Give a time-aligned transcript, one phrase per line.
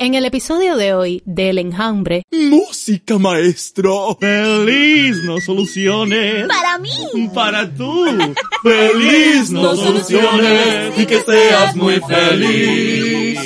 [0.00, 4.16] En el episodio de hoy del enjambre, Música, maestro.
[4.20, 6.46] Feliz no soluciones.
[6.46, 6.90] Para mí.
[7.34, 8.04] Para tú.
[8.62, 10.96] Feliz no soluciones.
[10.96, 13.40] Y que seas muy feliz.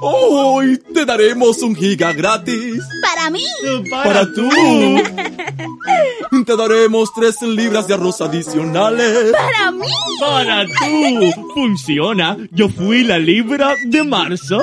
[0.00, 2.82] Hoy te daremos un giga gratis.
[3.02, 3.44] Para mí.
[3.90, 4.48] Para tú.
[6.46, 9.32] Te daremos tres libras de arroz adicionales.
[9.32, 9.86] Para mí.
[10.18, 11.52] Para tú.
[11.52, 12.38] Funciona.
[12.52, 14.58] Yo fui la libra de marzo.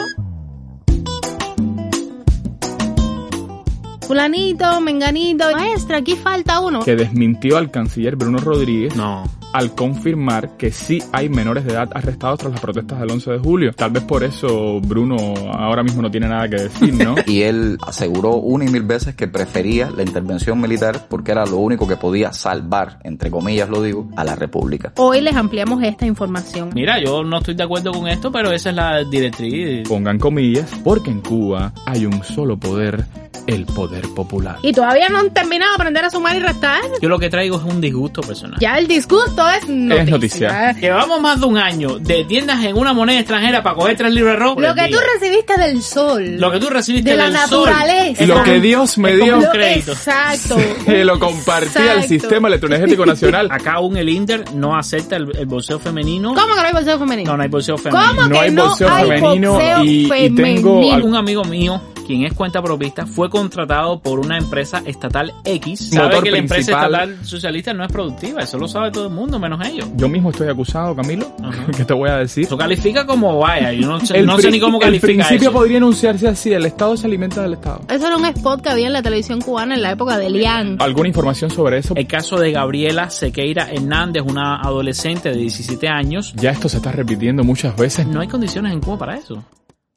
[4.07, 6.81] Fulanito, menganito, maestra, aquí falta uno.
[6.83, 9.23] que desmintió al canciller Bruno Rodríguez No.
[9.55, 13.39] Al confirmar que sí hay menores de edad arrestados tras las protestas del 11 de
[13.39, 13.71] julio.
[13.71, 15.15] Tal vez por eso Bruno
[15.53, 17.15] ahora mismo no tiene nada que decir, ¿no?
[17.25, 21.55] y él aseguró una y mil veces que prefería la intervención militar porque era lo
[21.55, 24.91] único que podía salvar, entre comillas lo digo, a la República.
[24.97, 26.71] Hoy les ampliamos esta información.
[26.75, 29.87] Mira, yo no estoy de acuerdo con esto, pero esa es la directriz.
[29.87, 33.05] Pongan comillas, porque en Cuba hay un solo poder,
[33.47, 34.57] el poder popular.
[34.63, 36.81] Y todavía no han terminado de aprender a sumar y restar.
[37.01, 38.59] Yo lo que traigo es un disgusto personal.
[38.59, 40.01] Ya el disgusto es noticia.
[40.03, 40.71] Es noticia.
[40.73, 44.37] Llevamos más de un año de tiendas en una moneda extranjera para coger tres libras
[44.53, 46.37] por Lo que tú recibiste del sol.
[46.37, 47.69] Lo que tú recibiste de la del sol.
[47.69, 48.23] naturaleza.
[48.23, 49.91] Es Lo que Dios me dio, Lo- crédito.
[49.93, 50.57] Exacto.
[50.85, 52.03] que lo compartía el.
[52.05, 53.47] Sistema Electroenergético Nacional.
[53.51, 56.33] Acá aún el Inter no acepta el, el bolseo femenino.
[56.33, 57.31] ¿Cómo que no hay bolseo femenino?
[57.31, 58.05] No, no hay bolseo femenino.
[58.15, 60.35] ¿Cómo No que hay no bolseo hay femenino boxeo y- y tengo
[60.81, 60.93] femenino?
[60.93, 65.89] al- Un amigo mío, quien es cuenta propista, fue contratado por una empresa estatal X.
[65.89, 68.41] Sabe Motor que la empresa estatal socialista no es productiva.
[68.41, 69.87] Eso lo sabe todo el mundo, menos ellos.
[69.95, 71.27] Yo mismo estoy acusado, Camilo.
[71.43, 71.65] Ajá.
[71.77, 72.45] ¿Qué te voy a decir?
[72.45, 73.71] Eso califica como vaya.
[73.73, 75.57] Yo no sé, El no sé pri- ni cómo El califica principio eso.
[75.57, 77.81] podría enunciarse así, el Estado se alimenta del Estado.
[77.89, 80.77] Eso era un spot que había en la televisión cubana en la época de Lian.
[80.79, 81.93] ¿Alguna información sobre eso?
[81.95, 86.33] El caso de Gabriela Sequeira Hernández, una adolescente de 17 años.
[86.35, 88.05] Ya esto se está repitiendo muchas veces.
[88.07, 89.43] No hay condiciones en Cuba para eso.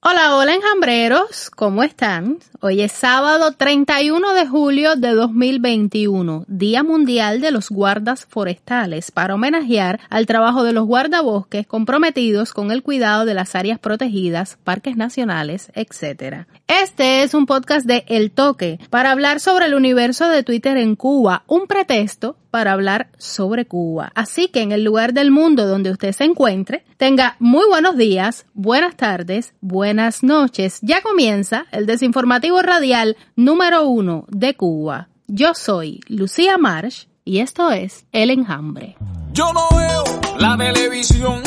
[0.01, 2.39] Hola, hola enjambreros, ¿cómo están?
[2.61, 9.35] Hoy es sábado 31 de julio de 2021, Día Mundial de los Guardas Forestales, para
[9.35, 14.97] homenajear al trabajo de los guardabosques comprometidos con el cuidado de las áreas protegidas, parques
[14.97, 16.47] nacionales, etc.
[16.69, 20.95] Este es un podcast de El Toque, para hablar sobre el universo de Twitter en
[20.95, 24.13] Cuba, un pretexto para hablar sobre Cuba.
[24.15, 28.47] Así que en el lugar del mundo donde usted se encuentre, tenga muy buenos días,
[28.55, 30.79] buenas tardes, buenas noches.
[30.83, 35.09] Ya comienza el desinformativo radial número uno de Cuba.
[35.27, 38.97] Yo soy Lucía Marsh y esto es El Enjambre.
[39.33, 40.05] Yo no veo
[40.39, 41.43] la televisión,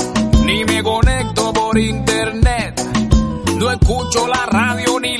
[0.46, 2.80] ni me conecto por internet.
[3.58, 5.18] No escucho la radio ni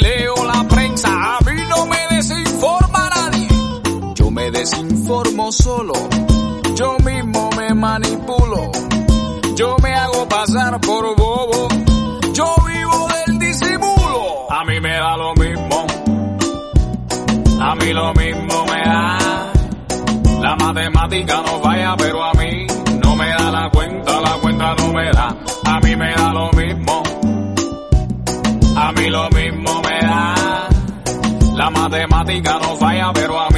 [4.72, 5.92] Desinformo solo.
[6.76, 8.72] Yo mismo me manipulo.
[9.56, 11.68] Yo me hago pasar por bobo.
[12.34, 14.50] Yo vivo del disimulo.
[14.50, 15.86] A mí me da lo mismo.
[17.60, 19.52] A mí lo mismo me da.
[20.40, 22.66] La matemática no falla, pero a mí
[23.04, 25.38] no me da la cuenta, la cuenta no me da.
[25.66, 27.04] A mí me da lo mismo.
[28.78, 30.36] A mí lo mismo me da.
[31.56, 33.50] La matemática no falla, pero a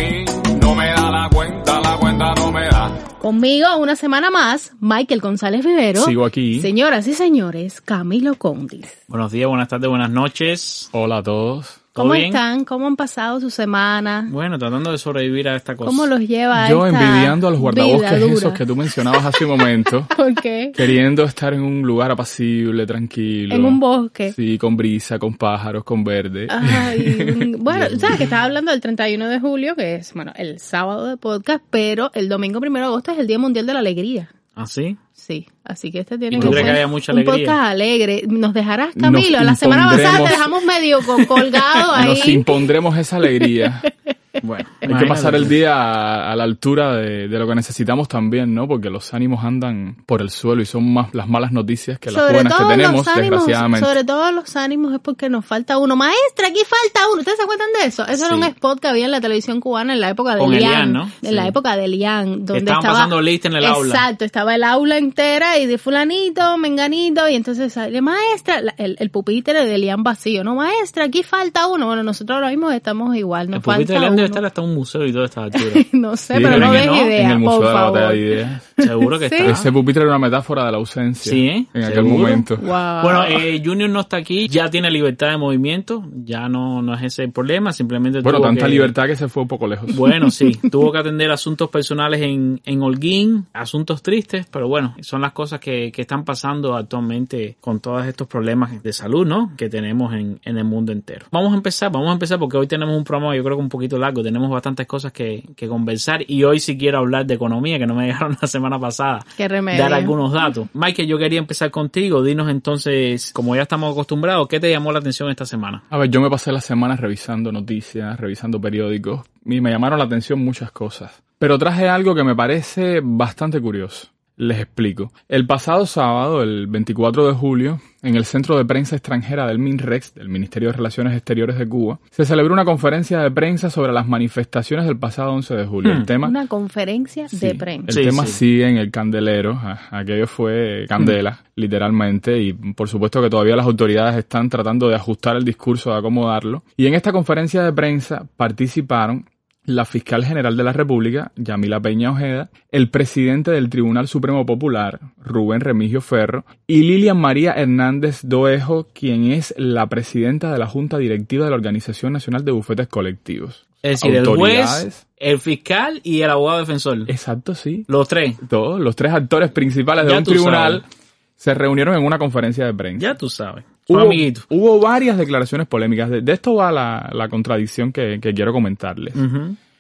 [3.24, 6.04] Conmigo una semana más, Michael González Vivero.
[6.04, 6.60] Sigo aquí.
[6.60, 8.86] Señoras y señores, Camilo Condis.
[9.08, 10.90] Buenos días, buenas tardes, buenas noches.
[10.92, 11.83] Hola a todos.
[11.94, 12.26] ¿Todo ¿Cómo bien?
[12.26, 12.66] están?
[12.66, 14.28] ¿Cómo han pasado su semana?
[14.28, 15.90] Bueno, tratando de sobrevivir a esta cosa.
[15.90, 19.52] ¿Cómo los lleva Yo esta envidiando a los guardabosques esos que tú mencionabas hace un
[19.52, 20.72] momento, ¿Por qué?
[20.76, 23.54] queriendo estar en un lugar apacible, tranquilo.
[23.54, 24.34] En un bosque.
[24.34, 26.48] Sí, con brisa, con pájaros, con verde.
[26.50, 31.06] Ay, bueno, sabes que estaba hablando del 31 de julio, que es, bueno, el sábado
[31.06, 34.32] de podcast, pero el domingo 1 de agosto es el Día Mundial de la Alegría.
[34.56, 34.98] ¿Ah, sí?
[35.26, 37.48] Sí, así que este tiene ¿Y tú que ser que mucha un alegría?
[37.48, 38.24] podcast alegre.
[38.28, 39.40] ¿Nos dejarás, Nos Camilo?
[39.42, 42.10] la semana pasada te dejamos medio co- colgado ahí.
[42.10, 43.82] Nos impondremos esa alegría.
[44.42, 48.08] Bueno, Hay que pasar el día a, a la altura de, de lo que necesitamos
[48.08, 48.68] también, ¿no?
[48.68, 52.22] Porque los ánimos andan por el suelo y son más las malas noticias que las
[52.22, 53.86] sobre buenas que tenemos, ánimos, desgraciadamente.
[53.88, 55.96] sobre todo los ánimos es porque nos falta uno.
[55.96, 57.20] Maestra, aquí falta uno.
[57.20, 58.08] ¿Ustedes se acuerdan de eso?
[58.08, 60.50] Eso era un spot que había en la televisión cubana en la época de Con
[60.52, 60.64] Lian.
[60.72, 61.12] Elian, ¿no?
[61.22, 62.46] En la época de Lian.
[62.46, 63.94] Donde estaban estaba, pasando lista en el aula.
[63.94, 68.96] Exacto, estaba el aula entera y de fulanito, menganito, y entonces sale, maestra, la- el,
[69.00, 70.56] el pupitre de Lian vacío, ¿no?
[70.56, 71.86] Maestra, aquí falta uno.
[71.86, 74.23] Bueno, nosotros ahora mismo estamos igual, nos El falta uno.
[74.24, 75.64] Debe estar hasta un museo y todo esta altura.
[75.94, 76.96] no sé, Sí, pero en no des ¿no?
[76.96, 78.14] En idea, el Museo por de la Batalla favor.
[78.16, 78.74] de Ideas.
[78.78, 79.36] Seguro que Sí.
[79.36, 79.52] está.
[79.52, 81.32] Ese pupitre era una metáfora de la ausencia.
[81.32, 81.66] Sí, ¿eh?
[81.74, 82.58] En aquel momento.
[82.58, 83.02] Wow.
[83.04, 87.04] Bueno, eh, Junior no está aquí, ya tiene libertad de movimiento, ya no, no es
[87.04, 89.96] ese el problema, simplemente Bueno, tuvo tanta que- libertad que se fue un poco lejos.
[89.96, 95.22] Bueno, sí, tuvo que atender asuntos personales en, en Holguín, asuntos tristes, pero bueno, son
[95.22, 99.52] las cosas que, que están pasando actualmente con todos estos problemas de salud, ¿no?
[99.58, 101.26] Que tenemos en, en el mundo entero.
[101.32, 103.70] Vamos a empezar, vamos a empezar porque hoy tenemos un programa yo creo que un
[103.70, 107.80] poquito largo, tenemos bastantes cosas que, que conversar y hoy sí quiero hablar de economía
[107.80, 109.26] que no me dejaron la semana pasada.
[109.38, 109.82] Qué remedio.
[109.82, 110.68] Dar algunos datos.
[110.74, 115.00] Mike, yo quería empezar contigo, dinos entonces, como ya estamos acostumbrados, ¿qué te llamó la
[115.00, 115.84] atención esta semana?
[115.90, 120.06] A ver, yo me pasé las semanas revisando noticias, revisando periódicos, y me llamaron la
[120.06, 121.24] atención muchas cosas.
[121.40, 124.13] Pero traje algo que me parece bastante curioso.
[124.36, 125.12] Les explico.
[125.30, 130.16] El pasado sábado, el 24 de julio, en el Centro de Prensa Extranjera del MINREX,
[130.16, 134.08] del Ministerio de Relaciones Exteriores de Cuba, se celebró una conferencia de prensa sobre las
[134.08, 135.92] manifestaciones del pasado 11 de julio.
[135.94, 137.92] El tema, Una conferencia de prensa.
[137.92, 138.32] Sí, El tema sí.
[138.34, 139.52] sigue en el candelero.
[139.54, 142.42] a- Aquello fue candela, literalmente.
[142.42, 146.64] Y por supuesto que todavía las autoridades están tratando de ajustar el discurso, de acomodarlo.
[146.76, 149.30] Y en esta conferencia de prensa participaron
[149.66, 155.00] la fiscal general de la República, Yamila Peña Ojeda, el presidente del Tribunal Supremo Popular,
[155.24, 160.98] Rubén Remigio Ferro, y Lilian María Hernández Doejo, quien es la presidenta de la Junta
[160.98, 163.66] Directiva de la Organización Nacional de Bufetes Colectivos.
[163.82, 167.00] Es decir, el juez, el fiscal y el abogado defensor.
[167.08, 167.84] Exacto, sí.
[167.88, 168.38] Los tres.
[168.50, 170.98] todos los tres actores principales de Ya un tribunal sabes.
[171.36, 173.02] se reunieron en una conferencia de prensa.
[173.08, 173.66] Ya tú sabes.
[173.88, 176.10] Hubo, varias declaraciones polémicas.
[176.10, 179.14] De, de esto va la, la contradicción que, que quiero comentarles.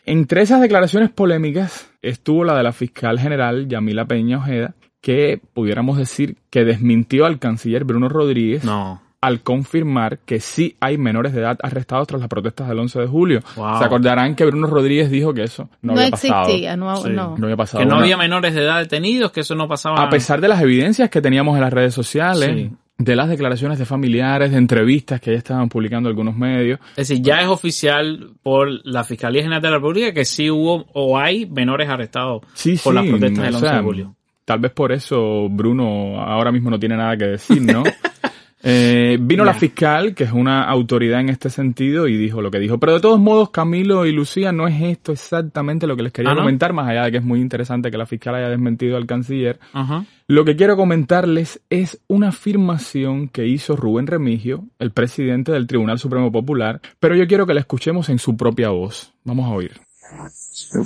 [0.05, 5.97] Entre esas declaraciones polémicas estuvo la de la fiscal general Yamila Peña Ojeda, que pudiéramos
[5.97, 9.01] decir que desmintió al canciller Bruno Rodríguez No.
[9.21, 13.07] al confirmar que sí hay menores de edad arrestados tras las protestas del 11 de
[13.07, 13.39] julio.
[13.55, 13.79] Wow.
[13.79, 16.41] Se acordarán que Bruno Rodríguez dijo que eso no, No, había pasado.
[16.43, 17.09] existía, no, Sí.
[17.09, 17.37] no.
[17.37, 17.79] No había pasado.
[17.79, 20.01] Que no Una- había menores de edad detenidos, que eso no pasaba.
[20.03, 22.71] a pesar de las evidencias que teníamos en las redes sociales, Sí.
[23.03, 27.23] De las declaraciones de familiares, de entrevistas que ya estaban publicando algunos medios, Es decir,
[27.23, 31.45] ya es oficial por la Fiscalía General de la República que sí hubo o hay
[31.45, 34.15] menores arrestados sí, por sí, las protestas del 11 sea, de julio.
[34.45, 37.83] Tal vez por eso Bruno ahora mismo no tiene nada que decir, ¿no?
[38.65, 42.59] Eh, vino la fiscal, que es una autoridad en este sentido, y dijo lo que
[42.59, 42.79] dijo.
[42.79, 46.31] Pero de todos modos, Camilo y Lucía, no es esto exactamente lo que les quería
[46.31, 46.41] Ah, ¿no?
[46.41, 49.59] comentar, más allá de que es muy interesante que la fiscal haya desmentido al canciller.
[50.27, 55.99] Lo que quiero comentarles es una afirmación que hizo Rubén Remigio, el presidente del Tribunal
[55.99, 59.11] Supremo Popular, pero yo quiero que la escuchemos en su propia voz.
[59.25, 59.73] Vamos a oír.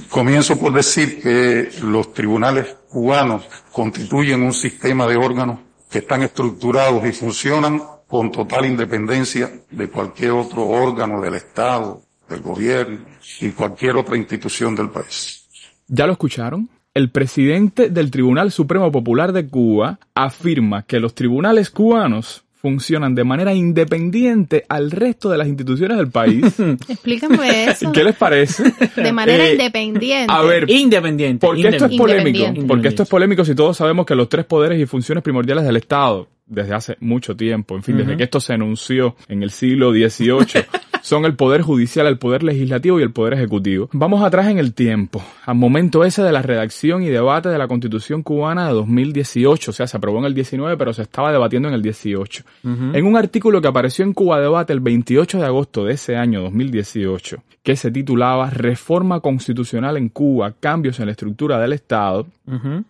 [0.10, 5.60] Comienzo por decir que los tribunales cubanos constituyen un sistema de órganos
[5.90, 12.42] que están estructurados y funcionan con total independencia de cualquier otro órgano del Estado, del
[12.42, 13.00] gobierno
[13.42, 15.48] y cualquier otra institución del país.
[15.88, 16.70] ¿Ya lo escucharon?
[16.94, 23.24] El presidente del Tribunal Supremo Popular de Cuba afirma que los tribunales cubanos funcionan de
[23.24, 26.44] manera independiente al resto de las instituciones del país.
[26.90, 27.92] Explícame eso.
[27.92, 28.64] ¿Qué les parece?
[28.96, 30.34] De manera Eh, independiente.
[30.34, 31.46] A ver, Independiente.
[31.46, 32.46] ¿Por qué esto es polémico?
[32.68, 35.78] Porque esto es polémico si todos sabemos que los tres poderes y funciones primordiales del
[35.78, 39.92] Estado, desde hace mucho tiempo, en fin, desde que esto se anunció en el siglo
[39.92, 40.64] XVIII,
[41.08, 43.90] son el poder judicial, el poder legislativo y el poder ejecutivo.
[43.94, 47.70] Vamos atrás en el tiempo, al momento ese de la redacción y debate de la
[47.70, 51.70] Constitución cubana de 2018, o sea, se aprobó en el 19, pero se estaba debatiendo
[51.70, 52.44] en el 18.
[52.66, 56.42] En un artículo que apareció en Cuba Debate el 28 de agosto de ese año
[56.42, 62.28] 2018, que se titulaba Reforma Constitucional en Cuba, cambios en la estructura del Estado,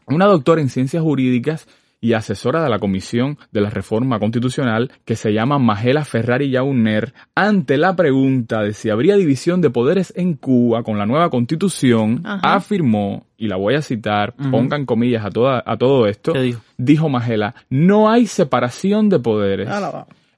[0.07, 1.67] una doctora en ciencias jurídicas
[1.99, 7.13] y asesora de la Comisión de la Reforma Constitucional, que se llama Magela Ferrari Yauner,
[7.35, 12.21] ante la pregunta de si habría división de poderes en Cuba con la nueva Constitución,
[12.23, 12.55] Ajá.
[12.55, 16.61] afirmó, y la voy a citar, pongan comillas a, toda, a todo esto, ¿Qué dijo?
[16.77, 19.67] dijo Magela, no hay separación de poderes.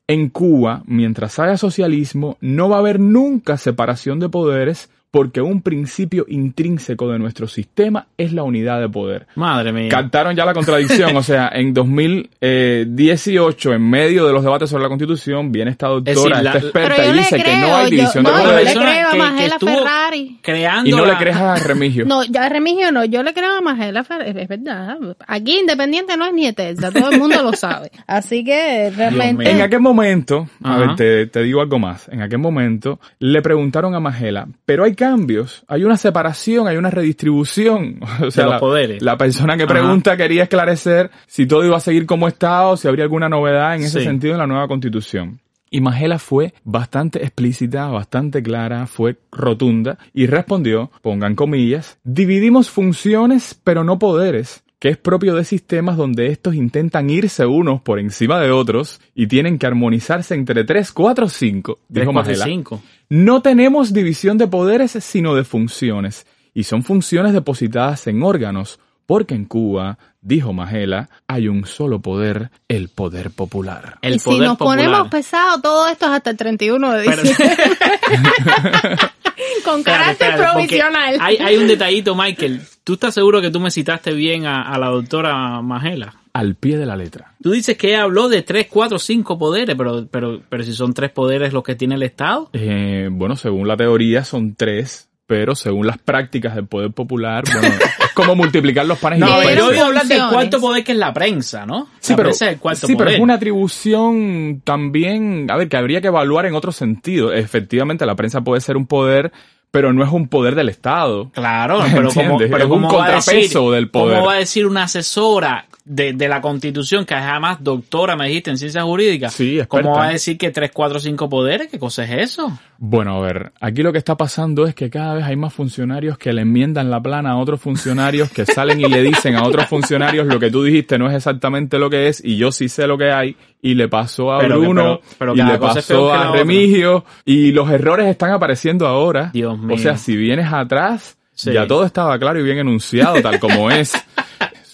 [0.07, 5.61] En Cuba, mientras haya socialismo, no va a haber nunca separación de poderes porque un
[5.61, 9.27] principio intrínseco de nuestro sistema es la unidad de poder.
[9.35, 9.89] Madre mía.
[9.89, 14.89] Captaron ya la contradicción, o sea, en 2018, en medio de los debates sobre la
[14.89, 17.83] Constitución, viene esta doctora, Es decir, la- esta experta, yo y dice que no hay
[17.85, 20.39] yo- división no, de yo Una le creo a Magela estuvo Ferrari.
[20.41, 22.05] Creando Y no la- le crees a Remigio.
[22.05, 24.97] No, ya a Remigio no, yo le creo a Magela Ferrari, es verdad.
[25.27, 27.91] Aquí independiente no es ni eterna, todo el mundo lo sabe.
[28.07, 29.49] Así que realmente...
[29.49, 30.79] En aquel momento, a Ajá.
[30.79, 32.07] ver, te, te digo algo más.
[32.09, 36.89] En aquel momento le preguntaron a Magela, pero hay cambios, hay una separación, hay una
[36.91, 37.99] redistribución.
[38.21, 39.01] O sea, los la, poderes.
[39.01, 39.73] la persona que Ajá.
[39.73, 43.75] pregunta quería esclarecer si todo iba a seguir como está o si habría alguna novedad
[43.75, 44.05] en ese Sí.
[44.05, 45.39] sentido en la nueva constitución.
[45.71, 53.59] Y Magela fue bastante explícita, bastante clara, fue rotunda y respondió, pongan comillas, dividimos funciones
[53.63, 58.39] pero no poderes que es propio de sistemas donde estos intentan irse unos por encima
[58.39, 62.45] de otros y tienen que armonizarse entre 3, 4, 5, dijo 4 y Magela.
[62.45, 62.81] 5.
[63.09, 69.33] No tenemos división de poderes sino de funciones, y son funciones depositadas en órganos, porque
[69.35, 73.97] en Cuba, dijo Magela, hay un solo poder, el poder popular.
[74.01, 74.77] El y si poder nos popular.
[74.77, 77.57] ponemos pesados, todo esto es hasta el 31 de Pero- diciembre.
[79.63, 81.17] Con carácter espérate, provisional.
[81.19, 82.61] Hay, hay un detallito, Michael.
[82.83, 86.15] ¿Tú estás seguro que tú me citaste bien a, a la doctora Magela?
[86.33, 87.33] Al pie de la letra.
[87.41, 90.93] Tú dices que ella habló de 3, 4, 5 poderes, pero, pero, pero si son
[90.93, 92.49] tres poderes los que tiene el Estado.
[92.53, 97.67] Eh, bueno, según la teoría son tres, pero según las prácticas del poder popular, bueno,
[97.99, 99.75] es como multiplicar los panes y No, los pero pero yo peces.
[99.75, 101.87] voy a hablar del cuarto poder que es la prensa, ¿no?
[101.99, 103.13] Sí, la pero, prensa es el cuarto sí, pero poder.
[103.17, 107.31] es una atribución también, a ver, que habría que evaluar en otro sentido.
[107.31, 109.31] Efectivamente, la prensa puede ser un poder,
[109.71, 111.29] pero no es un poder del Estado.
[111.31, 114.15] Claro, pero como, pero Es un ¿cómo a decir, contrapeso del poder.
[114.15, 118.49] ¿Cómo va a decir una asesora de, de la Constitución, que además doctora, me dijiste,
[118.49, 119.33] en ciencias jurídicas?
[119.33, 119.89] Sí, ¿Cómo experta.
[119.99, 121.67] va a decir que 3, 4, 5 poderes?
[121.69, 122.59] ¿Qué cosa es eso?
[122.77, 126.17] Bueno, a ver, aquí lo que está pasando es que cada vez hay más funcionarios
[126.17, 129.67] que le enmiendan la plana a otros funcionarios que salen y le dicen a otros
[129.67, 132.87] funcionarios lo que tú dijiste no es exactamente lo que es y yo sí sé
[132.87, 136.11] lo que hay y le pasó a Pero que- Bruno pero- pero y le pasó
[136.13, 136.31] a otra.
[136.31, 139.31] Remigio y los errores están apareciendo ahora.
[139.33, 139.75] Dios mío.
[139.75, 141.51] O sea, si vienes atrás, Sí.
[141.53, 143.93] ya todo estaba claro y bien enunciado tal como es.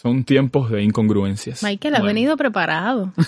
[0.05, 1.63] Son tiempos de incongruencias.
[1.63, 2.13] Michael, has Bueno.
[2.13, 3.11] venido preparado.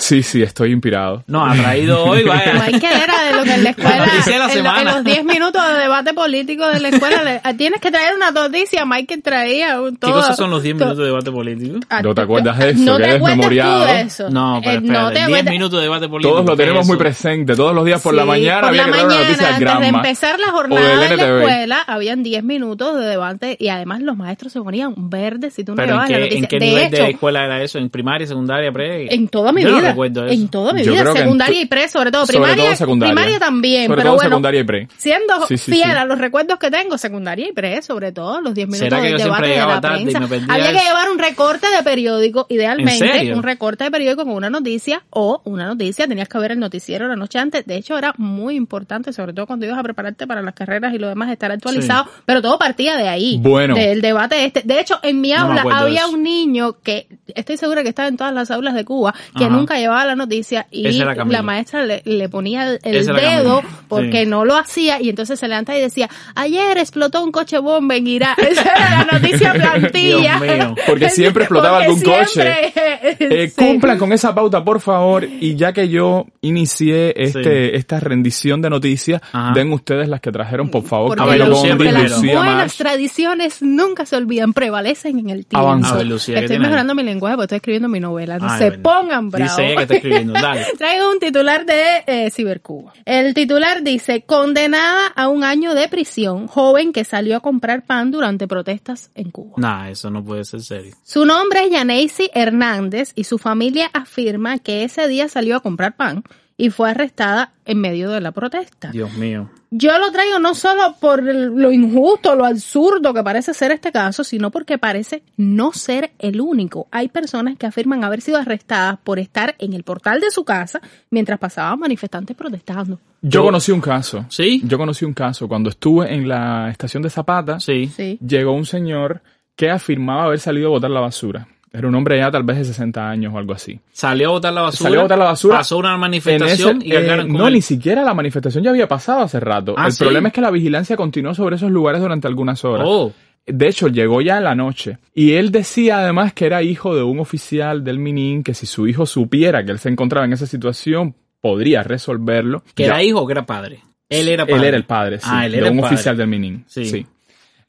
[0.00, 1.22] Sí, sí, estoy inspirado.
[1.26, 2.54] No, ha traído hoy, vaya.
[2.54, 5.62] Michael era de lo que en la escuela, de la en, en los 10 minutos
[5.68, 8.86] de debate político de la escuela, le- tienes que traer una noticia.
[8.86, 10.14] Michael traía un ¿Qué todo.
[10.14, 11.78] cosas son los 10 to- minutos de debate político?
[11.90, 12.80] ah, ¿No te acuerdas de eso?
[12.82, 13.84] No que te eres tú memoriado.
[13.84, 14.30] de eso.
[14.30, 16.32] No, pero Eh, espérate, no te 10 acuerdas- minutos de debate político.
[16.34, 17.54] Todos lo ¿qué tenemos muy presente.
[17.54, 19.64] Todos los días por la mañana por había la que dar una noticia mañana, de
[19.64, 19.98] Granma.
[19.98, 24.50] empezar la jornada en la escuela, habían 10 minutos de debate y además los maestros
[24.54, 26.38] se ponían verdes si tú no ¿Pero en la qué, noticia.
[26.38, 27.78] en qué de nivel hecho, de escuela era eso?
[27.78, 29.14] ¿En primaria, secundaria, pre?
[29.14, 29.88] en toda mi Yo no vida.
[29.90, 30.34] recuerdo eso.
[30.34, 32.26] En toda mi Yo vida, secundaria y pre, sobre todo.
[32.26, 33.14] sobre Primaria, todo secundaria.
[33.14, 34.30] primaria también, Sobre pero todo bueno.
[34.30, 34.88] secundaria y pre.
[34.96, 35.90] Siendo Sí, sí, fiel sí.
[35.90, 39.10] a los recuerdos que tengo, secundaria y pre, sobre todo, los 10 minutos ¿Será que
[39.12, 40.20] yo siempre de la tarde y prensa.
[40.20, 43.36] me perdía Había que llevar un recorte de periódico, ¿En idealmente, serio?
[43.36, 47.08] un recorte de periódico con una noticia o una noticia, tenías que ver el noticiero
[47.08, 47.66] la noche antes.
[47.66, 50.98] De hecho, era muy importante, sobre todo cuando ibas a prepararte para las carreras y
[50.98, 53.74] lo demás, estar actualizado, pero todo partía de ahí, Bueno.
[53.74, 54.62] del debate este.
[54.64, 58.08] De hecho, en mi No aula de había un niño que, estoy segura que estaba
[58.08, 59.52] en todas las aulas de Cuba, que Ajá.
[59.54, 64.26] nunca llevaba la noticia y la maestra le, le ponía el, dedo porque Sí.
[64.26, 68.06] no lo hacía y entonces se levanta y decía, ayer explotó un coche bomba en
[68.06, 68.38] Irak.
[68.50, 70.40] Esa era la noticia plantilla.
[70.40, 70.74] Dios mío.
[70.86, 72.72] Porque siempre explotaba Porque algún coche.
[73.18, 73.54] Eh, sí.
[73.56, 75.24] Cumplan con esa pauta, por favor.
[75.24, 79.52] Y ya que yo inicié este, esta rendición de noticias, Ajá.
[79.54, 81.16] den ustedes las que trajeron, por favor.
[81.16, 85.66] Porque porque las buenas tradiciones nunca se olvidan, prevalecen en el tiempo.
[85.84, 85.94] Avanza.
[85.94, 86.62] A ver, Lucía, ¿qué Estoy ahí?
[86.62, 88.38] mejorando mi lenguaje porque estoy escribiendo mi novela.
[88.38, 88.82] No Ay, se bueno.
[88.82, 89.56] pongan bravos.
[89.56, 90.32] Dice ella que está escribiendo.
[90.40, 90.66] Dale.
[90.78, 92.92] Traigo un titular de eh, Cibercuba.
[93.04, 98.10] El titular dice, condenada a un año de prisión, joven que salió a comprar pan
[98.10, 99.54] durante protestas en Cuba.
[99.56, 100.94] Nah, eso no puede ser serio.
[101.04, 105.96] Su nombre es Yaneisi Hernández y su familia afirma que ese día salió a comprar
[105.96, 106.24] pan
[106.60, 108.90] y fue arrestada en medio de la protesta.
[108.90, 109.48] Dios mío.
[109.70, 114.24] Yo lo traigo no solo por lo injusto, lo absurdo que parece ser este caso,
[114.24, 116.86] sino porque parece no ser el único.
[116.90, 120.82] Hay personas que afirman haber sido arrestadas por estar en el portal de su casa
[121.08, 123.00] mientras pasaban manifestantes protestando.
[123.22, 124.26] Yo conocí un caso.
[124.28, 124.60] ¿Sí?
[124.64, 125.48] Yo conocí un caso.
[125.48, 127.86] Cuando estuve en la estación de Zapata, Sí.
[127.86, 128.18] Sí.
[128.26, 129.22] llegó un señor
[129.56, 131.48] que afirmaba haber salido a botar la basura.
[131.72, 133.78] Era un hombre ya tal vez de 60 años o algo así.
[133.92, 134.82] Salió a botar la basura.
[134.88, 135.56] Salió a botar la basura.
[135.58, 137.54] Pasó una manifestación ese- y eh, con no, él.
[137.54, 139.74] ni siquiera la manifestación ya había pasado hace rato.
[139.78, 140.02] Ah, el ¿sí?
[140.02, 142.86] problema es que la vigilancia continuó sobre esos lugares durante algunas horas.
[142.88, 143.12] Oh.
[143.46, 144.98] De hecho, llegó ya en la noche.
[145.14, 148.86] Y él decía además que era hijo de un oficial del Minin, que si su
[148.88, 152.62] hijo supiera que él se encontraba en esa situación, podría resolverlo.
[152.74, 153.80] ¿Que Ya- era hijo o que era padre?
[154.08, 154.58] Él era padre.
[154.58, 155.26] Él era el padre, sí.
[155.30, 155.94] Ah, él era de el un padre.
[155.94, 156.64] oficial del Minin.
[156.66, 156.84] Sí.
[156.84, 157.06] Sí.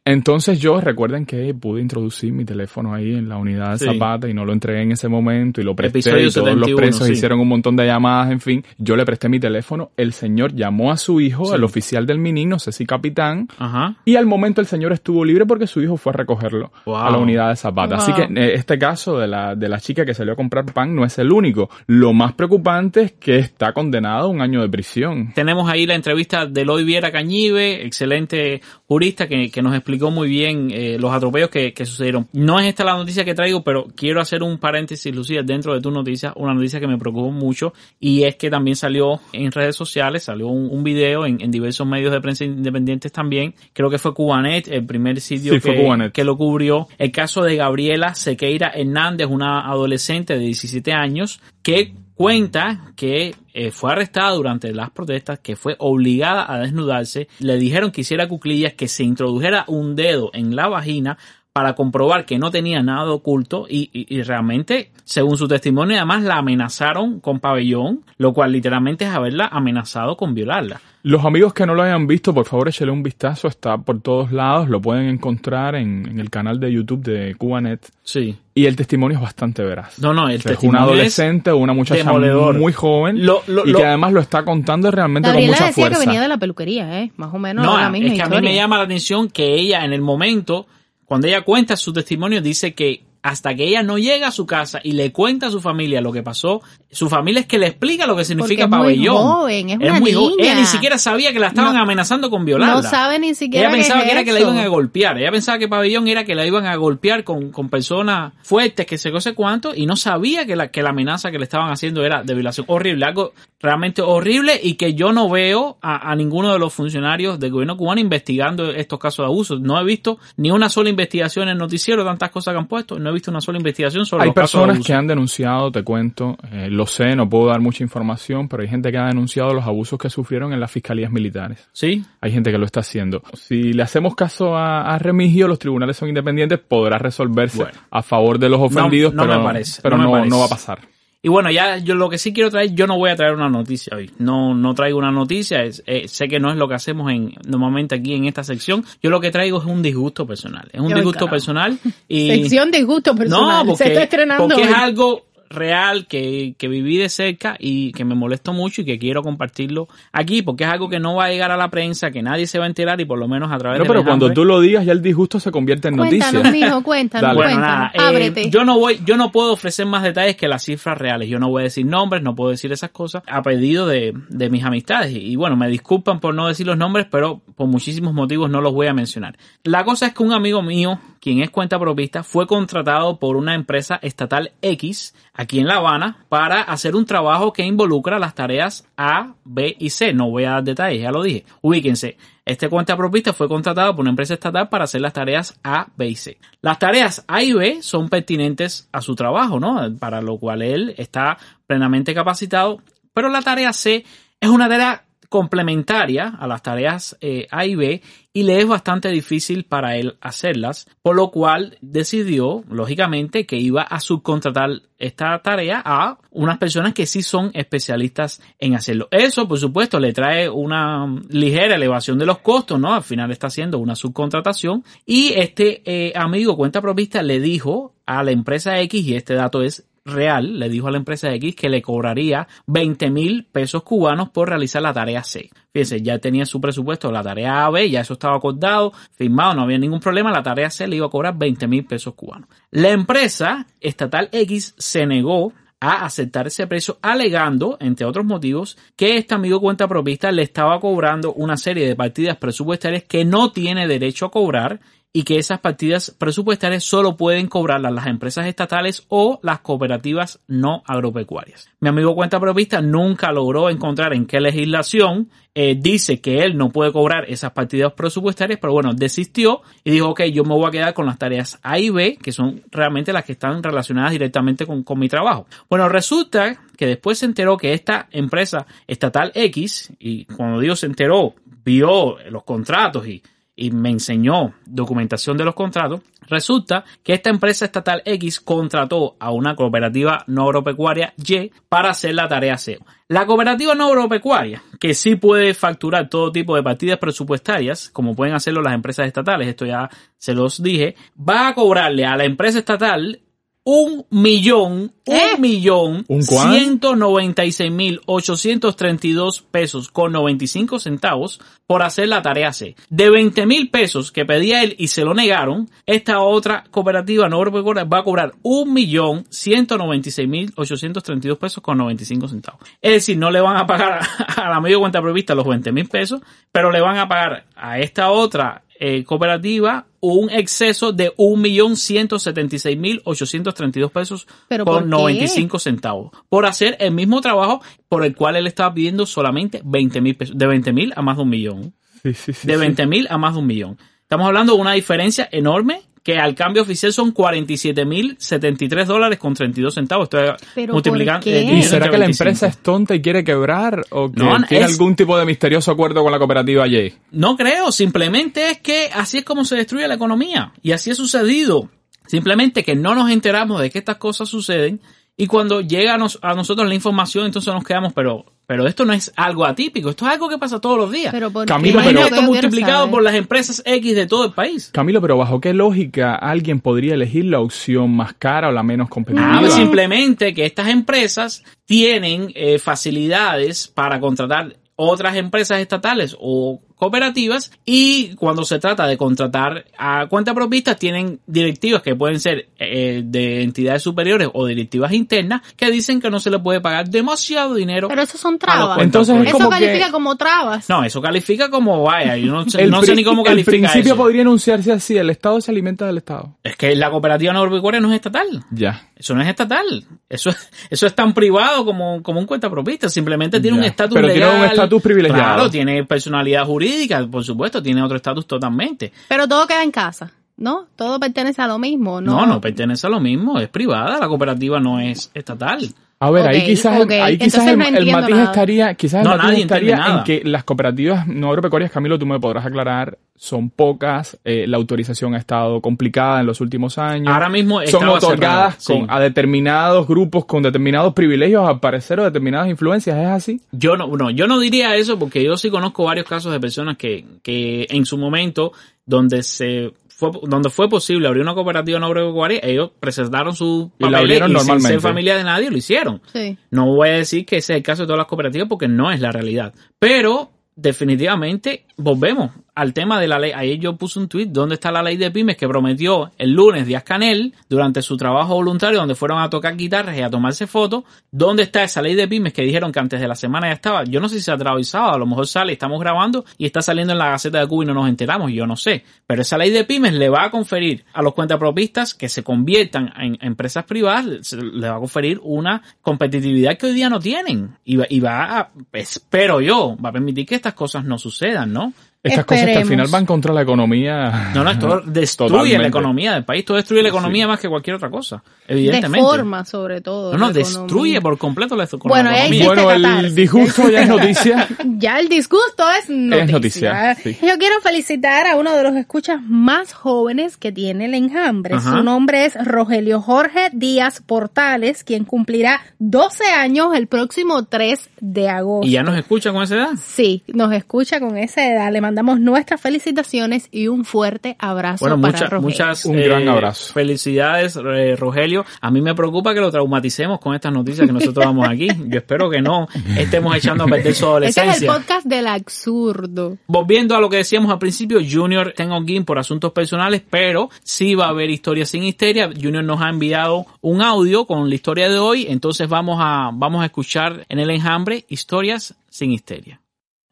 [0.03, 3.85] Entonces yo recuerden que pude introducir mi teléfono ahí en la unidad de Sí.
[3.85, 6.67] Zapata y no lo entregué en ese momento y lo presté Episodio y todos 71,
[6.67, 7.13] los presos sí.
[7.13, 8.65] hicieron un montón de llamadas, en fin.
[8.79, 11.53] Yo le presté mi teléfono, el señor llamó a su hijo, Sí.
[11.55, 13.95] el oficial del Minin, no sé si capitán, Ajá.
[14.03, 16.95] y al momento el señor estuvo libre porque su hijo fue a recogerlo Wow.
[16.97, 17.97] a la unidad de Zapata.
[17.97, 20.95] Así que eh, este caso de la, de la chica que salió a comprar pan
[20.95, 21.69] no es el único.
[21.85, 25.31] Lo más preocupante es que está condenado a un año de prisión.
[25.35, 30.11] Tenemos ahí la entrevista de Eloy Viera Cañive, excelente jurista que, que nos explicó explicó
[30.11, 32.27] muy bien eh, los atropellos que, que, sucedieron.
[32.33, 35.81] No es esta la noticia que traigo, pero quiero hacer un paréntesis, Lucía, dentro de
[35.81, 39.75] tu noticia, una noticia que me preocupó mucho y es que también salió en redes
[39.75, 43.53] sociales, salió un, un video en, en, diversos medios de prensa independientes también.
[43.73, 46.87] Creo que fue Cubanet, el primer sitio que, que lo cubrió.
[46.97, 53.71] El caso de Gabriela Sequeira Hernández, una adolescente de 17 años que cuenta que eh,
[53.71, 58.73] fue arrestada durante las protestas, que fue obligada a desnudarse, le dijeron que hiciera cuclillas,
[58.73, 61.17] que se introdujera un dedo en la vagina
[61.51, 66.21] para comprobar que no tenía nada oculto y, y, y, realmente, según su testimonio, además
[66.21, 70.79] la amenazaron con pabellón, lo cual literalmente es haberla amenazado con violarla.
[71.03, 74.31] Los amigos que no lo hayan visto, por favor échale un vistazo, está por todos
[74.31, 77.89] lados, lo pueden encontrar en, en el canal de YouTube de Cubanet.
[78.03, 78.37] Sí.
[78.53, 79.97] Y el testimonio es bastante veraz.
[79.97, 82.59] No, no, el o sea, testimonio es un adolescente o una muchacha demoledor.
[82.59, 85.67] muy joven Lo- lo- y lo- que además lo está contando realmente Gabriela con mucha
[85.67, 85.99] decía fuerza.
[86.01, 87.11] que venía de la peluquería, ¿eh?
[87.17, 89.55] Más o menos No, la misma es que a mí me llama la atención que
[89.55, 90.67] ella en el momento,
[91.05, 94.79] cuando ella cuenta su testimonio, dice que hasta que ella no llega a su casa
[94.83, 96.61] y le cuenta a su familia lo que pasó,
[96.91, 99.15] su familia es que le explica lo que significa Porque es muy pabellón.
[99.17, 100.29] joven, es una muy joven.
[100.37, 100.43] niña.
[100.51, 102.75] Ella ni siquiera sabía que la estaban No- amenazando con violarla.
[102.75, 105.17] No sabe ni siquiera Ella pensaba es que era que la iban a golpear.
[105.17, 108.97] Ella pensaba que pabellón era que la iban a golpear con, con personas fuertes, que
[108.97, 112.03] se sé cuánto, y no sabía que la, que la amenaza que le estaban haciendo
[112.03, 112.65] era de violación.
[112.69, 117.39] Horrible, algo realmente horrible y que yo no veo a, a ninguno de los funcionarios
[117.39, 119.59] del gobierno cubano investigando estos casos de abuso.
[119.59, 122.97] No he visto ni una sola investigación en el noticiero, tantas cosas que han puesto,
[122.99, 124.87] no he visto una sola investigación sobre Hay los casos de personas abuso.
[124.87, 128.69] que han denunciado, te cuento, eh, lo sé, no puedo dar mucha información, pero hay
[128.69, 131.69] gente que ha denunciado los abusos que sufrieron en las fiscalías militares.
[131.73, 132.03] ¿Sí?
[132.21, 133.21] Hay gente que lo está haciendo.
[133.33, 137.77] Si le hacemos caso a, a Remigio, los tribunales son independientes, podrá resolverse Bueno.
[137.91, 140.29] a favor de los ofendidos, no me pero, parece, pero no me no, parece.
[140.29, 140.79] no va a pasar.
[141.23, 143.47] Y bueno, ya yo lo que sí quiero traer, yo no voy a traer una
[143.47, 144.09] noticia hoy.
[144.17, 145.63] No, no traigo una noticia.
[145.63, 148.83] es- eh, sé que no es lo que hacemos en, normalmente aquí en esta sección.
[149.03, 150.67] Yo lo que traigo es un disgusto personal.
[150.73, 151.31] Es un disgusto caramba.
[151.31, 153.59] personal y Sección de gusto personal.
[153.59, 157.91] no, porque, Se está estrenando porque es algo real que, que viví de cerca y
[157.91, 161.25] que me molestó mucho y que quiero compartirlo aquí porque es algo que no va
[161.25, 163.51] a llegar a la prensa, que nadie se va a enterar y por lo menos
[163.51, 165.97] a través No, de pero cuando tú lo digas, ya el disgusto se convierte en
[165.97, 166.67] Cuéntanos, noticia.
[166.67, 167.35] mijo, cuéntanos, Dale.
[167.35, 167.77] Bueno, cuéntanos.
[167.79, 168.49] nada, eh, Ábrete.
[168.49, 171.29] yo no voy, yo no puedo ofrecer más detalles que las cifras reales.
[171.29, 174.49] Yo no voy a decir nombres, no puedo decir esas cosas a pedido de, de
[174.49, 175.11] mis amistades.
[175.11, 178.61] Y, y bueno, me disculpan por no decir los nombres, pero por muchísimos motivos no
[178.61, 179.37] los voy a mencionar.
[179.63, 183.55] La cosa es que un amigo mío, quien es cuenta propista, fue contratado por una
[183.55, 188.87] empresa estatal X aquí en La Habana para hacer un trabajo que involucra las tareas
[188.95, 190.13] A, B y C.
[190.13, 191.45] No voy a dar detalles, ya lo dije.
[191.61, 192.17] Ubíquense.
[192.45, 196.09] Este cuenta propista fue contratado por una empresa estatal para hacer las tareas A, B
[196.09, 196.37] y C.
[196.61, 199.95] Las tareas A y B son pertinentes a su trabajo, ¿no?
[199.97, 202.81] Para lo cual él está plenamente capacitado.
[203.13, 204.05] Pero la tarea C
[204.39, 208.01] es una tarea complementaria a las tareas eh, A y B
[208.33, 213.81] y le es bastante difícil para él hacerlas, por lo cual decidió, lógicamente, que iba
[213.81, 219.07] a subcontratar esta tarea a unas personas que sí son especialistas en hacerlo.
[219.09, 222.93] Eso, por supuesto, le trae una ligera elevación de los costos, ¿no?
[222.93, 228.21] Al final está haciendo una subcontratación y este eh, amigo cuenta propista le dijo a
[228.21, 231.69] la empresa X, y este dato es real, le dijo a la empresa X que
[231.69, 235.49] le cobraría 20 mil pesos cubanos por realizar la tarea C.
[235.71, 239.61] Fíjense, ya tenía su presupuesto la tarea A, B, ya eso estaba acordado, firmado, no
[239.63, 242.49] había ningún problema, la tarea C le iba a cobrar 20 mil pesos cubanos.
[242.71, 249.17] La empresa estatal X se negó a aceptar ese precio alegando, entre otros motivos, que
[249.17, 253.87] este amigo cuenta propista le estaba cobrando una serie de partidas presupuestarias que no tiene
[253.87, 254.79] derecho a cobrar
[255.13, 260.83] y que esas partidas presupuestarias solo pueden cobrarlas las empresas estatales o las cooperativas no
[260.85, 261.69] agropecuarias.
[261.81, 266.69] Mi amigo cuenta propista nunca logró encontrar en qué legislación eh, dice que él no
[266.69, 270.71] puede cobrar esas partidas presupuestarias, pero bueno, desistió y dijo, ok, yo me voy a
[270.71, 274.65] quedar con las tareas A y B, que son realmente las que están relacionadas directamente
[274.65, 275.45] con, con mi trabajo.
[275.69, 280.85] Bueno, resulta que después se enteró que esta empresa estatal X, y cuando digo se
[280.85, 283.21] enteró, vio los contratos y
[283.61, 289.31] y me enseñó documentación de los contratos, resulta que esta empresa estatal X contrató a
[289.31, 292.79] una cooperativa no agropecuaria Y para hacer la tarea C.
[293.07, 298.33] La cooperativa no agropecuaria, que sí puede facturar todo tipo de partidas presupuestarias, como pueden
[298.33, 302.57] hacerlo las empresas estatales, esto ya se los dije, va a cobrarle a la empresa
[302.57, 303.21] estatal
[303.63, 305.35] un millón, ¿Eh?
[305.35, 306.51] un millón, ¿Un cuán?
[306.51, 312.75] 196 mil 832 pesos con 95 centavos por hacer la tarea C.
[312.89, 317.39] De 20 mil pesos que pedía él y se lo negaron, esta otra cooperativa no
[317.39, 322.61] va a cobrar un millón 196 mil 832 pesos con 95 centavos.
[322.81, 323.99] Es decir, no le van a pagar
[324.35, 326.21] a la medio cuenta prevista los 20 mil pesos,
[326.51, 334.25] pero le van a pagar a esta otra eh, cooperativa un exceso de 1.176.832 pesos
[334.47, 334.89] ¿Pero con por qué?
[334.89, 340.01] 95 centavos por hacer el mismo trabajo por el cual él estaba pidiendo solamente 20
[340.01, 342.59] mil pesos, de 20 mil a más de un millón, Sí, sí, sí, de sí.
[342.59, 343.77] 20 mil a más de un millón.
[344.01, 349.73] Estamos hablando de una diferencia enorme que al cambio oficial son 47.073 dólares con 32
[349.73, 350.05] centavos.
[350.05, 351.39] Esto es ¿Pero multiplican- por qué?
[351.41, 352.23] eh, ¿Y será que la 25.
[352.29, 353.85] empresa es tonta y quiere quebrar?
[353.91, 356.95] ¿O que No, tiene es- algún tipo de misterioso acuerdo con la cooperativa J?
[357.11, 360.53] No creo, simplemente es que así es como se destruye la economía.
[360.61, 361.69] Y así ha sucedido.
[362.07, 364.81] Simplemente que no nos enteramos de que estas cosas suceden
[365.15, 368.83] y cuando llega a, nos- a nosotros la información entonces nos quedamos, pero, pero esto
[368.83, 371.13] no es algo atípico, esto es algo que pasa todos los días.
[371.13, 372.91] Pero ¿por Camilo, pero- esto multiplicado saber.
[372.91, 374.71] por las empresas X de todo el país.
[374.73, 378.89] Camilo, pero ¿bajo qué lógica alguien podría elegir la opción más cara o la menos
[378.89, 379.37] competitiva?
[379.37, 386.59] Ah, pues simplemente que estas empresas tienen eh, facilidades para contratar otras empresas estatales o
[386.81, 393.03] cooperativas y cuando se trata de contratar a cuentapropistas tienen directivas que pueden ser eh,
[393.05, 397.53] de entidades superiores o directivas internas que dicen que no se le puede pagar demasiado
[397.53, 397.87] dinero.
[397.87, 398.79] Pero eso son trabas.
[398.81, 400.67] Entonces es eso califica que- como trabas.
[400.69, 403.93] No, eso califica como vaya, yo no sé, El no ni cómo El califica principio
[403.93, 403.97] eso.
[403.97, 406.35] podría enunciarse así, el Estado se alimenta del Estado.
[406.43, 408.43] Es que la cooperativa agropecuaria no es estatal.
[408.49, 408.87] Ya.
[408.95, 409.85] Eso no es estatal.
[410.09, 412.89] Eso es, eso es tan privado como, como un cuentapropista.
[412.89, 413.61] Simplemente tiene Ya.
[413.61, 415.23] un estatus Pero tiene un estatus privilegiado.
[415.35, 416.70] Claro, tiene personalidad jurídica,
[417.09, 418.91] por supuesto, tiene otro estatus totalmente.
[419.07, 420.67] Pero todo queda en casa, ¿no?
[420.75, 422.11] Todo pertenece a lo mismo, ¿no?
[422.11, 425.73] No, no, pertenece a lo mismo, es privada, la cooperativa no es estatal.
[426.03, 426.91] A ver, ahí quizás, el- ok.
[426.93, 428.23] ahí quizás el, no el matiz nada.
[428.23, 430.03] estaría, quizás el No, matiz estaría en nada.
[430.03, 435.13] que las cooperativas no agropecuarias, Camilo, tú me podrás aclarar, son pocas, eh, la autorización
[435.13, 437.13] ha estado complicada en los últimos años.
[437.13, 438.85] Ahora mismo son otorgadas con, sí.
[438.89, 443.41] a determinados grupos con determinados privilegios, al parecer, o determinadas influencias, ¿es así?
[443.51, 446.77] Yo no, no, yo no diría eso porque yo sí conozco varios casos de personas
[446.77, 448.53] que, que en su momento,
[448.87, 453.87] donde se fue, donde fue posible abrir una cooperativa no agropecuaria, ellos presentaron su Y
[453.87, 454.69] la abrieron y sin normalmente.
[454.69, 456.01] ser familia de nadie lo hicieron.
[456.11, 456.37] Sí.
[456.49, 458.91] No voy a decir que ese es el caso de todas las cooperativas porque no
[458.91, 459.53] es la realidad.
[459.77, 463.31] Pero definitivamente volvemos al tema de la ley.
[463.33, 466.67] Ayer yo puse un tweet donde está la ley de pymes que prometió el lunes
[466.67, 470.83] Díaz Canel durante su trabajo voluntario donde fueron a tocar guitarras y a tomarse fotos.
[471.11, 473.83] ¿Dónde está esa ley de pymes que dijeron que antes de la semana ya estaba?
[473.85, 476.61] Yo no sé si se ha atravesado, a lo mejor sale, estamos grabando y está
[476.61, 478.83] saliendo en la Gaceta de Cuba y no nos enteramos, yo no sé.
[479.07, 482.91] Pero esa ley de pymes le va a conferir a los cuentapropistas que se conviertan
[482.97, 487.57] en empresas privadas, le va a conferir una competitividad que hoy día no tienen.
[487.63, 491.53] Y va, y va a, espero yo, va a permitir que estas cosas no sucedan,
[491.53, 491.73] ¿no?
[492.03, 494.31] Estas cosas que al final van contra la economía.
[494.33, 495.61] No, no, esto destruye Totalmente.
[495.61, 498.97] la economía del país, esto destruye la economía más que cualquier otra cosa, evidentemente.
[498.99, 500.11] Deforma, sobre todo.
[500.13, 500.65] no, no, destruye
[500.97, 501.01] economía.
[501.01, 502.39] por completo la, eco- Bueno, economía.
[502.39, 502.45] sí.
[502.55, 504.47] Bueno, el disgusto ya es noticia.
[504.77, 506.31] Ya el disgusto es noticia.
[506.31, 507.17] noticia, sí.
[507.21, 511.55] Yo quiero felicitar a uno de los escuchas más jóvenes que tiene el enjambre.
[511.55, 511.69] Ajá.
[511.77, 518.27] Su nombre es Rogelio Jorge Díaz Portales, quien cumplirá 12 años el próximo 3 de
[518.29, 518.67] agosto.
[518.67, 519.69] ¿Y ya nos escucha con esa edad?
[519.79, 521.71] Sí, nos escucha con esa edad.
[521.71, 525.41] Le mandamos nuestras felicitaciones y un fuerte abrazo Bueno, para muchas, Rogelio.
[525.41, 526.73] muchas Un eh, gran abrazo.
[526.73, 528.45] Felicidades, eh, Rogelio.
[528.61, 531.67] A mí me preocupa que lo traumaticemos con estas noticias que nosotros damos aquí.
[531.87, 534.73] Yo espero que no estemos echando a perder su Este es el adolescencia.
[534.73, 536.37] podcast del absurdo.
[536.47, 540.95] Volviendo a lo que decíamos al principio, Junior tengo Game por asuntos personales, pero sí
[540.95, 542.29] va a haber historia sin histeria.
[542.41, 546.61] Junior nos ha enviado un audio con la historia de hoy, entonces vamos a, vamos
[546.61, 549.60] a escuchar en el enjambre historias sin histeria.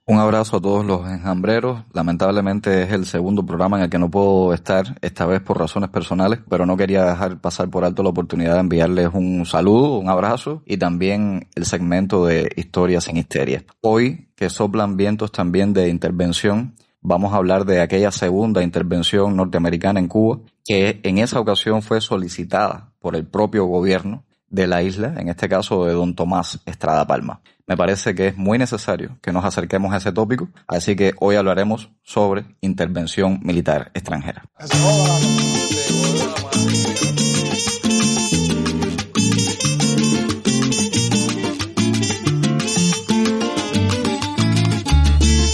[0.10, 1.84] Un abrazo a todos los enjambreros.
[1.94, 5.92] Lamentablemente es el segundo programa en el que no puedo estar, esta vez por razones
[5.92, 10.10] personales, pero no quería dejar pasar por alto la oportunidad de enviarles un saludo, un
[10.10, 13.64] abrazo y también el segmento de Historias sin Histeria.
[13.82, 20.00] Hoy, que soplan vientos también de intervención, vamos a hablar de aquella segunda intervención norteamericana
[20.00, 25.14] en Cuba, que en esa ocasión fue solicitada por el propio gobierno de la isla,
[25.18, 27.42] en este caso de don Tomás Estrada Palma.
[27.70, 31.36] Me parece que es muy necesario que nos acerquemos a ese tópico, así que hoy
[31.36, 34.44] hablaremos sobre intervención militar extranjera.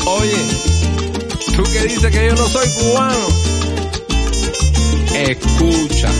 [0.08, 0.38] Oye,
[1.54, 3.28] tú que dices que yo no soy cubano.
[5.18, 6.12] Escucha.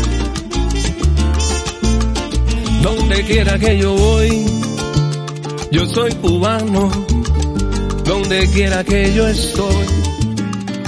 [2.84, 4.65] Donde quiera que yo voy,
[5.76, 6.90] yo soy cubano.
[8.06, 9.86] Donde quiera que yo estoy,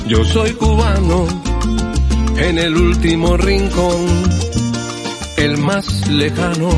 [0.08, 1.28] yo soy cubano.
[2.38, 4.06] En el último rincón,
[5.38, 6.70] el más lejano,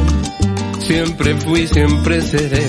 [0.79, 2.67] siempre fui, siempre seré.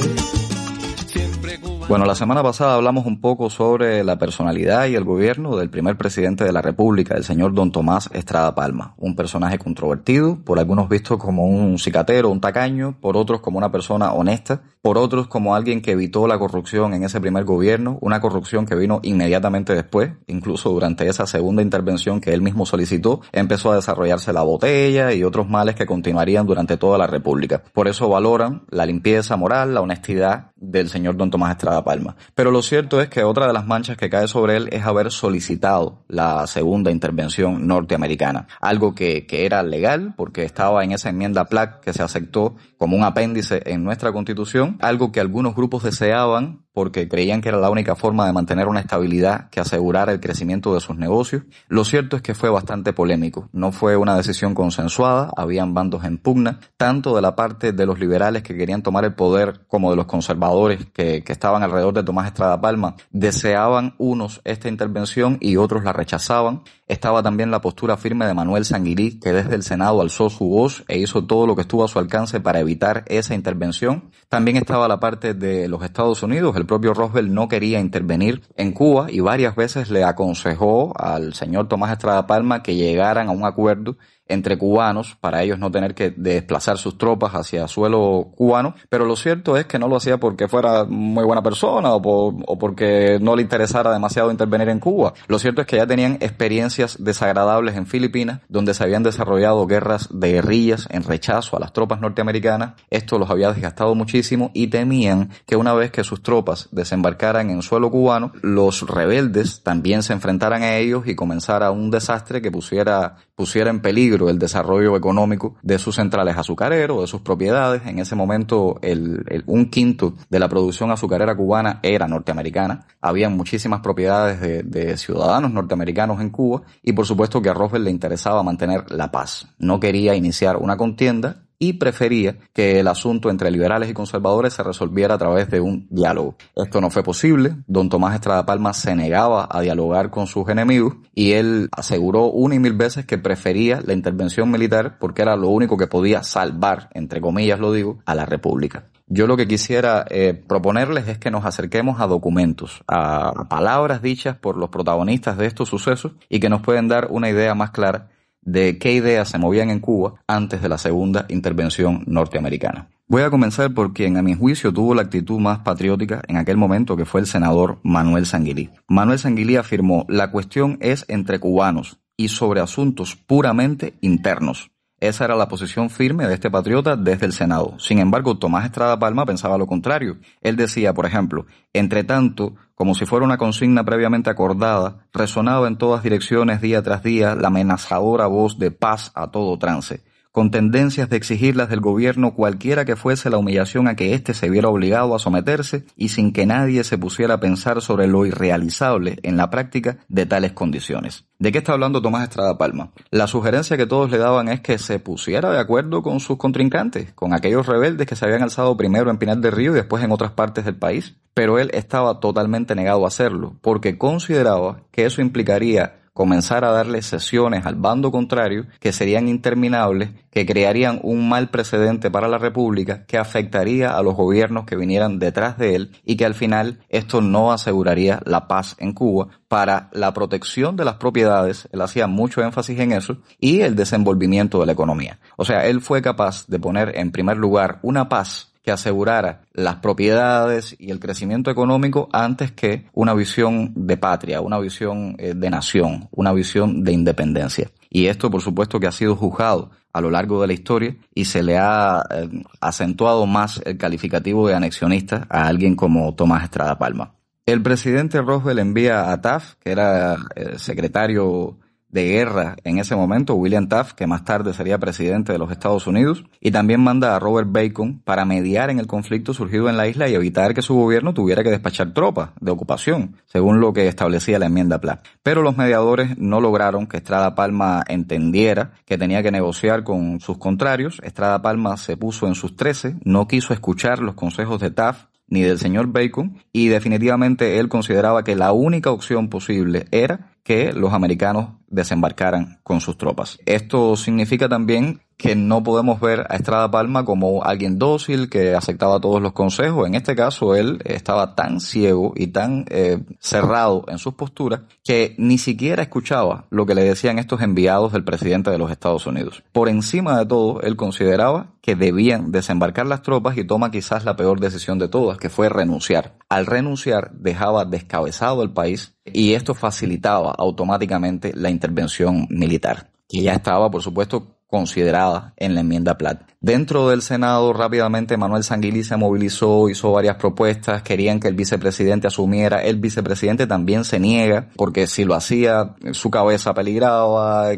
[1.91, 5.97] Bueno, la semana pasada hablamos un poco sobre la personalidad y el gobierno del primer
[5.97, 10.89] presidente de la República, el señor Don Tomás Estrada Palma, un personaje controvertido, por algunos
[10.89, 15.57] visto como un cicatero, un tacaño, por otros como una persona honesta, por otros como
[15.57, 20.13] alguien que evitó la corrupción en ese primer gobierno, una corrupción que vino inmediatamente después,
[20.29, 25.25] incluso durante esa segunda intervención que él mismo solicitó, empezó a desarrollarse la botella y
[25.25, 27.65] otros males que continuarían durante toda la República.
[27.75, 32.17] Por eso valoran la limpieza moral, la honestidad del señor Don Tomás Estrada Palma.
[32.35, 35.11] Pero lo cierto es que otra de las manchas que cae sobre él es haber
[35.11, 41.47] solicitado la segunda intervención norteamericana, algo que, que era legal porque estaba en esa enmienda
[41.47, 46.65] PLAC que se aceptó como un apéndice en nuestra constitución, algo que algunos grupos deseaban
[46.73, 50.75] porque creían que era la única forma de mantener una estabilidad que asegurara el crecimiento
[50.75, 51.43] de sus negocios.
[51.69, 53.49] Lo cierto es que fue bastante polémico.
[53.53, 57.99] No fue una decisión consensuada, habían bandos en pugna, tanto de la parte de los
[57.99, 62.05] liberales que querían tomar el poder como de los conservadores que, que estaban alrededor de
[62.05, 62.97] Tomás Estrada Palma.
[63.11, 66.63] Deseaban unos esta intervención y otros la rechazaban.
[66.91, 70.83] Estaba también la postura firme de Manuel Sanguilí, que desde el Senado alzó su voz
[70.89, 74.11] e hizo todo lo que estuvo a su alcance para evitar esa intervención.
[74.29, 78.73] También estaba la parte de los Estados Unidos, el propio Roosevelt no quería intervenir en
[78.73, 83.45] Cuba y varias veces le aconsejó al señor Tomás Estrada Palma que llegaran a un
[83.45, 83.97] acuerdo
[84.31, 89.17] entre cubanos para ellos no tener que desplazar sus tropas hacia suelo cubano, pero lo
[89.17, 93.43] cierto es que no lo hacía porque fuera muy buena persona o, porque no le
[93.43, 95.13] interesara demasiado intervenir en Cuba.
[95.29, 100.09] Lo cierto es que ya tenían experiencias desagradables en Filipinas, donde se habían desarrollado guerras
[100.11, 102.75] de guerrillas en rechazo a las tropas norteamericanas.
[102.91, 107.63] Esto los había desgastado muchísimo y temían que una vez que sus tropas desembarcaran en
[107.63, 113.17] suelo cubano, los rebeldes también se enfrentaran a ellos y comenzara un desastre que pusiera,
[113.41, 117.81] pusiera en peligro el desarrollo económico de sus centrales azucareros, de sus propiedades.
[117.87, 122.87] En ese momento, el, un quinto de la producción azucarera cubana era norteamericana.
[123.01, 127.87] Había muchísimas propiedades de, de, ciudadanos norteamericanos en Cuba y por supuesto que a Roosevelt
[127.87, 129.49] le interesaba mantener la paz.
[129.59, 134.63] No quería iniciar una contienda y prefería que el asunto entre liberales y conservadores se
[134.63, 136.35] resolviera a través de un diálogo.
[136.57, 140.95] Esto no fue posible, don Tomás Estrada Palma se negaba a dialogar con sus enemigos
[141.15, 145.49] y él aseguró una y mil veces que prefería la intervención militar porque era lo
[145.49, 148.87] único que podía salvar, entre comillas lo digo, a la República.
[149.07, 154.37] Yo lo que quisiera eh, proponerles es que nos acerquemos a documentos, a palabras dichas
[154.37, 158.09] por los protagonistas de estos sucesos y que nos pueden dar una idea más clara
[158.43, 162.89] de qué ideas se movían en Cuba antes de la segunda intervención norteamericana.
[163.07, 166.57] Voy a comenzar por quien a mi juicio tuvo la actitud más patriótica en aquel
[166.57, 168.71] momento, que fue el senador Manuel Sanguilí.
[168.87, 174.71] Manuel Sanguilí afirmó, la cuestión es entre cubanos y sobre asuntos puramente internos.
[175.01, 177.75] Esa era la posición firme de este patriota desde el Senado.
[177.79, 180.19] Sin embargo, Tomás Estrada Palma pensaba lo contrario.
[180.43, 185.77] Él decía, por ejemplo, entre tanto, como si fuera una consigna previamente acordada, resonaba en
[185.77, 190.01] todas direcciones día tras día la amenazadora voz de paz a todo trance
[190.33, 194.49] con tendencias de exigirlas del gobierno cualquiera que fuese la humillación a que éste se
[194.49, 199.19] viera obligado a someterse y sin que nadie se pusiera a pensar sobre lo irrealizable
[199.23, 201.25] en la práctica de tales condiciones.
[201.39, 202.93] ¿De qué está hablando Tomás Estrada Palma?
[203.11, 207.13] La sugerencia que todos le daban es que se pusiera de acuerdo con sus contrincantes,
[207.15, 210.13] con aquellos rebeldes que se habían alzado primero en Pinar del Río y después en
[210.13, 211.17] otras partes del país.
[211.35, 217.01] Pero él estaba totalmente negado a hacerlo, porque consideraba que eso implicaría comenzar a darle
[217.01, 223.07] sesiones al bando contrario que serían interminables, que crearían un mal precedente para la República,
[223.07, 227.23] que afectaría a los gobiernos que vinieran detrás de él y que al final esto
[227.23, 232.43] no aseguraría la paz en Cuba para la protección de las propiedades, él hacía mucho
[232.43, 235.21] énfasis en eso, y el desenvolvimiento de la economía.
[235.39, 239.77] O sea, él fue capaz de poner en primer lugar una paz que asegurara las
[239.77, 245.51] propiedades y el crecimiento económico antes que una visión de patria, una visión eh, de
[245.51, 247.71] nación, una visión de independencia.
[247.89, 251.25] Y esto, por supuesto, que ha sido juzgado a lo largo de la historia y
[251.25, 252.29] se le ha eh,
[252.61, 257.15] acentuado más el calificativo de anexionista a alguien como Tomás Estrada Palma.
[257.47, 261.59] El presidente Roosevelt envía a Taft, que era el secretario
[261.91, 265.87] de guerra en ese momento, William Taft, que más tarde sería presidente de los Estados
[265.87, 269.89] Unidos, y también manda a Robert Bacon para mediar en el conflicto surgido en la
[269.89, 273.89] isla y evitar que su gobierno tuviera que despachar tropas de ocupación, según lo que
[273.89, 275.05] establecía la enmienda Platt.
[275.23, 280.39] Pero los mediadores no lograron que Estrada Palma entendiera que tenía que negociar con sus
[280.39, 281.01] contrarios.
[281.03, 285.43] Estrada Palma se puso en sus trece, no quiso escuchar los consejos de Taft ni
[285.43, 290.93] del señor Bacon y definitivamente él consideraba que la única opción posible era que los
[290.93, 293.39] americanos desembarcaran con sus tropas.
[293.47, 299.01] Esto significa también que no podemos ver a Estrada Palma como alguien dócil que aceptaba
[299.01, 299.87] todos los consejos.
[299.87, 305.15] En este caso, él estaba tan ciego y tan eh, cerrado en sus posturas que
[305.19, 309.43] ni siquiera escuchaba lo que le decían estos enviados del presidente de los Estados Unidos.
[309.53, 314.17] Por encima de todo, él consideraba que debían desembarcar las tropas y toma quizás la
[314.17, 316.15] peor decisión de todas, que fue renunciar.
[316.31, 323.35] Al renunciar dejaba descabezado el país y esto facilitaba automáticamente la intervención militar, que ya
[323.35, 326.23] estaba, por supuesto, considerada en la enmienda Platt.
[326.43, 332.07] Dentro del Senado, rápidamente Manuel Sanguilí se movilizó, hizo varias propuestas, querían que el vicepresidente
[332.07, 332.63] asumiera.
[332.63, 337.51] El vicepresidente también se niega, porque si lo hacía, su cabeza peligraba,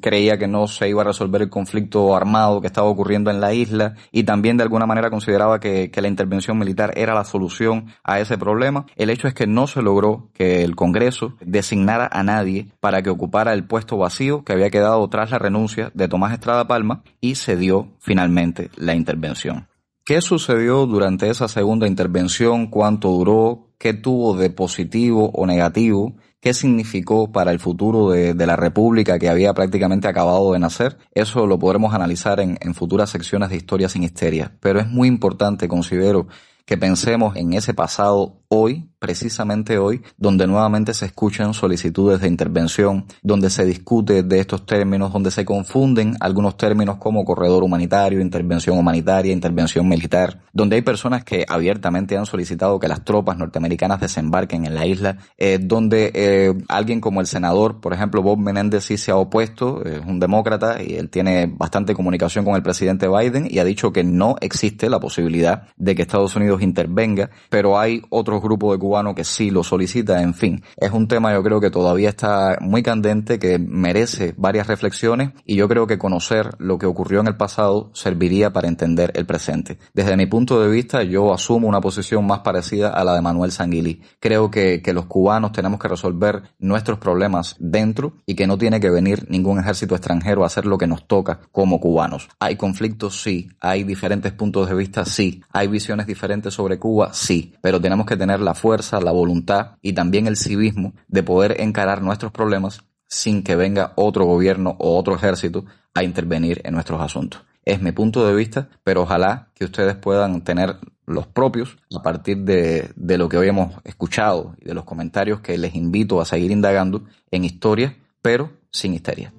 [0.00, 3.52] creía que no se iba a resolver el conflicto armado que estaba ocurriendo en la
[3.52, 7.88] isla, y también de alguna manera consideraba que, que la intervención militar era la solución
[8.04, 8.86] a ese problema.
[8.96, 13.10] El hecho es que no se logró que el Congreso designara a nadie para que
[13.10, 17.56] ocupara el puesto vacío que había quedado tras la renuncia de Tomás Palma, y se
[17.56, 19.68] dio finalmente la intervención.
[20.04, 22.66] ¿Qué sucedió durante esa segunda intervención?
[22.66, 23.68] ¿Cuánto duró?
[23.78, 26.16] ¿Qué tuvo de positivo o negativo?
[26.40, 30.98] ¿Qué significó para el futuro de, la República que había prácticamente acabado de nacer?
[31.12, 34.56] Eso lo podremos analizar en, en futuras secciones de Historia sin Histeria.
[34.58, 36.26] Pero es muy importante, considero,
[36.64, 43.06] que pensemos en ese pasado hoy, precisamente hoy, donde nuevamente se escuchan solicitudes de intervención,
[43.22, 48.76] donde se discute de estos términos, donde se confunden algunos términos como corredor humanitario, intervención
[48.76, 54.66] humanitaria, intervención militar, donde hay personas que abiertamente han solicitado que las tropas norteamericanas desembarquen
[54.66, 58.96] en la isla, eh, donde eh, alguien como el senador, por ejemplo, Bob Menéndez sí
[58.96, 63.46] se ha opuesto, es un demócrata y él tiene bastante comunicación con el presidente Biden
[63.48, 68.02] y ha dicho que no existe la posibilidad de que Estados Unidos intervenga, pero hay
[68.10, 70.62] otros grupo de cubanos que sí lo solicita, en fin.
[70.76, 75.56] Es un tema yo creo que todavía está muy candente, que merece varias reflexiones y
[75.56, 79.78] yo creo que conocer lo que ocurrió en el pasado serviría para entender el presente.
[79.94, 83.52] Desde mi punto de vista yo asumo una posición más parecida a la de Manuel
[83.52, 84.02] Sanguilí.
[84.20, 88.80] Creo que, que los cubanos tenemos que resolver nuestros problemas dentro y que no tiene
[88.80, 92.28] que venir ningún ejército extranjero a hacer lo que nos toca como cubanos.
[92.38, 93.50] Hay conflictos, sí.
[93.60, 95.42] Hay diferentes puntos de vista, sí.
[95.52, 97.54] Hay visiones diferentes sobre Cuba, sí.
[97.60, 102.02] Pero tenemos que tener la fuerza, la voluntad y también el civismo de poder encarar
[102.02, 105.64] nuestros problemas sin que venga otro gobierno o otro ejército
[105.94, 107.42] a intervenir en nuestros asuntos.
[107.64, 112.38] Es mi punto de vista, pero ojalá que ustedes puedan tener los propios a partir
[112.38, 116.24] de, de lo que hoy hemos escuchado y de los comentarios que les invito a
[116.24, 119.32] seguir indagando en historia, pero sin histeria.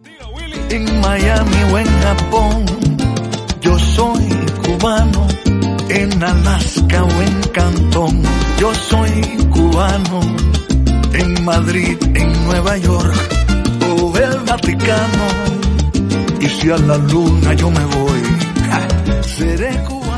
[0.70, 2.66] En Miami o en Japón,
[3.62, 4.28] yo soy
[4.66, 5.28] cubano
[5.94, 8.22] en Alaska o en Cantón.
[8.60, 10.22] Yo soy cubano
[11.14, 13.14] en Madrid, en Nueva York
[14.00, 15.26] o el Vaticano.
[16.40, 18.22] Y si a la luna yo me voy,
[19.36, 20.11] seré cubano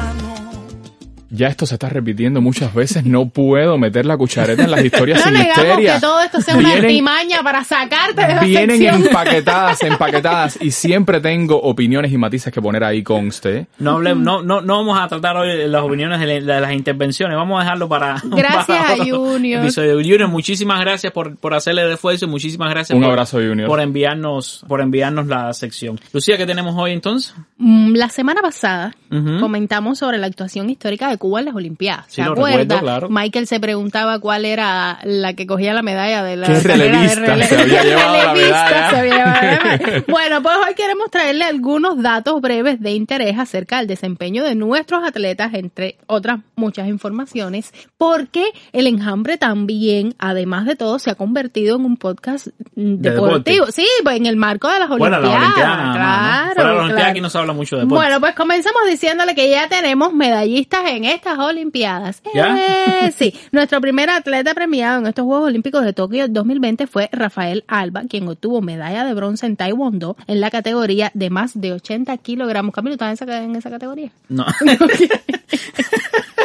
[1.35, 5.17] ya esto se está repitiendo muchas veces, no puedo meter la cuchareta en las historias
[5.19, 5.95] no sin negamos histeria.
[5.95, 9.03] que todo esto sea una artimaña para sacarte de la Vienen sección.
[9.05, 13.67] empaquetadas, empaquetadas y siempre tengo opiniones y matices que poner ahí conste.
[13.79, 16.73] No, hable- no, no, no vamos a tratar hoy las opiniones de, la- de las
[16.73, 18.21] intervenciones, vamos a dejarlo para...
[18.23, 19.63] Gracias para a Junior.
[19.63, 19.93] episodio.
[19.95, 23.67] Junior, muchísimas gracias por, por hacerle el esfuerzo y muchísimas gracias Un por, abrazo, Junior.
[23.67, 25.99] por enviarnos por enviarnos la sección.
[26.13, 27.33] Lucía, ¿qué tenemos hoy entonces?
[27.57, 28.95] Mm, La semana pasada
[29.39, 32.05] comentamos sobre la actuación histórica de Cuba en las Olimpiadas.
[32.09, 32.81] Sí, ¿Se acuerda?
[32.81, 33.07] claro.
[33.09, 37.15] Michael se preguntaba cuál era la que cogía la medalla de la ¿Qué carrera de
[37.15, 38.89] relevista rele- se había llevado la relevista medalla?
[38.89, 40.03] se había llevado la medalla.
[40.09, 45.01] Bueno, pues hoy queremos traerle algunos datos breves de interés acerca del desempeño de nuestros
[45.05, 51.77] atletas, entre otras muchas informaciones, porque el enjambre también, además de todo, se ha convertido
[51.77, 53.67] en un podcast mm, De deportivo.
[53.71, 55.39] Sí, pues en el marco de las Bueno, Olimpiadas.
[55.41, 57.11] la Olimpiada claro, Fuera la Olimpiada claro.
[57.11, 58.03] aquí no se habla mucho de deporte.
[58.03, 62.21] Bueno, pues comenzamos diciéndole que ya tenemos medallistas en estas Olimpiadas.
[62.33, 62.57] ¿Ya?
[62.57, 67.63] Eh, sí, nuestro primer atleta premiado en estos Juegos Olímpicos de Tokio 2020 fue Rafael
[67.67, 72.17] Alba, quien obtuvo medalla de bronce en Taekwondo en la categoría de más de 80
[72.17, 72.73] kilogramos.
[72.73, 74.11] Camilo, ¿estás en esa, en esa categoría?
[74.29, 74.45] No,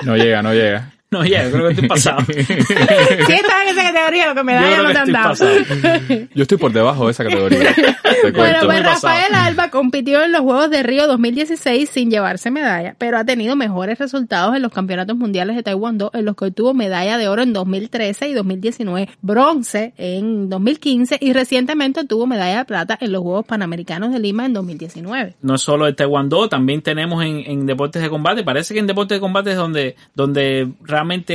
[0.04, 0.92] No llega, no llega.
[1.10, 2.18] No, ya, yo creo que estoy pasado.
[2.28, 5.64] Sí, estás en esa categoría, lo que Yo medalla creo no que te han estoy
[5.64, 6.28] dado.
[6.34, 7.74] Yo estoy por debajo de esa categoría.
[8.22, 8.82] Te Bueno, pues.
[8.82, 13.56] Rafael Alba compitió en los Juegos de Río 2016 sin llevarse medalla, pero ha tenido
[13.56, 17.42] mejores resultados en los campeonatos mundiales de Taekwondo, en los que obtuvo medalla de oro
[17.42, 23.22] en 2013 y 2019, bronce en 2015 y recientemente obtuvo medalla de plata en los
[23.22, 25.36] Juegos Panamericanos de Lima en 2019.
[25.40, 28.42] no es solo el taekwondo, también tenemos en, en deportes de combate.
[28.42, 30.68] Parece que en deportes de combate es donde, donde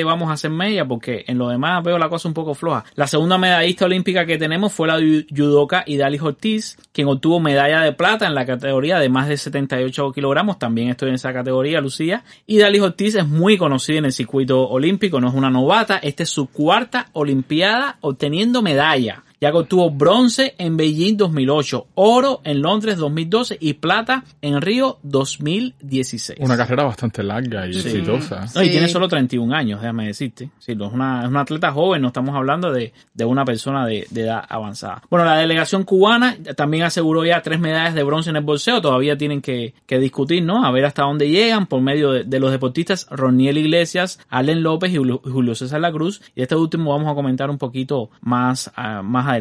[0.03, 2.83] vamos a hacer media porque en lo demás veo la cosa un poco floja.
[2.95, 4.99] La segunda medallista olímpica que tenemos fue la
[5.35, 10.11] judoka Idalis Ortiz, quien obtuvo medalla de plata en la categoría de más de 78
[10.11, 10.59] kilogramos.
[10.59, 12.23] También estoy en esa categoría, Lucía.
[12.47, 15.97] Idalis Ortiz es muy conocida en el circuito olímpico, no es una novata.
[15.97, 22.39] Esta es su cuarta olimpiada obteniendo medalla ya que obtuvo bronce en Beijing 2008, oro
[22.45, 26.39] en Londres 2012 y plata en Río 2016.
[26.39, 28.45] Una carrera bastante larga y exitosa.
[28.55, 30.49] No, y tiene solo 31 años, déjame decirte.
[30.59, 34.07] Sí, es, una, es una atleta joven, no estamos hablando de, de una persona de,
[34.11, 35.01] de, edad avanzada.
[35.09, 39.17] Bueno, la delegación cubana también aseguró ya tres medallas de bronce en el bolseo, todavía
[39.17, 40.65] tienen que, que discutir, ¿no?
[40.65, 44.93] A ver hasta dónde llegan por medio de, de los deportistas Roniel Iglesias, Allen López
[44.93, 46.21] y Julio César La Cruz.
[46.33, 49.32] Y este último vamos a comentar un poquito más, uh, más adelante.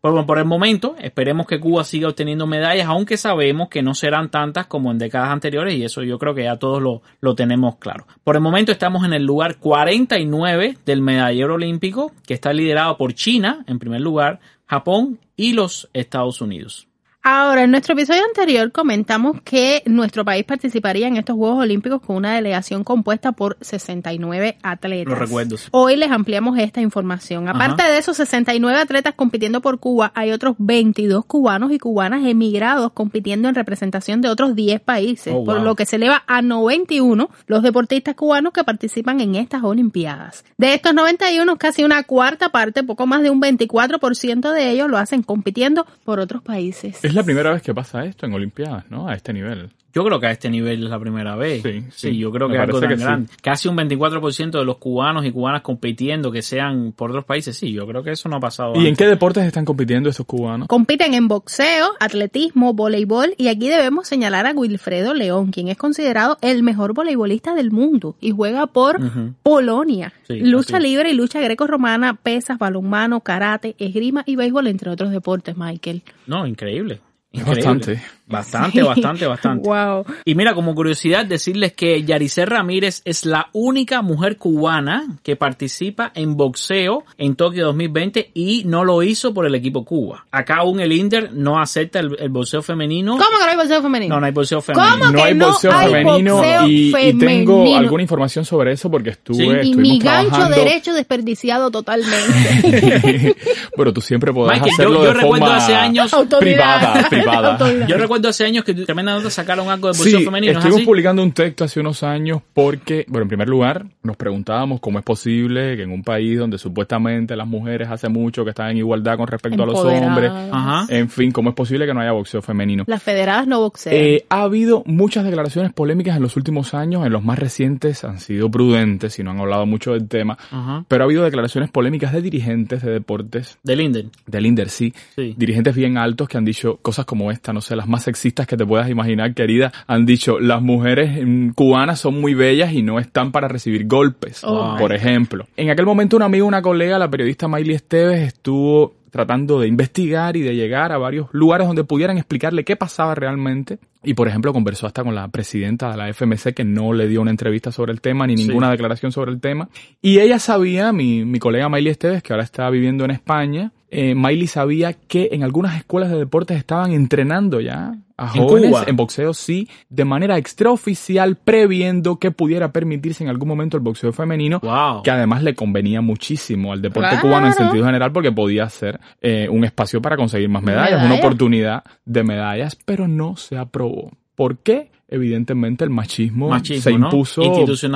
[0.00, 4.30] Pero por el momento, esperemos que Cuba siga obteniendo medallas, aunque sabemos que no serán
[4.30, 7.76] tantas como en décadas anteriores y eso yo creo que ya todos lo, lo tenemos
[7.76, 8.06] claro.
[8.24, 13.14] Por el momento estamos en el lugar 49 del medallero olímpico, que está liderado por
[13.14, 16.88] China en primer lugar, Japón y los Estados Unidos.
[17.24, 22.16] Ahora, en nuestro episodio anterior comentamos que nuestro país participaría en estos Juegos Olímpicos con
[22.16, 25.08] una delegación compuesta por 69 atletas.
[25.08, 25.56] Los recuerdo.
[25.70, 27.48] Hoy les ampliamos esta información.
[27.48, 27.92] Aparte Ajá.
[27.92, 33.48] de esos 69 atletas compitiendo por Cuba, hay otros 22 cubanos y cubanas emigrados compitiendo
[33.48, 35.44] en representación de otros 10 países, oh, wow.
[35.44, 40.44] por lo que se eleva a 91 los deportistas cubanos que participan en estas Olimpiadas.
[40.58, 44.98] De estos 91, casi una cuarta parte, poco más de un 24% de ellos lo
[44.98, 46.98] hacen compitiendo por otros países.
[47.12, 49.06] Es la primera vez que pasa esto en Olimpiadas, ¿no?
[49.06, 49.70] A este nivel.
[49.94, 51.62] Yo creo que a este nivel es la primera vez.
[51.62, 53.28] Sí, sí, sí yo creo que es algo tan que grande.
[53.28, 53.36] Sí.
[53.42, 57.56] Casi un 24% de los cubanos y cubanas compitiendo que sean por otros países.
[57.56, 58.72] Sí, yo creo que eso no ha pasado.
[58.74, 58.88] ¿Y antes.
[58.88, 60.68] en qué deportes están compitiendo esos cubanos?
[60.68, 66.38] Compiten en boxeo, atletismo, voleibol y aquí debemos señalar a Wilfredo León, quien es considerado
[66.40, 69.34] el mejor voleibolista del mundo y juega por uh -huh.
[69.42, 70.12] Polonia.
[70.26, 75.56] Sí, lucha libre y lucha greco-romana, pesas, balonmano, karate, esgrima y béisbol, entre otros deportes,
[75.56, 76.02] Michael.
[76.26, 77.00] No, increíble.
[77.32, 77.62] Increíble.
[77.64, 78.02] Bastante.
[78.32, 78.86] Bastante, sí.
[78.86, 79.68] bastante, bastante.
[79.68, 80.04] Wow.
[80.24, 86.10] Y mira, como curiosidad, decirles que Yaricel Ramírez es la única mujer cubana que participa
[86.14, 90.26] en boxeo en Tokio 2020 y no lo hizo por el equipo Cuba.
[90.30, 93.12] Acá aún el Inder no acepta el, el boxeo femenino.
[93.12, 94.14] ¿Cómo que no hay boxeo femenino?
[94.14, 94.90] No, no hay boxeo femenino.
[94.98, 97.26] ¿Cómo no que hay no boxeo hay femenino, boxeo y, y, femenino?
[97.26, 99.70] tengo alguna información sobre eso porque estuve Sí.
[99.70, 100.56] Y mi gancho trabajando.
[100.56, 103.34] derecho desperdiciado totalmente.
[103.76, 107.52] Pero tú siempre podrás Michael, yo- hacerlo yo de recuerdo forma hace años- privada, privada.
[107.52, 107.86] Autoridad.
[107.88, 110.82] Yo recuerdo hace años que tremenda nota sacaron algo de boxeo Sí, femenino, ¿es estuvimos
[110.86, 115.04] publicando un texto hace unos años porque, bueno, en primer lugar, nos preguntábamos cómo es
[115.04, 119.16] posible que en un país donde supuestamente las mujeres hace mucho que están en igualdad
[119.16, 120.86] con respecto a los hombres, Ajá.
[120.88, 122.84] en fin, cómo es posible que no haya boxeo femenino.
[122.86, 123.94] Las federadas no boxean.
[123.96, 128.18] Eh, ha habido muchas declaraciones polémicas en los últimos años, en los más recientes han
[128.20, 130.84] sido prudentes y no han hablado mucho del tema, Ajá.
[130.88, 134.10] pero ha habido declaraciones polémicas de dirigentes de deportes De Linden.
[134.26, 135.34] del Inder, sí, Sí.
[135.36, 138.56] dirigentes bien altos que han dicho cosas como esta, no sé, las más sexistas que
[138.56, 142.98] te puedas imaginar, querida, han dicho las mujeres mm, cubanas son muy bellas y no
[142.98, 145.46] están para recibir golpes, Oh, por ejemplo.
[145.56, 150.38] En aquel momento un amigo, una colega, la periodista Miley Esteves, estuvo tratando de investigar
[150.38, 153.78] y de llegar a varios lugares donde pudieran explicarle qué pasaba realmente.
[154.02, 157.20] Y, por ejemplo, conversó hasta con la presidenta de la FMC que no le dio
[157.20, 158.48] una entrevista sobre el tema ni Sí.
[158.48, 159.68] ninguna declaración sobre el tema.
[160.00, 164.14] Y ella sabía, mi, mi colega Miley Esteves, que ahora está viviendo en España, eh,
[164.14, 168.96] Miley sabía que en algunas escuelas de deportes estaban entrenando ya a ¿En jóvenes en
[168.96, 174.60] boxeo, sí, de manera extraoficial, previendo que pudiera permitirse en algún momento el boxeo femenino,
[174.60, 175.02] Wow.
[175.02, 177.22] que además le convenía muchísimo al deporte Claro.
[177.22, 181.16] cubano en sentido general porque podía ser eh, un espacio para conseguir más medallas, una
[181.16, 184.10] oportunidad de medallas, pero no se aprobó.
[184.34, 184.90] ¿Por qué?
[185.08, 187.42] Evidentemente el machismo, Machismo, se impuso,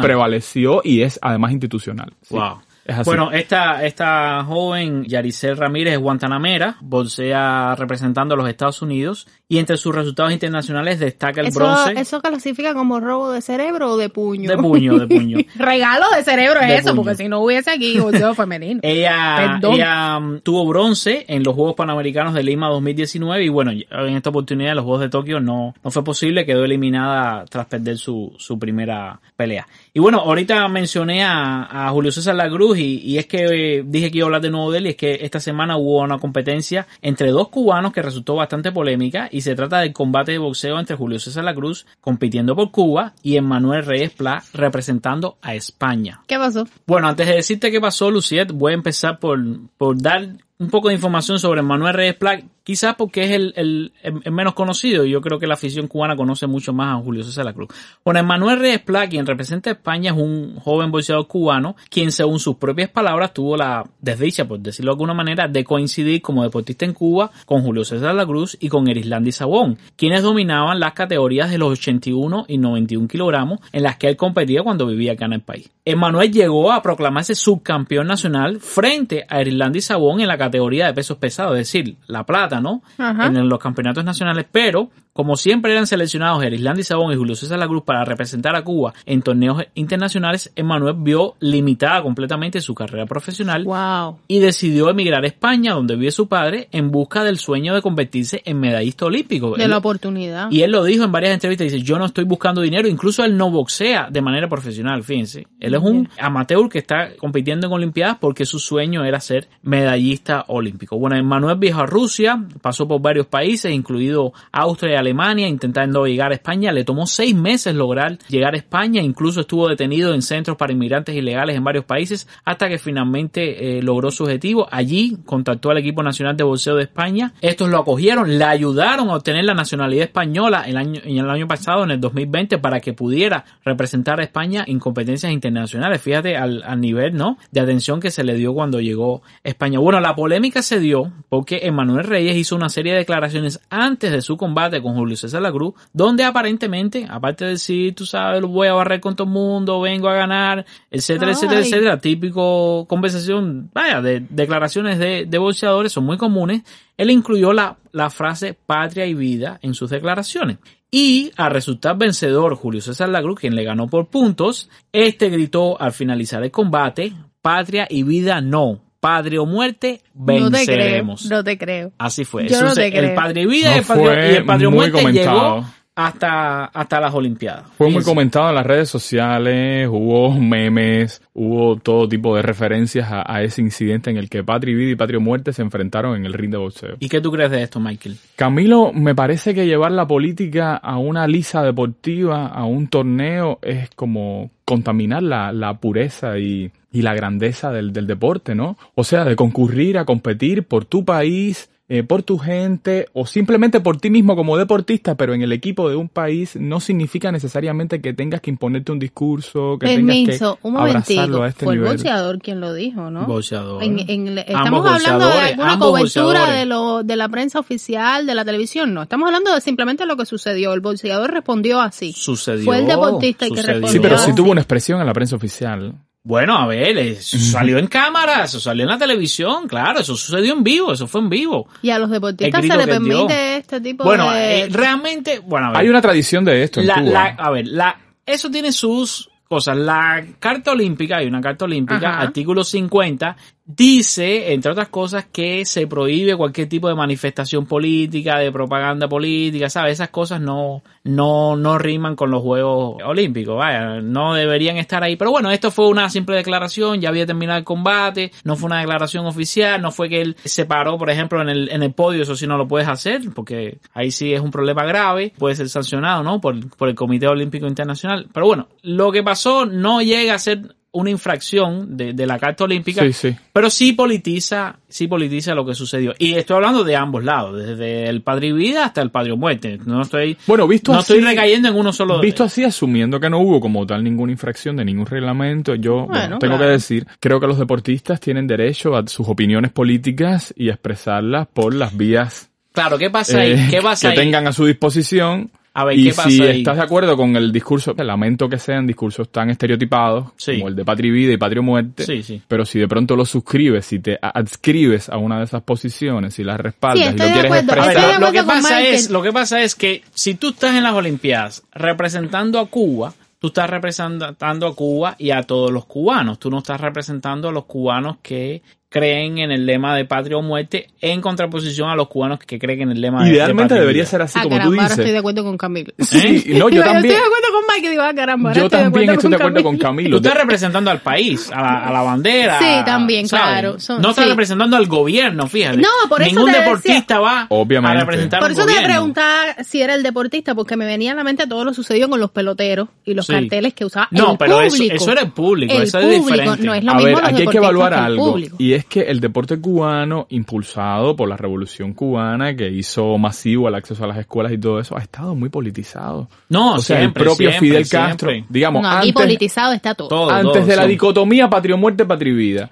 [0.03, 2.13] prevaleció y es además institucional.
[2.21, 2.59] Sí, Wow.
[3.05, 9.59] Bueno, esta, esta joven Yaricel Ramírez es guantanamera, bolsea representando a los Estados Unidos y
[9.59, 13.97] entre sus resultados internacionales destaca el eso, bronce eso clasifica como robo de cerebro o
[13.97, 14.51] de puño.
[14.51, 15.39] de puño, de puño.
[15.57, 17.03] Regalo de cerebro es eso, puño.
[17.03, 18.81] porque si no hubiese aquí boxeo femenino.
[18.87, 24.17] Ella, ella mm, tuvo bronce en los Juegos Panamericanos de Lima 2019 y bueno, en
[24.17, 27.99] esta oportunidad en los Juegos de Tokio no, no fue posible, quedó eliminada tras perder
[27.99, 29.67] su, su primera pelea.
[29.95, 33.45] Y bueno, ahorita mencioné a, a Julio César Lagruz y, y es que
[33.79, 35.77] eh, dije que iba a hablar de nuevo de él y es que esta semana
[35.77, 40.32] hubo una competencia entre dos cubanos que resultó bastante polémica y se trata del combate
[40.32, 45.55] de boxeo entre Julio César Lagruz compitiendo por Cuba y Emmanuel Reyes Pla representando a
[45.55, 46.22] España.
[46.26, 46.66] ¿Qué pasó?
[46.87, 49.39] Bueno, antes de decirte qué pasó, Luciet, voy a empezar por,
[49.76, 54.33] por dar un poco de información sobre Manuel Reyes Plac, quizás porque es el, el,
[54.33, 57.45] menos conocido y yo creo que la afición cubana conoce mucho más a Julio César
[57.45, 57.69] La Cruz.
[58.05, 62.41] Bueno, Manuel Reyes Plac, quien representa a España, es un joven boxeador cubano, quien según
[62.41, 66.85] sus propias palabras tuvo la desdicha, por decirlo de alguna manera, de coincidir como deportista
[66.85, 71.51] en Cuba con Julio César La Cruz y con Erislandi Sabón, quienes dominaban las categorías
[71.51, 75.35] de los 81 y 91 kilogramos en las que él competía cuando vivía acá en
[75.35, 75.71] el país.
[75.85, 81.19] Emanuel llegó a proclamarse subcampeón nacional frente a Erislandi Sabón en la categoría de pesos
[81.19, 82.83] pesados, es decir, la plata, ¿no?
[82.99, 87.67] En los campeonatos nacionales, pero como siempre eran seleccionados Erislandi Sabón y Julio César La
[87.67, 93.65] Cruz para representar a Cuba en torneos internacionales, Emanuel vio limitada completamente su carrera profesional
[93.65, 94.19] wow.
[94.29, 98.43] y decidió emigrar a España, donde vive su padre, en busca del sueño de convertirse
[98.45, 99.57] en medallista olímpico.
[99.57, 100.51] De Él- la oportunidad.
[100.51, 103.39] y él lo dijo en varias entrevistas, dice, yo no estoy buscando dinero, incluso él
[103.39, 105.47] no boxea de manera profesional, fíjense.
[105.61, 110.36] Él es un amateur que está compitiendo en Olimpiadas porque su sueño era ser medallista
[110.49, 110.99] olímpico.
[110.99, 116.32] Bueno, Manuel viajó a Rusia, pasó por varios países, incluido Austria y Alemania, intentando llegar
[116.32, 116.72] a España.
[116.72, 121.14] Le tomó seis meses lograr llegar a España, incluso estuvo detenido en centros para inmigrantes
[121.14, 124.66] ilegales en varios países, hasta que finalmente eh, logró su objetivo.
[124.70, 127.32] Allí contactó al equipo nacional de boxeo de España.
[127.41, 131.47] Estos lo acogieron, le ayudaron a obtener la nacionalidad española el año, en el año
[131.47, 136.01] pasado, en el 2020, para que pudiera representar a España en competencias internacionales.
[136.01, 137.39] Fíjate al, nivel, ¿no?
[137.51, 139.78] De atención que se le dio cuando llegó a España.
[139.78, 144.22] Bueno, la polémica se dio porque Emanuel Reyes hizo una serie de declaraciones antes de
[144.22, 148.49] su combate con Julio César La Cruz, donde aparentemente, aparte de decir, tú sabes, lo
[148.49, 151.66] voy a barrer con todo el mundo, vengo a ganar, etcétera, etcétera, Ay.
[151.68, 156.62] etcétera, típico conversación, vaya, de declaraciones de, de boxeadores, son muy comunes,
[156.97, 160.59] él incluyó la, la frase patria y vida en sus declaraciones.
[160.91, 165.81] Y al resultar vencedor Julio César La Cruz, quien le ganó por puntos, este gritó
[165.81, 167.12] al finalizar el combate,
[167.43, 170.51] patria y vida no, padre o muerte, no te creo.
[170.51, 171.27] venceremos.
[171.27, 171.93] No te creo.
[171.99, 172.49] Así fue.
[172.49, 173.05] Yo no Eso te se- creo.
[173.11, 175.55] el padre y vida No y el padre, y el padre o muerte comentado.
[175.57, 175.67] llegó
[175.97, 177.65] hasta, hasta las Olimpiadas.
[177.79, 183.25] Fue muy comentado en las redes sociales, hubo memes, hubo todo tipo de referencias a,
[183.27, 186.35] a ese incidente en el que Patria Vida y Patria Muerte se enfrentaron en el
[186.35, 186.97] ring de boxeo.
[187.01, 188.19] ¿Y qué tú crees de esto, Michael?
[188.37, 193.89] Camilo, me parece que llevar la política a una lisa deportiva, a un torneo, es
[193.97, 198.77] como contaminar la, la pureza y, y la grandeza del, del deporte, ¿no?
[198.97, 203.80] O sea, de concurrir a competir por tu país, eh, por tu gente o simplemente
[203.80, 208.01] por ti mismo como deportista, pero en el equipo de un país no significa necesariamente
[208.01, 211.80] que tengas que imponerte un discurso, que tengas que un abrazarlo a este Fue el
[211.80, 211.97] nivel.
[211.97, 213.26] boxeador quien lo dijo, ¿no?
[213.26, 213.82] Boxeador.
[213.84, 218.93] En- estamos hablando de alguna cobertura de, lo, de la prensa oficial, de la televisión,
[218.93, 219.03] no.
[219.03, 220.72] Estamos hablando de simplemente lo que sucedió.
[220.74, 222.12] El boxeador respondió así.
[222.12, 222.64] Sucedió.
[222.64, 223.89] Fue el deportista el que respondió.
[223.93, 225.95] Sí, pero sí tuvo una expresión en la prensa oficial.
[226.29, 230.55] Bueno, a ver, eso salió en cámara, eso salió en la televisión, claro, eso sucedió
[230.55, 231.68] en vivo, eso fue en vivo.
[231.83, 233.18] Y a los deportistas se grito le que dio.
[233.27, 234.62] permite este tipo Bueno, de...
[234.62, 235.81] eh, realmente, bueno, a ver.
[235.83, 237.11] Hay una tradición de esto en la, Cuba.
[237.12, 237.97] la- a ver, la,
[238.27, 239.77] eso tiene sus cosas.
[239.77, 242.20] La carta olímpica, hay una carta olímpica, Ajá.
[242.22, 243.37] artículo 50,
[243.67, 249.69] dice, entre otras cosas, que se prohíbe cualquier tipo de manifestación política, de propaganda política,
[249.69, 249.95] ¿sabes?
[249.95, 255.17] Esas cosas no, no, no riman con los Juegos Olímpicos, vaya, no deberían estar ahí.
[255.17, 258.79] Pero bueno, esto fue una simple declaración, ya había terminado el combate, no fue una
[258.79, 262.23] declaración oficial, no fue que él se paró, por ejemplo, en el, en el podio,
[262.23, 265.69] eso sí no lo puedes hacer, porque ahí sí es un problema grave, puede ser
[265.69, 266.41] sancionado, ¿no?
[266.41, 268.29] Por, por el Comité Olímpico Internacional.
[268.33, 272.65] Pero bueno, lo que pasó no llega a ser una infracción de, de la Carta
[272.65, 273.37] Olímpica, Sí, sí.
[273.53, 276.15] pero sí politiza, sí politiza lo que sucedió.
[276.19, 279.37] Y estoy hablando de ambos lados, desde el padre y vida hasta el padre o
[279.37, 279.79] muerte.
[279.85, 282.21] No estoy, Bueno, visto no así, estoy recayendo en uno solo.
[282.21, 286.09] Visto así, asumiendo que no hubo como tal ninguna infracción de ningún reglamento, yo Bueno,
[286.09, 286.69] bueno, tengo claro.
[286.71, 291.75] que decir, creo que los deportistas tienen derecho a sus opiniones políticas y expresarlas por
[291.75, 293.53] las vías Claro, ¿qué pasa ahí?
[293.53, 294.25] eh, ¿Qué pasa que ahí?
[294.27, 295.51] tengan a su disposición.
[295.79, 296.59] A ver, y ¿qué pasa si ahí?
[296.59, 300.55] estás de acuerdo con el discurso, lamento que sean discursos tan estereotipados Sí.
[300.57, 302.43] como el de Patria y Vida y Patria o Muerte, Sí, sí.
[302.49, 306.45] pero si de pronto lo suscribes, si te adscribes a una de esas posiciones, si
[306.45, 309.62] las respaldas Sí, y lo quieres expresar, lo, lo que pasa es, lo que pasa
[309.62, 314.74] es que si tú estás en las Olimpiadas representando a Cuba, tú estás representando a
[314.74, 316.39] Cuba y a todos los cubanos.
[316.39, 318.62] Tú no estás representando a los cubanos que
[318.99, 322.83] creen en el lema de patria o muerte en contraposición a los cubanos que creen
[322.83, 324.83] en el lema de- de idealmente patria y debería ser así Ah, como tú ahora
[324.83, 324.99] dices.
[324.99, 325.93] estoy de acuerdo con Camilo.
[325.99, 326.17] Sí,
[326.49, 326.97] no, Digo, yo también.
[326.97, 329.31] estoy de acuerdo con Mike y digo, ah, caramba, Yo estoy de también acuerdo estoy
[329.31, 330.17] de acuerdo con Tú Camilo.
[330.17, 332.59] estás representando al país, a la, a la bandera.
[332.59, 333.47] Sí, también, ¿sabes?
[333.47, 334.31] claro, son- no estás sí.
[334.31, 335.77] representando al gobierno, fíjate.
[335.79, 337.97] No, por eso Ningún te decía- deportista va Obviamente.
[337.97, 338.89] a representar Por eso te gobierno.
[338.89, 342.21] preguntaba si era el deportista, porque me venía a la mente todo lo sucedido con
[342.21, 343.33] los peloteros y los Sí.
[343.33, 344.97] carteles que usaba No, el pero eso- público.
[344.97, 346.65] eso era el público, el eso es diferente.
[346.65, 348.31] no es lo A mismo ver, aquí hay que evaluar algo.
[348.33, 348.57] público.
[348.59, 353.74] Y es que el deporte cubano, impulsado por la revolución cubana, que hizo masivo el
[353.74, 356.28] acceso a las escuelas y todo eso, ha estado muy politizado.
[356.49, 358.09] No, o sea, siempre, el propio siempre, Fidel siempre.
[358.09, 360.09] Castro, digamos, No, aquí antes, politizado está todo.
[360.09, 360.30] Todo.
[360.30, 362.07] antes de la dicotomía patrio-muerte,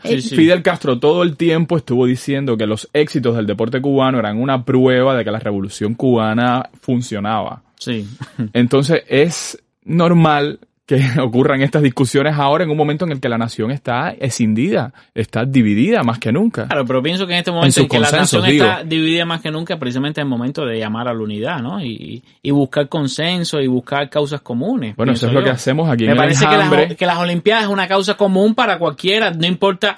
[0.04, 0.36] Sí, sí.
[0.36, 4.64] Fidel Castro todo el tiempo estuvo diciendo que los éxitos del deporte cubano eran una
[4.64, 7.62] prueba de que la revolución cubana funcionaba.
[7.78, 8.06] Sí.
[8.52, 13.39] Entonces es normal que ocurran estas discusiones ahora en un momento en el que la
[13.39, 16.66] nación está escindida, está dividida más que nunca.
[16.66, 18.89] Claro, pero pienso que en este En momento sus en, que la nación está digo.
[18.89, 21.82] dividida más que nunca, precisamente es el momento de llamar a la unidad, ¿no?
[21.82, 24.95] Y, y buscar consenso y buscar causas comunes.
[24.97, 26.87] Bueno, eso es lo que hacemos aquí Me en el parece que enjambre.
[26.89, 29.97] las, que las Olimpiadas es una causa común para cualquiera, no importa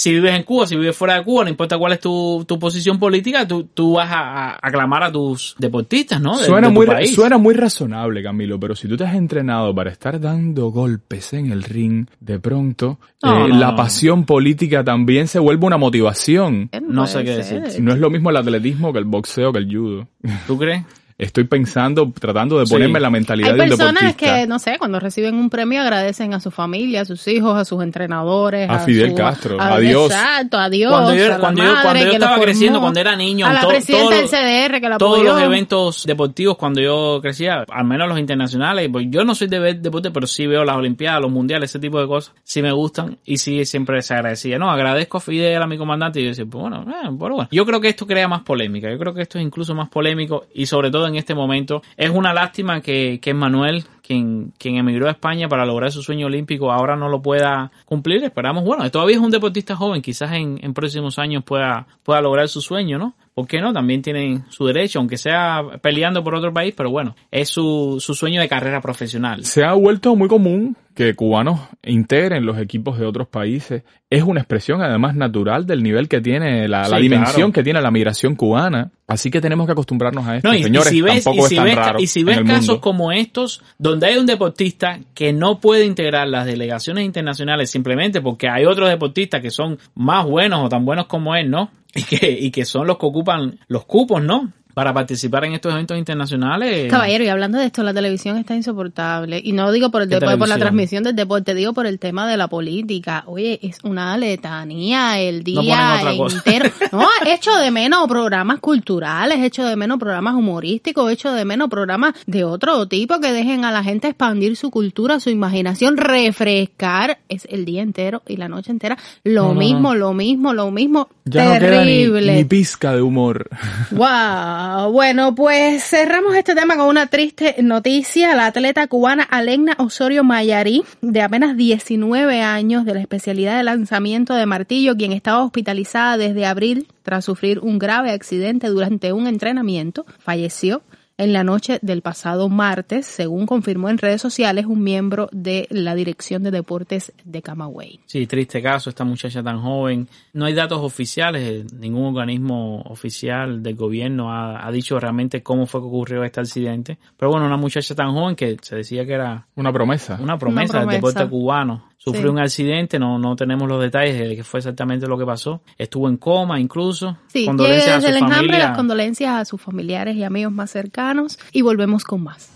[0.00, 2.56] si vives en Cuba, si vives fuera de Cuba, no importa cuál es tu, tu
[2.56, 6.38] posición política, tú, tú vas a, a aclamar a tus deportistas, ¿no?
[6.38, 7.12] De- Suena de tu muy, país.
[7.12, 11.50] suena muy razonable, Camilo, pero si tú te has entrenado para estar dando golpes en
[11.50, 13.76] el ring, de pronto No, eh, no, la no.
[13.76, 16.68] pasión política también se vuelve una motivación.
[16.70, 17.62] Eh, No sé qué decir.
[17.82, 20.06] No es lo mismo el atletismo que el boxeo que el judo.
[20.46, 20.84] ¿Tú crees?
[21.18, 24.36] Estoy pensando, tratando de ponerme la mentalidad Hay de un personas deportista.
[24.36, 27.64] que, no sé, cuando reciben un premio agradecen a su familia, a sus hijos, a
[27.64, 28.70] sus entrenadores.
[28.70, 30.12] A Fidel su- Castro, a- Dios.
[30.12, 30.92] Exacto, a Dios.
[30.92, 33.52] Cuando yo- a la cuando yo- cuando yo estaba formó, creciendo, cuando era niño, A
[33.52, 35.32] la todo- presidenta todo- del CDR que la Todos apoyó.
[35.34, 39.58] los eventos deportivos cuando yo crecía, al menos los internacionales, pues yo no soy de
[39.58, 42.70] ver deporte, pero sí veo las Olimpiadas, los mundiales, ese tipo de cosas, sí me
[42.70, 44.56] gustan y sí siempre se agradecía.
[44.60, 47.48] No, agradezco a Fidel, a mi comandante, y yo decía, pues bueno, eh, pero bueno.
[47.50, 50.44] Yo creo que esto crea más polémica, yo creo que esto es incluso más polémico
[50.54, 55.08] y sobre todo en este momento es una lástima que, que Manuel, quien, quien emigró
[55.08, 58.22] a España para lograr su sueño olímpico, ahora no lo pueda cumplir.
[58.24, 62.60] Esperamos, bueno, todavía es un deportista joven, quizás en, próximos años pueda, pueda lograr su
[62.60, 63.14] sueño, ¿no?
[63.34, 63.72] ¿Por qué no?
[63.72, 68.14] También tienen su derecho, aunque sea peleando por otro país, pero bueno, es su, su
[68.14, 69.44] sueño de carrera profesional.
[69.44, 73.84] Se ha vuelto muy común que cubanos integren los equipos de otros países.
[74.10, 77.52] Es una expresión además natural del nivel que tiene, la, la Sí, dimensión claro.
[77.52, 78.90] que tiene la migración cubana.
[79.06, 80.48] Así que tenemos que acostumbrarnos a esto.
[80.48, 82.24] No, y, y Señores, si ves, tampoco y si es tan ves, raro y si
[82.24, 82.80] ves casos mundo.
[82.80, 88.48] como estos, donde hay un deportista que no puede integrar las delegaciones internacionales simplemente porque
[88.48, 91.70] hay otros deportistas que son más buenos o tan buenos como él, ¿no?
[91.94, 94.52] Y que, y que son los que ocupan los cupos, ¿no?
[94.78, 96.88] Para participar en estos eventos internacionales.
[96.88, 99.40] Caballero, y hablando de esto, la televisión está insoportable.
[99.42, 101.98] Y no digo por el ¿Qué deporte, por la transmisión del deporte, digo por el
[101.98, 103.24] tema de la política.
[103.26, 106.70] Oye, es una letanía el día entero.
[106.92, 112.14] No, hecho de menos programas culturales, hecho de menos programas humorísticos, hecho de menos programas
[112.26, 117.18] de otro tipo que dejen a la gente expandir su cultura, su imaginación, refrescar.
[117.28, 118.96] Es el día entero y la noche entera.
[119.24, 119.94] Lo No, mismo, no.
[119.96, 121.08] lo mismo, lo mismo.
[121.24, 122.34] Ya no queda ni, Terrible.
[122.36, 123.48] ni pizca de humor.
[123.90, 124.67] Wow.
[124.90, 128.36] Bueno, pues cerramos este tema con una triste noticia.
[128.36, 134.34] La atleta cubana Alegna Osorio Mayarí, de apenas 19 años, de la especialidad de lanzamiento
[134.34, 140.04] de martillo, quien estaba hospitalizada desde abril tras sufrir un grave accidente durante un entrenamiento,
[140.18, 140.82] falleció
[141.18, 145.94] en la noche del pasado martes, según confirmó en redes sociales un miembro de la
[145.96, 148.00] Dirección de Deportes de Camagüey.
[148.06, 150.08] Sí, triste caso, esta muchacha tan joven.
[150.32, 155.66] No hay datos oficiales, eh, ningún organismo oficial del gobierno ha, ha dicho realmente cómo
[155.66, 156.98] fue que ocurrió este accidente.
[157.16, 160.18] Pero bueno, una muchacha tan joven que se decía que era Una promesa.
[160.22, 160.78] una promesa, promesa.
[160.80, 161.87] del deporte cubano.
[162.08, 162.32] Sufrió Sí.
[162.32, 165.62] un accidente, no, no tenemos los detalles de qué fue exactamente lo que pasó.
[165.76, 167.16] Estuvo en coma incluso.
[167.28, 168.58] Sí, Condolencias a su el enjambre familia.
[168.58, 172.50] las condolencias a sus familiares y amigos más cercanos y volvemos con más.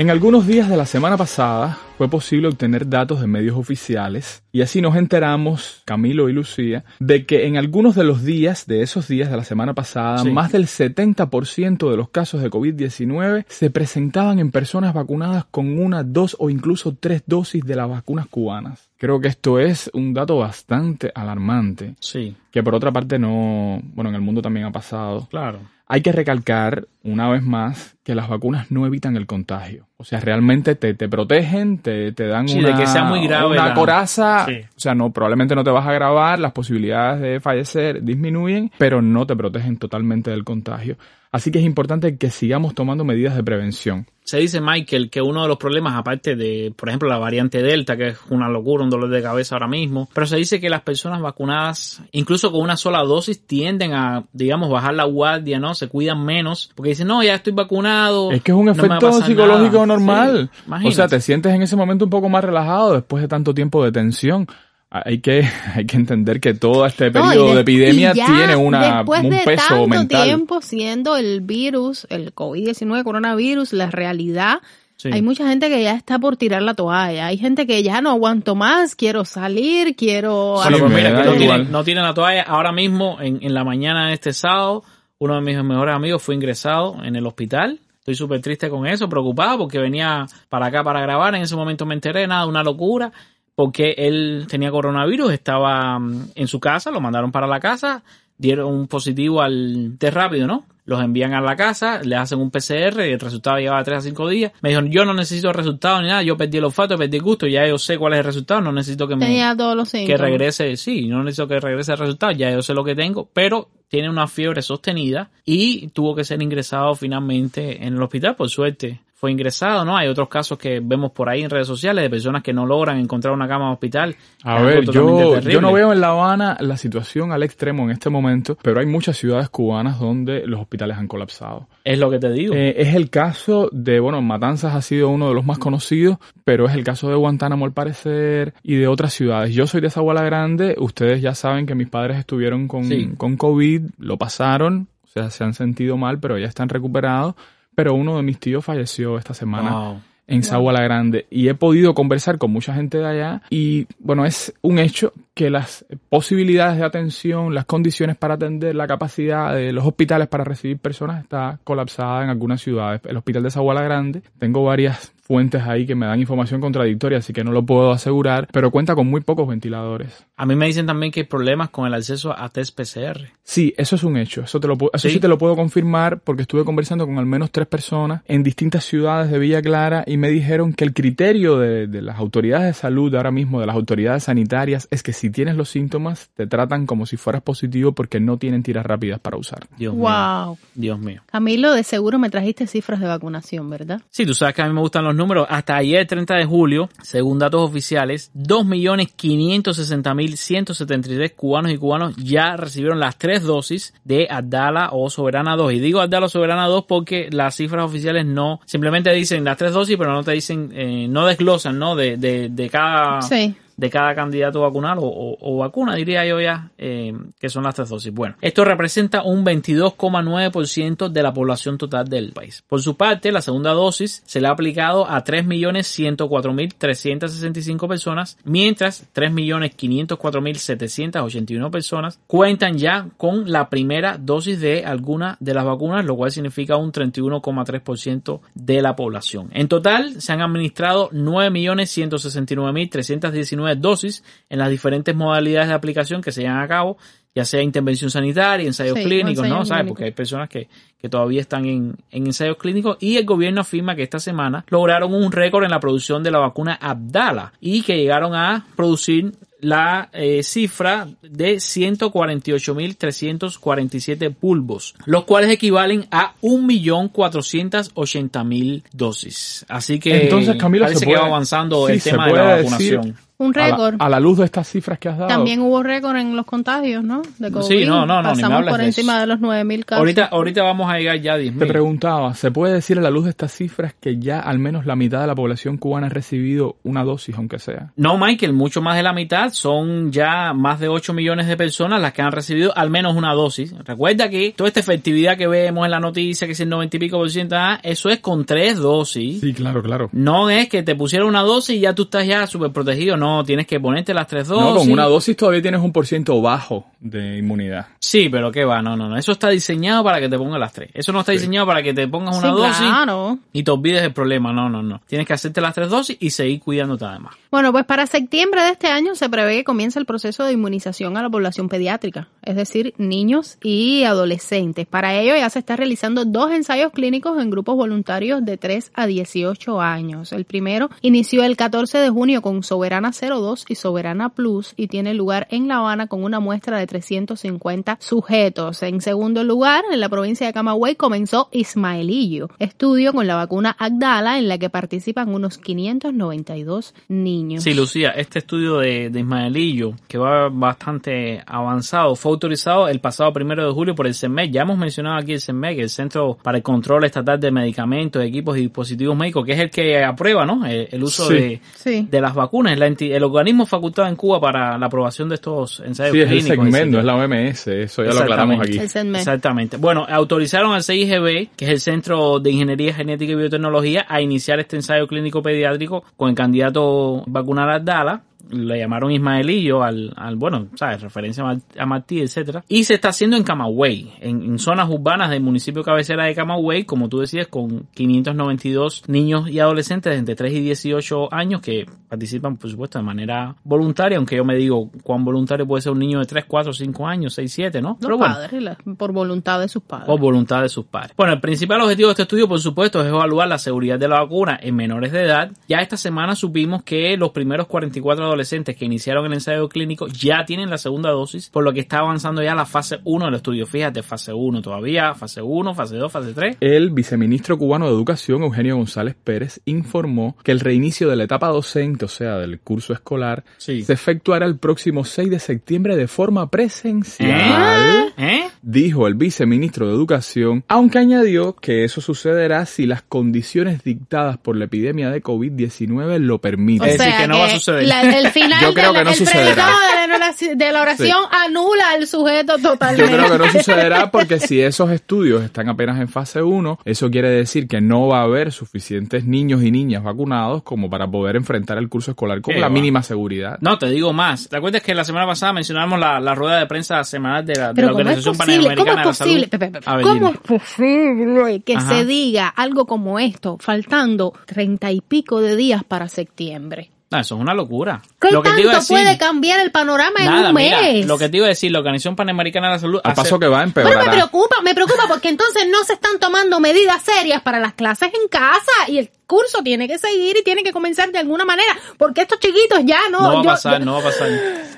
[0.00, 4.62] En algunos días de la semana pasada fue posible obtener datos de medios oficiales y
[4.62, 9.08] así nos enteramos, Camilo y Lucía, de que en algunos de los días, de esos
[9.08, 10.30] días de la semana pasada, Sí.
[10.30, 16.02] más del 70% de los casos de COVID-19 se presentaban en personas vacunadas con una,
[16.02, 18.88] dos o incluso tres dosis de las vacunas cubanas.
[18.96, 24.08] Creo que esto es un dato bastante alarmante, Sí, que por otra parte no, bueno,
[24.08, 25.28] en el mundo también ha pasado.
[25.30, 25.58] claro.
[25.92, 29.86] Hay que recalcar una vez más, que las vacunas no evitan el contagio.
[29.96, 33.26] O sea, realmente te, te protegen, te, te dan Sí, una, de que sea muy
[33.26, 34.46] grave una la- coraza.
[34.46, 34.54] Sí.
[34.76, 39.00] O sea, no, probablemente no te vas a grabar, las posibilidades de fallecer disminuyen, pero
[39.02, 40.96] no te protegen totalmente del contagio.
[41.32, 44.06] Así que es importante que sigamos tomando medidas de prevención.
[44.24, 47.96] Se dice, Michael, que uno de los problemas, aparte de, por ejemplo, la variante Delta,
[47.96, 50.82] que es una locura, un dolor de cabeza ahora mismo, pero se dice que las
[50.82, 55.74] personas vacunadas, incluso con una sola dosis, tienden a, digamos, bajar la guardia, ¿no?
[55.74, 58.30] Se cuidan menos, porque dicen, no, ya estoy vacunado.
[58.32, 59.86] Es que es un no efecto psicológico nada".
[59.86, 60.50] normal.
[60.80, 63.54] Sí, o sea, te sientes en ese momento un poco más relajado después de tanto
[63.54, 64.46] tiempo de tensión.
[64.90, 68.96] Hay que, hay que entender que todo este No, periodo de- de epidemia tiene una,
[68.98, 70.24] después un de peso tanto mental.
[70.24, 74.58] tiempo siendo el virus, el COVID-19, coronavirus, la realidad,
[74.96, 75.08] Sí.
[75.12, 77.26] hay mucha gente que ya está por tirar la toalla.
[77.28, 80.56] Hay gente que ya no aguanto más, quiero salir, quiero...
[80.56, 82.42] Bueno, Sí, pues mira, no tienen, no tienen la toalla.
[82.42, 84.82] Ahora mismo, en, en la mañana de este sábado,
[85.20, 87.78] uno de mis mejores amigos fue ingresado en el hospital.
[87.98, 91.34] Estoy súper triste con eso, preocupado porque venía para acá para grabar.
[91.34, 93.12] En ese momento me enteré, nada, una locura,
[93.54, 98.02] porque él tenía coronavirus, estaba mm, en su casa, lo mandaron para la casa,
[98.38, 100.64] dieron un positivo al test rápido, ¿no?
[100.90, 104.00] Los envían a la casa, le hacen un PCR y el resultado llevaba 3 a
[104.00, 104.50] 5 días.
[104.60, 107.22] Me dijeron, yo no necesito el resultado ni nada, yo perdí el olfato, perdí el
[107.22, 109.88] gusto, ya yo sé cuál es el resultado, no necesito que me Tenía todos los
[109.88, 113.28] que regrese, sí, no necesito que regrese el resultado, ya yo sé lo que tengo,
[113.32, 118.48] pero tiene una fiebre sostenida y tuvo que ser ingresado finalmente en el hospital, por
[118.48, 118.98] suerte.
[119.20, 119.98] Fue ingresado, ¿no?
[119.98, 122.98] Hay otros casos que vemos por ahí en redes sociales de personas que no logran
[122.98, 124.16] encontrar una cama de hospital.
[124.44, 128.56] A ver, yo, no veo en La Habana la situación al extremo en este momento,
[128.62, 131.68] pero hay muchas ciudades cubanas donde los hospitales han colapsado.
[131.84, 132.54] Es lo que te digo.
[132.54, 136.64] Eh, es el caso de, bueno, Matanzas ha sido uno de los más conocidos, pero
[136.66, 139.54] es el caso de Guantánamo al parecer y de otras ciudades.
[139.54, 143.10] Yo soy de Zaguala Grande, ustedes ya saben que mis padres estuvieron con, Sí.
[143.18, 147.34] con COVID, lo pasaron, o sea, se han sentido mal, pero ya están recuperados.
[147.74, 150.00] Pero uno de mis tíos falleció esta semana Wow.
[150.26, 154.52] en Zaguala Grande y he podido conversar con mucha gente de allá y bueno, es
[154.62, 159.84] un hecho que las posibilidades de atención, las condiciones para atender, la capacidad de los
[159.86, 163.00] hospitales para recibir personas está colapsada en algunas ciudades.
[163.04, 167.32] El hospital de Zaguala Grande, tengo varias fuentes ahí que me dan información contradictoria, así
[167.32, 170.26] que no lo puedo asegurar, pero cuenta con muy pocos ventiladores.
[170.36, 173.28] A mí me dicen también que hay problemas con el acceso a test PCR.
[173.44, 174.42] Sí, eso es un hecho.
[174.42, 175.10] Eso, te lo, eso ¿Sí?
[175.10, 178.84] sí te lo puedo confirmar porque estuve conversando con al menos tres personas en distintas
[178.84, 182.74] ciudades de Villa Clara y me dijeron que el criterio de, de las autoridades de
[182.74, 186.86] salud ahora mismo, de las autoridades sanitarias, es que si tienes los síntomas, te tratan
[186.86, 189.68] como si fueras positivo porque no tienen tiras rápidas para usar.
[189.78, 190.02] Dios mío.
[190.02, 190.58] Wow.
[190.74, 191.22] Dios mío.
[191.30, 194.02] Camilo, de seguro me trajiste cifras de vacunación, ¿verdad?
[194.10, 195.46] Sí, tú sabes que a mí me gustan los números.
[195.48, 203.16] Hasta ayer, 30 de julio, según datos oficiales, 2.560.173 cubanos y cubanos ya recibieron las
[203.16, 205.74] tres dosis de Abdala o Soberana 2.
[205.74, 209.72] Y digo Abdala o Soberana 2 porque las cifras oficiales no, simplemente dicen las tres
[209.72, 211.94] dosis, pero no te dicen, eh, no desglosan, ¿no?
[211.94, 213.54] De, de, de cada Sí.
[213.80, 218.12] De cada candidato vacunal o, vacuna, diría yo ya, eh, que son las tres dosis.
[218.12, 222.62] Bueno, esto representa un 22,9% de la población total del país.
[222.68, 231.70] Por su parte, la segunda dosis se le ha aplicado a 3.104.365 personas, mientras 3.504.781
[231.70, 236.76] personas cuentan ya con la primera dosis de alguna de las vacunas, lo cual significa
[236.76, 239.48] un 31,3% de la población.
[239.54, 246.40] En total, se han administrado 9.169.319 dosis en las diferentes modalidades de aplicación que se
[246.42, 246.96] llevan a cabo,
[247.34, 249.64] ya sea intervención sanitaria, ensayos Sí, clínicos, ¿no?
[249.64, 249.86] ¿Sabes?
[249.86, 250.68] Porque hay personas que,
[250.98, 255.14] que todavía están en, en ensayos clínicos y el gobierno afirma que esta semana lograron
[255.14, 260.08] un récord en la producción de la vacuna Abdala y que llegaron a producir la
[260.14, 269.64] eh, cifra de 148.347 pulvos, los cuales equivalen a 1.480.000 dosis.
[269.68, 272.56] Así que Entonces, Camilo, parece se que puede- va avanzando sí, el tema de la
[272.56, 273.00] decir
[273.40, 273.96] Un A la- récord.
[273.98, 275.28] A la, luz de estas cifras que has dado.
[275.28, 277.22] También hubo récord en los contagios, ¿no?
[277.38, 277.64] De COVID.
[277.66, 279.20] Sí, no, no, no, ni me Pasamos por de encima eso.
[279.22, 279.98] de los 9.000 casos.
[279.98, 281.58] Ahorita, ahorita vamos a llegar ya a 10.000.
[281.58, 284.84] Te preguntaba, ¿se puede decir a la luz de estas cifras que ya al menos
[284.84, 287.92] la mitad de la población cubana ha recibido una dosis, aunque sea?
[287.96, 289.50] No, Michael, mucho más de la mitad.
[289.52, 293.32] Son ya más de 8 millones de personas las que han recibido al menos una
[293.32, 293.74] dosis.
[293.86, 297.00] Recuerda que toda esta efectividad que vemos en la noticia, que es el 90 y
[297.00, 299.40] pico por ciento, ah, eso es con tres dosis.
[299.40, 300.10] Sí, claro, claro.
[300.12, 303.16] No es que te pusieron una dosis y ya tú estás ya súper protegido.
[303.16, 304.64] No, no, tienes que ponerte las tres dosis.
[304.64, 307.86] No, con una dosis todavía tienes un por ciento bajo de inmunidad.
[307.98, 309.16] Sí, pero qué va, no, no, no.
[309.16, 310.90] Eso está diseñado para que te pongas las tres.
[310.94, 313.38] Eso no está diseñado para que te pongas una Sí, dosis claro.
[313.52, 314.52] y te olvides el problema.
[314.52, 315.00] No, no, no.
[315.06, 317.34] Tienes que hacerte las tres dosis y seguir cuidándote además.
[317.50, 321.16] Bueno, pues para septiembre de este año se prevé que comience el proceso de inmunización
[321.16, 324.86] a la población pediátrica, es decir, niños y adolescentes.
[324.86, 329.06] Para ello ya se está realizando dos ensayos clínicos en grupos voluntarios de 3 a
[329.06, 330.32] 18 años.
[330.32, 335.14] El primero inició el 14 de junio con Soberana 02 y Soberana Plus y tiene
[335.14, 338.82] lugar en La Habana con una muestra de 350 sujetos.
[338.82, 344.38] En segundo lugar, en la provincia de Camagüey comenzó Ismaelillo, estudio con la vacuna Agdala
[344.38, 347.62] en la que participan unos 592 niños.
[347.64, 353.32] Sí, Lucía, este estudio de, de Ismaelillo, que va bastante avanzado, fue autorizado el pasado
[353.32, 354.50] primero de julio por el CENMEC.
[354.50, 358.56] Ya hemos mencionado aquí el CENMEC, el Centro para el Control Estatal de Medicamentos, Equipos
[358.56, 360.64] y Dispositivos Médicos, que es el que aprueba ¿no?
[360.66, 361.34] el, el uso Sí.
[361.34, 362.08] de, Sí.
[362.10, 366.12] de las vacunas, la el organismo facultado en Cuba para la aprobación de estos ensayos
[366.12, 366.72] Sí, es el clínicos.
[366.72, 368.78] segmento, es la OMS, eso ya lo aclaramos aquí.
[368.78, 369.76] Exactamente.
[369.76, 374.60] Bueno, autorizaron al CIGB, que es el Centro de Ingeniería Genética y Biotecnología, a iniciar
[374.60, 378.22] este ensayo clínico pediátrico con el candidato vacunal Abdala.
[378.50, 382.64] Le llamaron Ismaelillo al, al bueno, sabes, referencia a Mar- a Martí, etcétera.
[382.68, 386.84] Y se está haciendo en Camagüey, en, en zonas urbanas del municipio cabecera de Camagüey,
[386.84, 391.86] como tú decías, con 592 niños y adolescentes de entre 3 y 18 años que
[392.08, 395.98] participan, por supuesto, de manera voluntaria, aunque yo me digo cuán voluntario puede ser un
[396.00, 397.96] niño de 3, 4, 5 años, 6, 7, ¿no?
[398.00, 400.06] Los padres, la- por voluntad de sus padres.
[400.06, 401.12] por voluntad de sus padres.
[401.16, 404.20] Bueno, el principal objetivo de este estudio, por supuesto, es evaluar la seguridad de la
[404.20, 405.50] vacuna en menores de edad.
[405.68, 410.44] Ya esta semana supimos que los primeros 44 adolescentes que iniciaron el ensayo clínico ya
[410.46, 413.66] tienen la segunda dosis, por lo que está avanzando ya la fase 1 del estudio.
[413.66, 416.56] Fíjate, fase 1 todavía, fase 1, fase 2, fase 3.
[416.60, 421.48] El viceministro cubano de Educación, Eugenio González Pérez, informó que el reinicio de la etapa
[421.48, 423.82] docente, o sea, del curso escolar, Sí.
[423.82, 428.12] se efectuará el próximo 6 de septiembre de forma presencial.
[428.16, 428.42] ¿Eh?
[428.62, 434.56] Dijo el viceministro de Educación, aunque añadió que eso sucederá si las condiciones dictadas por
[434.56, 436.88] la epidemia de COVID-19 lo O permiten.
[436.88, 437.86] Es decir, que no va a suceder.
[437.86, 439.66] la- el final Yo creo del- que no el sucederá.
[439.66, 443.12] de la oración, de la oración anula al sujeto Yo totalmente.
[443.16, 447.30] creo que no sucederá porque si esos estudios están apenas en fase 1, eso quiere
[447.30, 451.78] decir que no va a haber suficientes niños y niñas vacunados como para poder enfrentar
[451.78, 452.72] el curso escolar con Qué la va.
[452.72, 453.58] mínima seguridad.
[453.60, 454.48] No, te digo más.
[454.48, 457.72] ¿Te acuerdas que la semana pasada mencionamos la, la rueda de prensa semanal de la,
[457.72, 459.32] de la ¿cómo es Organización Panamericana de la posible?
[459.34, 459.48] Salud?
[459.50, 461.88] Pepe, Pepe, A ver, ¿Cómo es posible que Ajá.
[461.94, 466.90] se diga algo como esto faltando treinta y pico de días para septiembre?
[467.12, 468.00] No, eso es una locura.
[468.20, 470.80] ¿Qué Lo que te iba a tanto decir- puede cambiar el panorama en un mira,
[470.80, 471.06] mes?
[471.06, 473.46] lo que te iba a decir, la Organización Panamericana de la Salud Al paso que
[473.48, 474.12] va, Bueno, me empeorará.
[474.12, 478.28] preocupa, me preocupa porque entonces no se están tomando medidas serias para las clases en
[478.28, 482.20] casa y el curso tiene que seguir y tiene que comenzar de alguna manera porque
[482.22, 483.20] estos chiquitos ya no...
[483.20, 484.28] no va a pasar, yo- no va a pasar.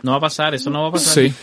[0.03, 1.13] No va a pasar, eso no va a pasar.
[1.15, 1.35] Sí,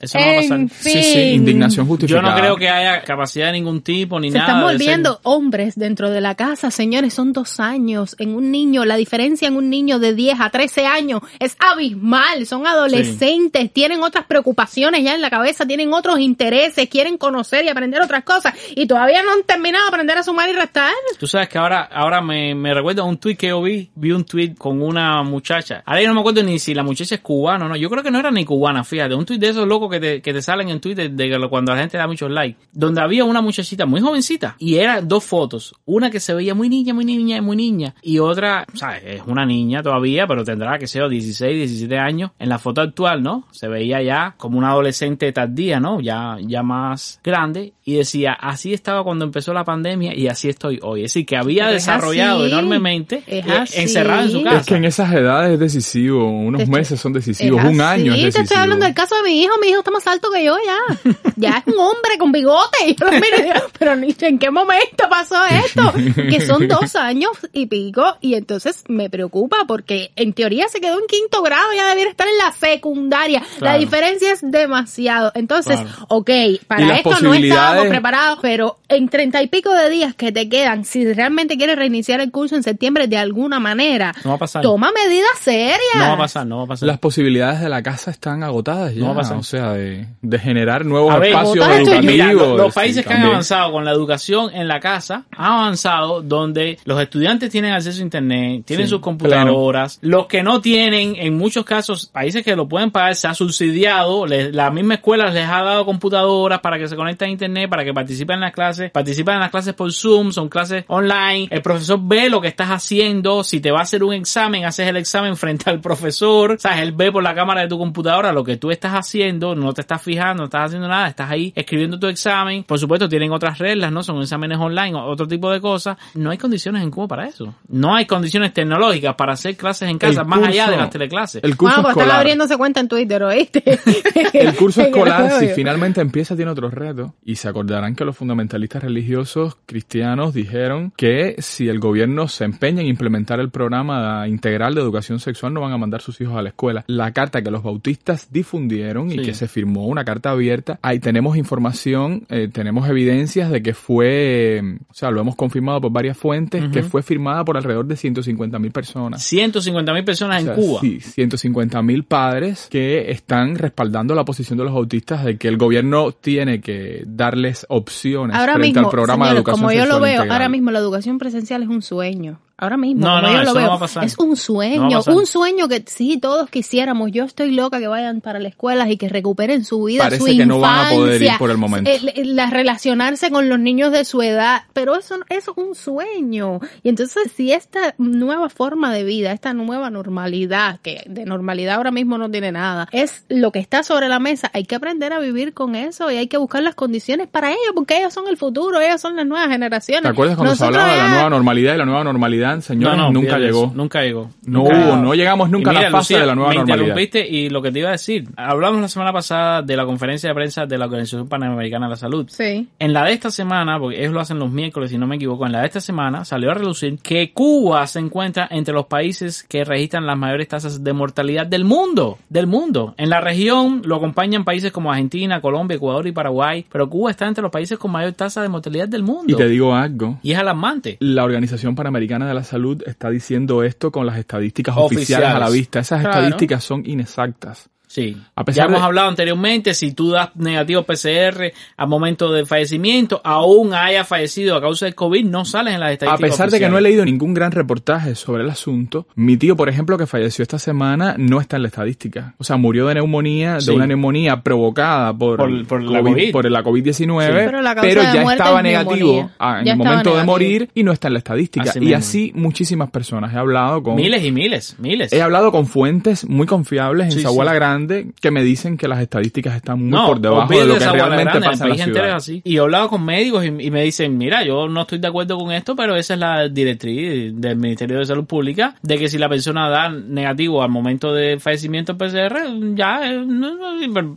[0.00, 0.58] Eso no va a pasar.
[0.60, 1.28] En sí, sí, fin.
[1.34, 2.30] indignación Yo justificada.
[2.30, 4.46] no creo que haya capacidad de ningún tipo ni Se nada.
[4.52, 8.16] están de ser- volviendo hombres dentro de la casa, señores, son dos años.
[8.18, 12.46] En un niño, la diferencia en un niño de 10 a 13 años es abismal.
[12.46, 17.68] Son adolescentes, tienen otras preocupaciones ya en la cabeza, tienen otros intereses, quieren conocer y
[17.68, 20.92] aprender otras cosas y todavía no han terminado de aprender a sumar y restar.
[21.18, 23.90] Tú sabes que ahora, ahora me, me recuerda un tweet que yo vi.
[23.94, 25.82] Vi un tweet con una muchacha.
[25.86, 27.76] Ahora yo no me acuerdo ni si la muchacha es cubana o no.
[27.76, 29.14] Yo creo que no era ni cubana, fíjate.
[29.14, 31.74] Un tweet de esos locos que te, que te salen en Twitter de que cuando
[31.74, 32.58] la gente da muchos likes.
[32.72, 34.56] Donde había una muchachita muy jovencita.
[34.58, 35.74] Y eran dos fotos.
[35.84, 37.94] Una que se veía muy niña, muy niña, muy niña.
[38.02, 39.02] Y otra, ¿sabes?
[39.04, 42.30] Es una niña todavía, pero tendrá que ser 16, 17 años.
[42.38, 43.46] En la foto actual, ¿no?
[43.50, 46.00] Se veía ya como una adolescente tardía, ¿no?
[46.00, 47.72] Ya, ya más grande.
[47.84, 51.04] Y decía, así estaba cuando empezó la pandemia y así estoy hoy.
[51.04, 52.52] Es decir, que había desarrollado así.
[52.52, 54.58] enormemente eh, encerrada en su casa.
[54.58, 58.34] Es que en esas edades es decisivo, unos meses son decisivos, Es un año es
[58.34, 59.54] te estoy hablando del caso de mi hijo.
[59.60, 61.12] Mi hijo está más alto que yo ya.
[61.36, 62.78] Ya es un hombre con bigote.
[62.88, 65.92] Y yo lo miro y digo, pero ¿en qué momento pasó esto?
[66.14, 68.16] Que son dos años y pico.
[68.20, 71.66] Y entonces me preocupa porque en teoría se quedó en quinto grado.
[71.76, 73.42] Ya debiera estar en la secundaria.
[73.60, 75.32] La diferencia es demasiado.
[75.34, 76.06] Entonces, Claro.
[76.08, 76.30] ok,
[76.66, 78.38] para esto no estábamos preparados.
[78.42, 82.30] Pero en treinta y pico de días que te quedan, si realmente quieres reiniciar el
[82.30, 84.62] curso en septiembre de alguna manera, No va a pasar.
[84.62, 85.76] toma medidas serias.
[85.96, 86.86] No va a pasar, no va a pasar.
[86.86, 89.00] Las posibilidades de la casa están agotadas ya.
[89.00, 89.36] No va a pasar.
[89.36, 92.04] O sea, de, de generar nuevos ver, espacios educativos.
[92.04, 96.22] Mira, los sí, países que han avanzado con la educación en la casa han avanzado
[96.22, 99.98] donde los estudiantes tienen acceso a internet, tienen Sí, sus computadoras.
[100.02, 104.26] Los que no tienen, en muchos casos, países que lo pueden pagar, se ha subsidiado.
[104.26, 107.84] les- la misma escuela les ha dado computadoras para que se conecten a internet, para
[107.84, 108.90] que participen en las clases.
[108.90, 111.48] Participan en las clases por Zoom, son clases online.
[111.50, 113.42] El profesor ve lo que estás haciendo.
[113.44, 116.52] Si te va a hacer un examen, haces el examen frente al profesor.
[116.52, 119.54] O sea, él ve por la cámara de tu computadora lo que tú estás haciendo,
[119.56, 122.64] no te estás fijando, no estás haciendo nada, estás ahí escribiendo tu examen.
[122.64, 124.02] Por supuesto, tienen otras reglas, ¿no?
[124.02, 125.96] Son exámenes online o otro tipo de cosas.
[126.14, 127.54] No hay condiciones en Cuba para eso.
[127.68, 131.42] No hay condiciones tecnológicas para hacer clases en casa, El más allá de las teleclases.
[131.42, 132.20] El curso Bueno, pues están escolar.
[132.20, 133.62] abriéndose cuenta en Twitter, ¿oíste?
[134.32, 137.14] El curso escolar, si finalmente empieza, tiene otro reto.
[137.24, 142.82] Y se acordarán que los fundamentalistas religiosos cristianos dijeron que si el gobierno se empeña
[142.82, 146.42] en implementar el programa integral de educación sexual, no van a mandar sus hijos a
[146.42, 146.84] la escuela.
[146.86, 151.36] La carta que los bautistas difundieron y que se firmó, una carta abierta, ahí tenemos
[151.36, 156.68] información, eh, tenemos evidencias de que fue, o sea, lo hemos confirmado por varias fuentes,
[156.70, 159.22] que fue firmada por alrededor de 150 mil personas.
[159.22, 160.80] 150 mil personas O sea, en Cuba.
[160.80, 165.56] Sí, 150 mil padres que están respaldando la posición de los autistas de que el
[165.56, 170.00] gobierno tiene que darles opciones Ahora frente mismo, al programa de educación como yo lo
[170.00, 170.30] veo, integral.
[170.32, 172.40] ahora mismo la educación presencial es un sueño.
[172.58, 174.04] Ahora mismo, No, no, yo eso lo no veo, va a pasar.
[174.04, 177.12] es un No sueño, un sueño que sí todos quisiéramos.
[177.12, 180.24] Yo estoy loca que vayan para la escuela y que recuperen su vida, Parece su
[180.24, 181.90] que infancia, no van a poder ir por el momento.
[181.90, 185.74] el- el- la relacionarse con los niños de su edad, pero eso eso es un
[185.74, 186.60] sueño.
[186.82, 191.90] Y entonces si esta nueva forma de vida, esta nueva normalidad que de normalidad ahora
[191.90, 195.18] mismo no tiene nada, es lo que está sobre la mesa, hay que aprender a
[195.18, 198.38] vivir con eso y hay que buscar las condiciones para ellos, porque ellos son el
[198.38, 200.02] futuro, ellos son las nuevas generaciones.
[200.04, 202.96] ¿Te acuerdas cuando Nosotros se hablaba de la nueva normalidad y la nueva normalidad, señores?
[202.98, 203.64] nunca olvídate llegó.
[203.66, 204.30] eso, Nunca llegó.
[204.44, 206.78] No Nunca hubo, no llegamos nunca a la fase Lucía, de la nueva me normalidad.
[206.84, 208.28] interrumpiste y lo que te iba a decir.
[208.36, 211.96] Hablamos la semana pasada de la conferencia de prensa de la Organización Panamericana de la
[211.96, 212.26] Salud.
[212.30, 212.68] Sí.
[212.78, 215.46] En la de esta semana, porque ellos lo hacen los miércoles, si no me equivoco,
[215.46, 219.42] en la de esta semana salió a relucir que Cuba se encuentra entre los países
[219.42, 222.18] que registran las mayores tasas de mortalidad del mundo.
[222.28, 222.94] Del mundo.
[222.96, 227.26] En la región lo acompañan países como Argentina, Colombia, Ecuador y Paraguay, pero Cuba está
[227.26, 229.24] entre los países con mayor tasa de mortalidad del mundo.
[229.32, 230.18] Y te digo algo.
[230.22, 230.96] Y es alarmante.
[231.00, 235.34] La Organización Panamericana de la Salud está diciendo esto con las estadísticas oficiales, Oficiales.
[235.36, 235.78] a la vista.
[235.80, 236.18] Esas Claro.
[236.18, 237.70] estadísticas son inexactas.
[237.86, 238.16] Sí.
[238.34, 242.46] A pesar ya hemos de- hablado anteriormente, si tú das negativo PCR al momento del
[242.46, 246.50] fallecimiento, aún haya fallecido a causa del COVID, no sales en las A estadísticas pesar
[246.50, 249.96] de que no he leído ningún gran reportaje sobre el asunto, mi tío, por ejemplo,
[249.98, 252.34] que falleció esta semana, no está en la estadística.
[252.38, 253.66] O sea, murió de neumonía, Sí.
[253.70, 256.32] de una neumonía provocada por, Por- por la COVID.
[256.32, 257.32] por la COVID-19, Sí.
[257.46, 260.82] Pero la de ya estaba es negativo ah, en Ya el momento de morir y
[260.82, 261.70] no está en la estadística.
[261.70, 261.96] Así y mismo.
[261.96, 263.32] así muchísimas personas.
[263.32, 263.94] He hablado con...
[263.96, 265.12] Miles y miles, miles.
[265.12, 267.56] He hablado con fuentes muy confiables en Sí, Zaguala sí.
[267.76, 270.86] Grande que me dicen que las estadísticas están muy no, por debajo de lo que
[270.86, 272.10] realmente grande, pasa en la ciudad.
[272.12, 272.42] así.
[272.44, 275.08] Y yo he hablado con médicos y, y me dicen, mira, yo no estoy de
[275.08, 279.08] acuerdo con esto, pero esa es la directriz del Ministerio de Salud Pública, de que
[279.08, 283.24] si la persona da negativo al momento del fallecimiento PCR, ya, eh,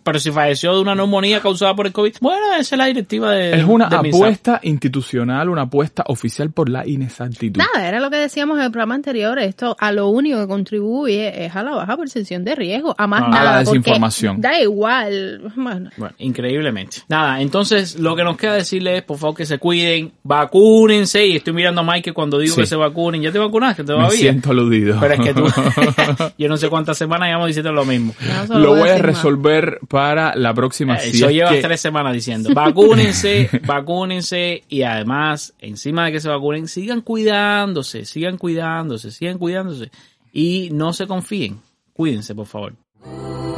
[0.04, 3.32] pero, si falleció de una neumonía causada por el COVID, bueno, esa es la directiva
[3.32, 7.60] de Es una apuesta institucional, una apuesta oficial por la inexactitud.
[7.60, 9.38] Nada, era lo que decíamos en el programa anterior.
[9.40, 13.20] Esto a lo único que contribuye es a la baja percepción de riesgo, a más
[13.22, 13.49] Ah, a nada.
[13.52, 14.42] La desinformación.
[14.42, 15.52] Da igual.
[15.56, 16.98] Bueno, Bueno, increíblemente.
[17.08, 21.26] Nada, entonces lo que nos queda decirles es, por favor, que se cuiden, vacúnense.
[21.26, 22.62] Y estoy mirando a Mike cuando digo Sí.
[22.62, 23.22] que se vacunen.
[23.22, 24.08] ¿Ya te vacunaste todavía?
[24.10, 24.98] Me siento aludido.
[25.00, 25.44] Pero es que tú,
[26.38, 28.14] yo no sé cuántas semanas llevamos diciendo lo mismo.
[28.50, 29.02] no lo voy a más.
[29.02, 30.96] resolver para la próxima.
[30.96, 32.50] Eh, si Eso es llevas que- tres semanas diciendo.
[32.54, 39.92] Vacúnense, vacúnense y además, encima de que se vacunen, sigan cuidándose, sigan cuidándose, sigan cuidándose
[40.32, 41.60] y no se confíen.
[41.94, 42.74] Cuídense, por favor.
[43.08, 43.49] Ooh.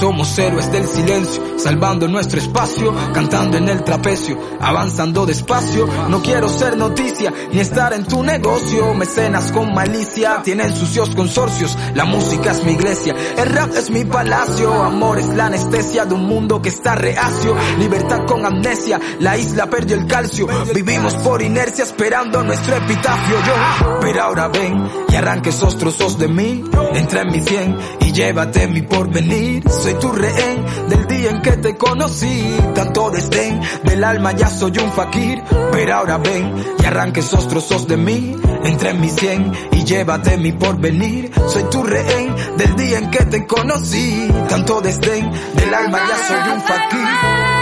[0.00, 5.88] Somos héroes del silencio, salvando nuestro espacio, cantando en el trapecio, avanzando despacio.
[6.08, 8.92] No quiero ser noticia ni estar en tu negocio.
[8.92, 11.78] Mecenas con malicia, tienen sucios consorcios.
[11.94, 14.70] La música es mi iglesia, el rap es mi palacio.
[14.82, 17.56] Amor es la anestesia de un mundo que está reacio.
[17.78, 20.46] Libertad con amnesia, la isla perdió el calcio.
[20.74, 23.36] Vivimos por inercia esperando nuestro epitafio.
[23.46, 26.64] Yo, pero ahora ven y arranque esos trozos de mí.
[26.92, 29.64] Entra en mi cien y llévate mi porvenir.
[29.86, 32.56] Soy tu rehén del día en que te conocí.
[32.74, 35.40] Tanto desdén del alma ya soy un fakir.
[35.70, 38.36] Pero ahora ven y arranque esos trozos de mí.
[38.64, 41.30] Entra en mi cien y llévate mi porvenir.
[41.46, 44.28] Soy tu rehén del día en que te conocí.
[44.48, 47.55] Tanto desdén del alma ya soy un fakir.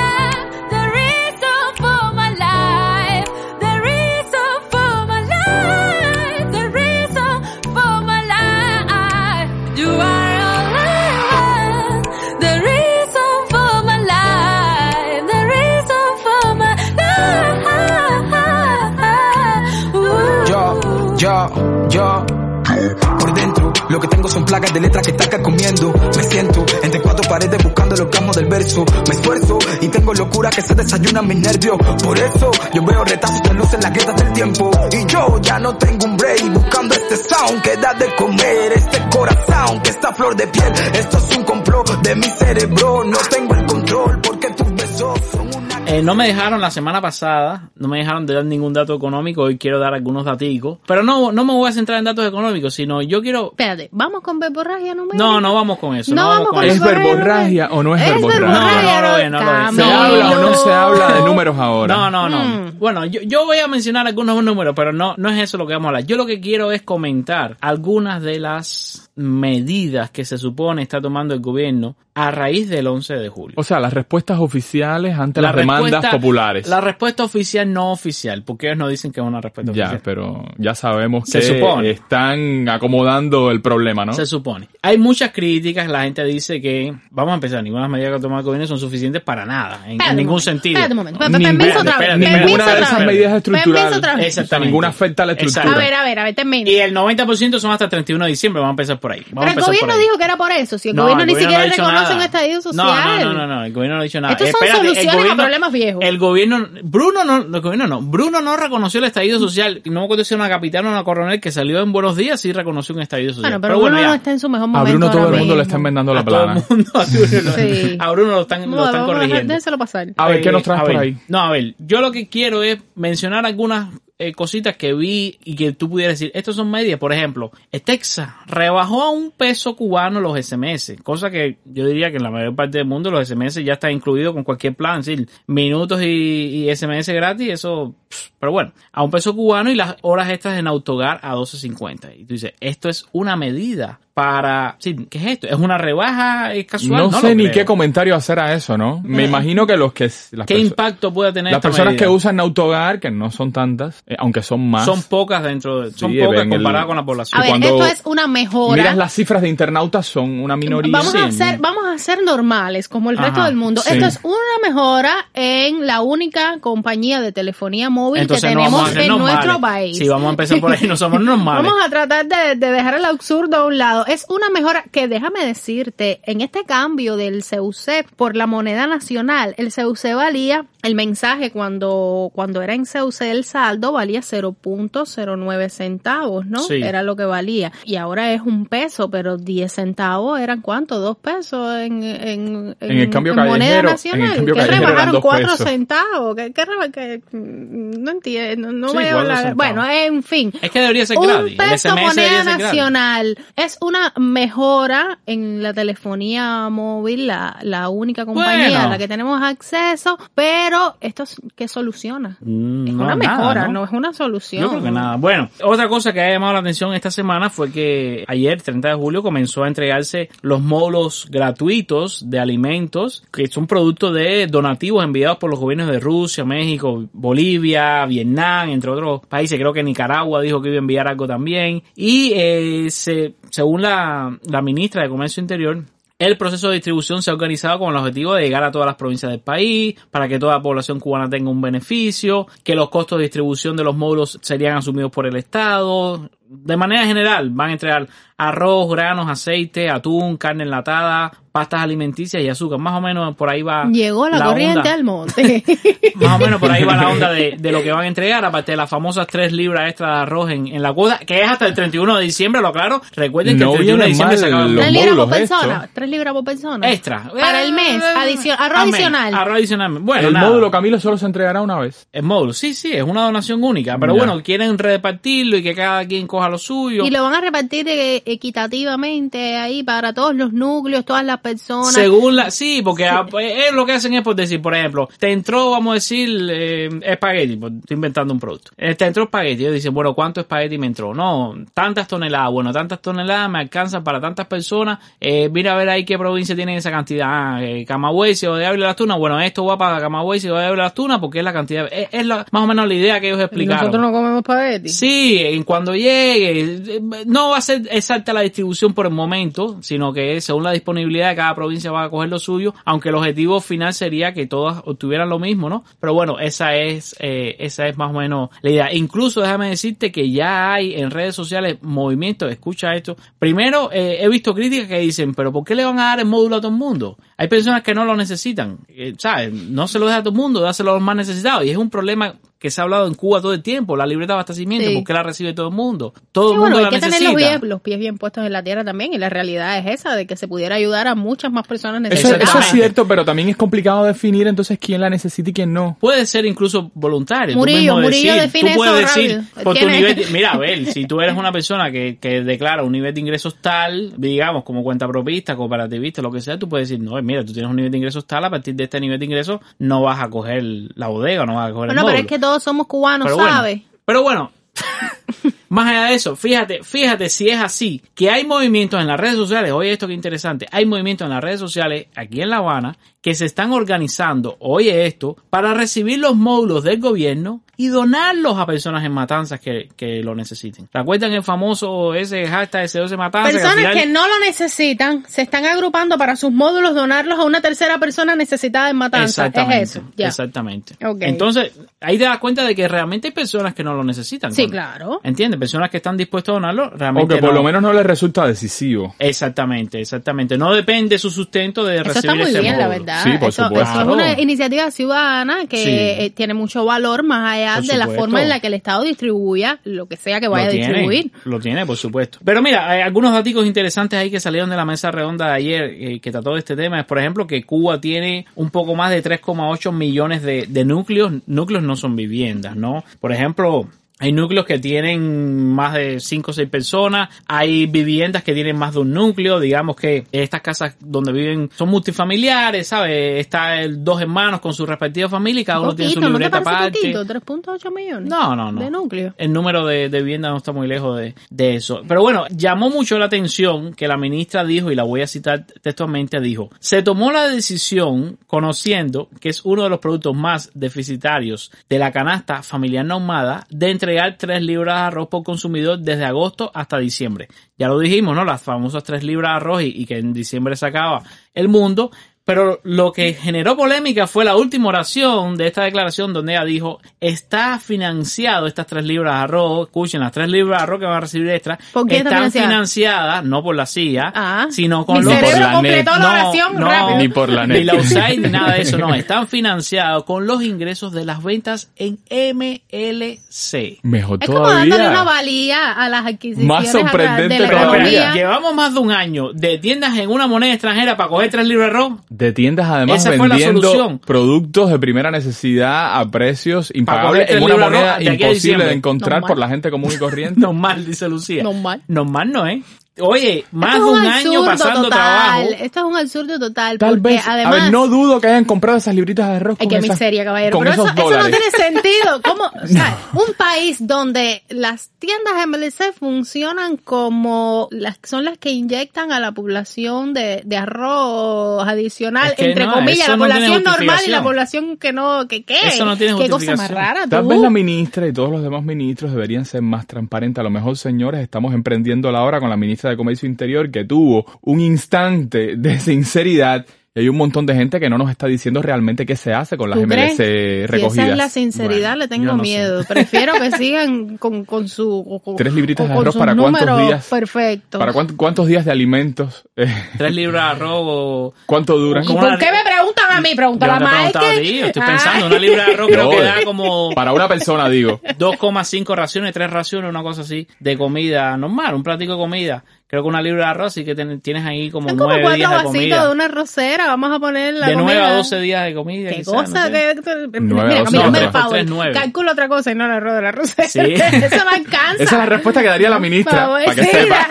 [23.94, 25.92] Lo que tengo son placas de letras que están comiendo.
[26.16, 28.84] Me siento entre cuatro paredes buscando los campos del verso.
[29.08, 31.76] Me esfuerzo y tengo locura que se desayunan mis nervios.
[32.02, 34.70] Por eso, yo veo retazos de luz en las grietas del tiempo.
[34.90, 38.72] Y yo ya no tengo un break buscando este sound que da de comer.
[38.74, 40.72] Este corazón que está flor de piel.
[40.94, 43.04] Esto es un complot de mi cerebro.
[43.04, 45.63] No tengo el control porque tus besos son una...
[45.86, 49.42] Eh, no me dejaron la semana pasada, no me dejaron de dar ningún dato económico,
[49.42, 52.72] hoy quiero dar algunos daticos, pero no, no me voy a centrar en datos económicos,
[52.74, 53.50] sino yo quiero...
[53.50, 55.22] Espérate, ¿vamos con verborragia numérica?
[55.22, 56.14] No, no vamos con eso.
[56.14, 56.74] No No, vamos con con eso.
[56.74, 56.86] ¿Es eso.
[57.00, 58.40] verborragia o no es Es verborragia?
[58.40, 59.74] verborragia, No, no lo es, no lo es.
[59.76, 61.94] ¿Se habla o no se habla de números ahora?
[61.96, 62.38] No, no, no.
[62.44, 62.78] Mm.
[62.78, 65.74] Bueno, yo, yo voy a mencionar algunos números, pero no, no es eso lo que
[65.74, 66.06] vamos a hablar.
[66.06, 71.34] Yo lo que quiero es comentar algunas de las medidas que se supone está tomando
[71.34, 73.54] el gobierno a raíz del 11 de julio.
[73.58, 76.68] O sea, las respuestas oficiales ante las demandas populares.
[76.68, 80.02] La respuesta oficial no oficial, porque ellos no dicen que es una respuesta Ya, oficial.
[80.04, 81.90] pero ya sabemos Se que supone.
[81.90, 84.12] están acomodando el problema, ¿no?
[84.12, 84.68] Se supone.
[84.82, 88.16] Hay muchas críticas, la gente dice que, vamos a empezar, ninguna de las medidas que
[88.16, 90.78] ha tomado el gobierno son suficientes para nada, en, ningún sentido.
[90.78, 91.18] Espérate un momento.
[91.28, 92.08] Ninguna- Permiso otra vez.
[92.10, 94.26] espérate, permiso Ninguna de esas medidas estructurales.
[94.26, 94.66] Exactamente.
[94.68, 95.72] Ninguna afecta a la estructura.
[95.74, 96.70] A ver, a ver, a ver, termina.
[96.70, 99.22] Y el 90% son hasta el 31 de diciembre, vamos a empezar por ahí.
[99.32, 100.78] Vamos a Pero el gobierno dijo que era por eso.
[100.78, 102.16] Si el No, gobierno el ni gobierno siquiera no reconoce nada.
[102.16, 103.20] un estadio No, social.
[103.20, 104.32] No, no, no, no, el gobierno no ha dicho nada.
[104.32, 106.02] Estos son Espérate, soluciones a problemas viejos.
[106.02, 109.82] El gobierno, Bruno no, el gobierno no, Bruno no reconoció el estallido social.
[109.84, 112.40] No me acuerdo si era una capitana o una coronel que salió en Buenos Días
[112.40, 113.52] sí reconoció un estallido social.
[113.52, 114.90] Bueno, pero, Bruno no está en su mejor A momento.
[114.98, 116.62] Bruno todo el mundo le está enmendando la a todo el plana.
[116.70, 117.96] mundo, a Bruno, Sí.
[118.00, 119.48] a Bruno lo están, lo Bueno, están vamos a- corrigiendo.
[119.52, 120.08] Déjenselo pasar.
[120.16, 121.16] A ver, ¿qué nos traes a por ahí?
[121.28, 123.88] No, a ver, yo lo que quiero es mencionar algunas
[124.28, 126.98] eh, cositas que vi y que tú pudieras decir, estos son medias.
[126.98, 127.52] Por ejemplo,
[127.84, 132.30] Texas rebajó a un peso cubano los SMS, cosa que yo diría que en la
[132.30, 136.00] mayor parte del mundo los SMS ya están incluidos con cualquier plan, es decir, minutos
[136.02, 137.94] y, SMS gratis, eso,
[138.38, 142.18] pero bueno, a un peso cubano y las horas extras en autogar a 12.50.
[142.18, 145.46] Y tú dices, esto es una medida para, sí, ¿qué es esto?
[145.48, 146.90] ¿Es una rebaja eh, casual?
[147.06, 147.52] No, lo sé ni creo.
[147.54, 149.00] qué comentario hacer a eso, ¿no?
[149.04, 150.08] Me imagino que los que...
[150.30, 152.04] Las ¿Qué impacto puede tener Las esta personas medida?
[152.06, 154.84] que usan autogar, que no son tantas, eh, aunque son más.
[154.84, 157.40] Son pocas dentro de, son Sí, pocas el- comparadas con la población.
[157.40, 158.76] A ver, cuando esto es una mejora.
[158.82, 160.92] Miras las cifras de internautas, son una minoría.
[160.92, 161.38] Vamos a Sí.
[161.38, 163.80] ser, vamos a ser normales como el Ajá, resto del mundo.
[163.80, 163.94] sí.
[163.94, 164.36] Esto es una
[164.68, 169.08] mejora en la única compañía de telefonía móvil Entonces que no a tenemos ser en
[169.08, 169.34] normales.
[169.38, 169.98] nuestro país.
[169.98, 171.64] Sí, vamos a empezar por ahí, no somos normales.
[171.64, 174.03] Vamos a tratar de, de dejar el absurdo a un lado.
[174.06, 179.54] Es una mejora que déjame decirte, en este cambio del CUC por la moneda nacional,
[179.58, 186.46] el CUC valía, el mensaje cuando, cuando era en CUC el saldo valía 0.09 centavos,
[186.46, 186.60] ¿no?
[186.60, 186.74] Sí.
[186.82, 187.72] Era lo que valía.
[187.84, 190.98] Y ahora es un peso, pero 10 centavos eran cuánto?
[191.00, 194.36] Dos pesos en, en, En el cambio moneda callejero- en el nacional.
[194.36, 195.68] cambio que rebajaron dos 4 pesos.
[195.68, 196.36] centavos.
[196.36, 199.36] Que, que reba- que- no entiendo, no Sí, voy a cuatro hablar.
[199.38, 199.56] centavos.
[199.56, 200.52] Bueno, en fin.
[200.60, 201.50] Es que debería ser Un gratis.
[201.52, 208.68] El peso moneda nacional es una mejora en la telefonía móvil, la, la única compañía
[208.70, 208.84] Bueno.
[208.86, 212.36] a la que tenemos acceso, pero esto es que soluciona.
[212.40, 213.72] Mm, es no, una nada, mejora, ¿no?
[213.72, 213.84] ¿no?
[213.84, 214.62] es una solución.
[214.62, 215.16] Yo creo que nada.
[215.16, 218.94] Bueno, otra cosa que ha llamado la atención esta semana fue que ayer, 30 de
[218.94, 225.38] julio, comenzó a entregarse los módulos gratuitos de alimentos, que son producto de donativos enviados
[225.38, 229.58] por los gobiernos de Rusia, México, Bolivia, Vietnam, entre otros países.
[229.58, 231.82] Creo que Nicaragua dijo que iba a enviar algo también.
[231.94, 235.84] Y eh, se, según la, la ministra de Comercio Interior,
[236.18, 238.94] el proceso de distribución se ha organizado con el objetivo de llegar a todas las
[238.94, 243.18] provincias del país, para que toda la población cubana tenga un beneficio, que los costos
[243.18, 246.30] de distribución de los módulos serían asumidos por el Estado.
[246.48, 252.48] De manera general, van a entregar arroz, granos, aceite, atún, carne enlatada, pastas alimenticias y
[252.48, 252.80] azúcar.
[252.80, 253.84] Más o menos por ahí va.
[253.84, 254.92] Llegó la, corriente onda.
[254.92, 255.62] al monte.
[256.16, 258.44] Más o menos por ahí va la onda de, de lo que van a entregar,
[258.44, 261.48] aparte de las famosas 3 libras extra de arroz en, en la cuota, que es
[261.48, 263.00] hasta el 31 de diciembre, lo aclaro.
[263.14, 265.38] Recuerden que No el 31 de diciembre se acaba el los Tres libras por módulos
[265.38, 265.74] persona.
[265.74, 265.90] estos.
[265.94, 266.90] Tres libras por persona.
[266.92, 267.30] Extra.
[267.40, 268.02] Para el mes.
[268.16, 268.94] Adicio- arroz Amén.
[268.94, 269.34] adicional.
[269.34, 269.98] Arroz adicional.
[270.00, 270.48] Bueno, el nada.
[270.48, 272.08] módulo Camilo solo se entregará una vez.
[272.12, 273.96] El módulo, sí, sí, es una donación única.
[274.00, 274.24] Pero Ya.
[274.24, 277.04] bueno, quieren repartirlo y que cada quien coja lo suyo.
[277.04, 281.92] Y lo van a repartir eh, equitativamente ahí para todos los núcleos, todas las personas.
[281.92, 285.08] Según la, sí, porque ah, pues, eh, lo que hacen es por decir, por ejemplo,
[285.18, 288.70] te entró, vamos a decir, eh, espagueti, pues, estoy inventando un producto.
[288.76, 291.14] Eh, te entró espagueti, ellos dicen, bueno, ¿cuánto espagueti me entró?
[291.14, 295.88] No, tantas toneladas, bueno, tantas toneladas me alcanzan para tantas personas, eh, mira a ver
[295.90, 299.38] ahí qué provincia tienen esa cantidad, ah, eh, Camagüey, Ciudad de Ávila, Las Tunas, bueno,
[299.40, 302.26] esto va para Camagüey, Ciudad de Ávila, Las Tunas, porque es la cantidad, es, es
[302.26, 303.80] la- más o menos la idea que ellos explicaron.
[303.86, 304.88] Nosotros no comemos espagueti.
[304.88, 307.00] Sí, en cuando llegue llegue.
[307.26, 311.33] No va a ser exacta la distribución por el momento, sino que según la disponibilidad
[311.34, 315.28] cada provincia va a coger lo suyo, aunque el objetivo final sería que todas obtuvieran
[315.28, 315.84] lo mismo, ¿no?
[316.00, 318.92] Pero bueno, esa es, eh, esa es más o menos la idea.
[318.92, 323.16] Incluso déjame decirte que ya hay en redes sociales movimientos, escucha esto.
[323.38, 326.26] Primero, eh, he visto críticas que dicen, pero ¿por qué le van a dar el
[326.26, 327.18] módulo a todo el mundo?
[327.36, 329.52] Hay personas que no lo necesitan, eh, ¿sabes?
[329.52, 331.64] No se lo deja a todo el mundo, dáselo a los más necesitados.
[331.64, 332.34] Y es un problema
[332.64, 334.94] que se ha hablado en Cuba todo el tiempo, la libreta de abastecimiento, Sí.
[334.96, 336.14] porque la recibe todo el mundo.
[336.32, 337.30] Todo Sí, el mundo bueno, hay la que tener necesita.
[337.52, 340.16] los pies, los pies bien puestos en la tierra también y la realidad es esa,
[340.16, 342.48] de que se pudiera ayudar a muchas más personas Eso, necesitadas.
[342.48, 345.98] eso es cierto, pero también es complicado definir entonces quién la necesita y quién no.
[346.00, 347.54] Puede ser incluso voluntario.
[347.54, 350.86] Murillo, Murillo decir, define tú puedes eso decir, por tu nivel de- mira, a ver,
[350.86, 354.82] si tú eres una persona que, que declara un nivel de ingresos tal, digamos, como
[354.82, 357.90] cuenta propista, cooperativista, lo que sea, tú puedes decir, no, mira, tú tienes un nivel
[357.92, 360.62] de ingresos tal, a partir de este nivel de ingresos no vas a coger
[360.94, 363.36] la bodega, no vas a coger el Bueno, pero es que todos somos cubanos, Pero
[363.36, 363.80] bueno, ¿sabes?
[364.04, 364.52] Pero bueno,
[365.70, 369.34] más allá de eso, fíjate, fíjate si es así, que hay movimientos en las redes
[369.34, 372.96] sociales, oye esto que interesante, hay movimientos en las redes sociales aquí en La Habana
[373.24, 378.66] que se están organizando, oye esto, para recibir los módulos del gobierno y donarlos a
[378.66, 380.88] personas en matanzas que, que lo necesiten.
[380.92, 383.50] ¿Recuerdan el famoso ese hashtag SOS Matanza?
[383.50, 387.38] que al Personas final- que no lo necesitan se están agrupando para sus módulos donarlos
[387.40, 389.24] a una tercera persona necesitada en matanza.
[389.46, 390.02] Es Exactamente, eso.
[390.16, 390.28] Ya.
[390.28, 390.94] exactamente.
[391.04, 391.22] Ok.
[391.22, 391.72] Entonces,
[392.02, 394.52] ahí te das cuenta de que realmente hay personas que no lo necesitan.
[394.52, 395.20] Sí, claro.
[395.24, 395.58] ¿Entiendes?
[395.58, 397.56] Personas que están dispuestas a donarlo, O realmente que por no.
[397.56, 399.14] lo menos no les resulta decisivo.
[399.18, 400.56] Exactamente, exactamente.
[400.58, 402.94] No depende su sustento de Eso recibir está muy ese bien, la módulo.
[403.16, 403.32] Verdad.
[403.32, 403.90] Sí, por eso, supuesto.
[403.92, 405.90] eso es una iniciativa ciudadana que Sí.
[405.90, 408.20] eh, tiene mucho valor más allá Por de la supuesto.
[408.22, 411.22] forma en la que el Estado distribuya lo que sea que vaya lo a distribuir.
[411.30, 412.38] Tiene, lo tiene, por supuesto.
[412.44, 415.82] Pero mira, hay algunos datos interesantes ahí que salieron de la mesa redonda de ayer
[415.98, 417.00] eh, que trató de este tema.
[417.00, 421.32] Es, por ejemplo, que Cuba tiene un poco más de 3,8 millones de, de núcleos.
[421.46, 423.04] Núcleos no son viviendas, ¿no?
[423.20, 423.88] Por ejemplo...
[424.24, 428.94] Hay núcleos que tienen más de 5 o 6 personas, hay viviendas que tienen más
[428.94, 433.38] de un núcleo, digamos que estas casas donde viven son multifamiliares, ¿sabes?
[433.38, 436.62] Está el, dos hermanos con su respectiva familia y cada uno tiene su ¿no libreta
[436.62, 437.12] parece aparte.
[437.12, 437.62] poquito?
[437.66, 438.30] 3.8 millones.
[438.30, 438.80] No, no, no.
[438.80, 439.34] De núcleo.
[439.36, 442.00] El número de, de viviendas no está muy lejos de, de eso.
[442.08, 445.66] Pero bueno, llamó mucho la atención que la ministra dijo, y la voy a citar
[445.82, 451.70] textualmente, dijo, se tomó la decisión conociendo que es uno de los productos más deficitarios
[451.90, 456.70] de la canasta familiar normada de entregar 3 libras de arroz por consumidor desde agosto
[456.74, 457.48] hasta diciembre.
[457.76, 458.44] Ya lo dijimos, ¿no?
[458.44, 461.22] Las famosas 3 libras de arroz y, y que en diciembre se acaba
[461.52, 462.10] el mundo.
[462.46, 467.00] Pero lo que generó polémica fue la última oración de esta declaración donde ella dijo,
[467.18, 471.16] está financiado estas tres libras de arroz, escuchen, las tres libras de arroz que van
[471.16, 472.66] a recibir extra, ¿Por qué están financiada?
[472.68, 474.66] financiadas, no por la CIA, Ah.
[474.70, 475.34] sino con Mi los...
[475.34, 476.20] cerebro la completó net.
[476.20, 477.18] la oración no, rápido.
[477.18, 477.84] Ni por la Ni net.
[477.84, 481.92] la USAID ni nada de eso, no, están financiados con los ingresos de las ventas
[481.96, 484.00] en MLC.
[484.02, 485.22] Mejor Es como dándole una todavía.
[485.24, 487.86] valía a las adquisiciones Más a sorprendente de la todavía.
[487.96, 488.34] economía.
[488.34, 491.90] llevamos más de un año de tiendas en una moneda extranjera para coger tres libras
[491.90, 492.12] de arroz.
[492.36, 498.18] De tiendas además Esa vendiendo productos de primera necesidad a precios impagables en una moneda
[498.18, 499.48] de imposible de encontrar Normal.
[499.48, 500.60] por la gente común y corriente.
[500.60, 501.62] Normal, dice Lucía.
[501.62, 502.02] Normal.
[502.08, 502.82] Normal no, ¿eh?
[503.20, 505.10] Oye, más Esto de es un año absurdo pasando total.
[505.10, 505.68] trabajo.
[505.84, 506.98] Esto es un absurdo total.
[506.98, 509.76] Tal porque vez, además, a ver, no dudo que hayan comprado esas libritas de arroz
[509.78, 510.76] Ay, con qué esas- miseria, caballero.
[510.76, 512.42] con Pero eso, esos eso no tiene sentido.
[512.42, 512.64] ¿Cómo?
[512.82, 519.30] O sea, un país donde las tiendas MLC funcionan como las son las que inyectan
[519.30, 523.82] a la población de, de arroz adicional, Es que entre no, comillas, la no población
[523.84, 525.76] normal y la población que no, que qué.
[525.86, 527.26] Eso no tiene Qué cosa más rara.
[527.28, 527.48] Tal tú.
[527.50, 530.60] vez la ministra y todos los demás ministros deberían ser más transparentes.
[530.60, 534.04] A lo mejor, señores, estamos emprendiendo la hora con la ministra de Comercio Interior que
[534.04, 536.86] tuvo un instante de sinceridad
[537.16, 539.76] y hay un montón de gente que no nos está diciendo realmente qué se hace
[539.76, 540.32] con las ¿Tú crees?
[540.32, 540.36] MLC
[540.80, 541.24] Si recogidas.
[541.26, 542.62] esa es la sinceridad, Bueno, le tengo sé.
[542.62, 543.04] miedo.
[543.06, 545.40] Prefiero que sigan con, con su...
[545.44, 547.28] con- Tres libritas de arroz para cuántos días.
[547.30, 548.00] Perfecto.
[548.00, 549.62] ¿Para cuánto- cuántos días de alimentos?
[550.18, 551.54] Tres libras de arroz o...
[551.66, 552.24] ¿Cuánto duran?
[552.24, 553.50] ¿Y ¿Cómo por la- qué me preguntan a mí?
[553.50, 554.62] Yo Pregúntale no a te he preguntado a Mike.
[554.64, 555.08] ti, estoy Ay.
[555.12, 558.20] pensando, una libra de arroz creo que da como Para una persona, digo.
[558.40, 562.84] 2,5 raciones, 3 raciones, una cosa así, de comida normal, un platico de comida.
[563.06, 565.42] Creo que una libra de arroz, así que ten- tienes ahí como Es como 9
[565.42, 566.26] cuatro días de vasitos comida.
[566.26, 567.06] de una rosera.
[567.06, 568.28] Vamos a poner la de 9 comida.
[568.28, 569.28] a 12 días de comida.
[569.28, 569.88] Qué quizá, cosa.
[569.90, 570.14] no sé.
[570.24, 571.84] que- Nueve Mira, a doce me favor.
[571.86, 572.12] Nueve.
[572.14, 573.88] Calculo otra cosa y no el arroz de la rosera.
[573.88, 574.00] Sí.
[574.00, 575.22] Eso no alcanza.
[575.22, 576.58] Esa es la respuesta que daría la ministra.
[576.60, 577.48] Favor, para que sí, sepa.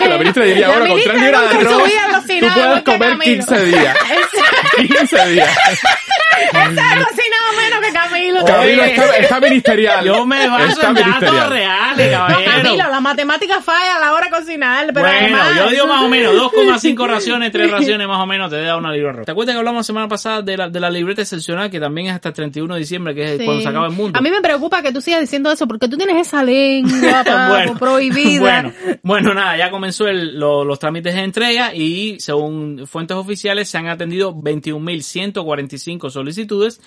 [0.00, 1.82] la- La ministra diría, bueno, con tres libras de arroz,
[2.26, 3.20] tú puedes comer Camilo.
[3.46, 3.96] 15 días.
[4.98, 5.58] 15 días.
[6.48, 8.44] Esa ha cocinado menos que Camilo.
[8.44, 8.82] Camilo.
[8.84, 10.04] Está, está ministerial.
[10.04, 12.50] Yo me baso Está en datos reales, No, caballero.
[12.62, 15.56] Camilo, la matemática falla a la hora de cocinar, pero bueno, además...
[15.56, 18.90] yo digo más o menos 2,5 raciones, 3 raciones más o menos te da una
[18.90, 19.24] arroz.
[19.26, 22.08] ¿Te acuerdas que hablamos la semana pasada de la, de la libreta excepcional que también
[22.08, 23.44] es hasta el 31 de diciembre, que es Sí.
[23.44, 24.18] cuando se acaba el mundo?
[24.18, 27.74] A mí me preocupa que tú sigas diciendo eso porque tú tienes esa lengua, papo,
[27.78, 28.40] prohibida.
[28.40, 33.68] Bueno, bueno, nada, ya comenzó el- lo- los trámites de entrega y según fuentes oficiales
[33.68, 36.33] se han atendido 21.145 solicitudes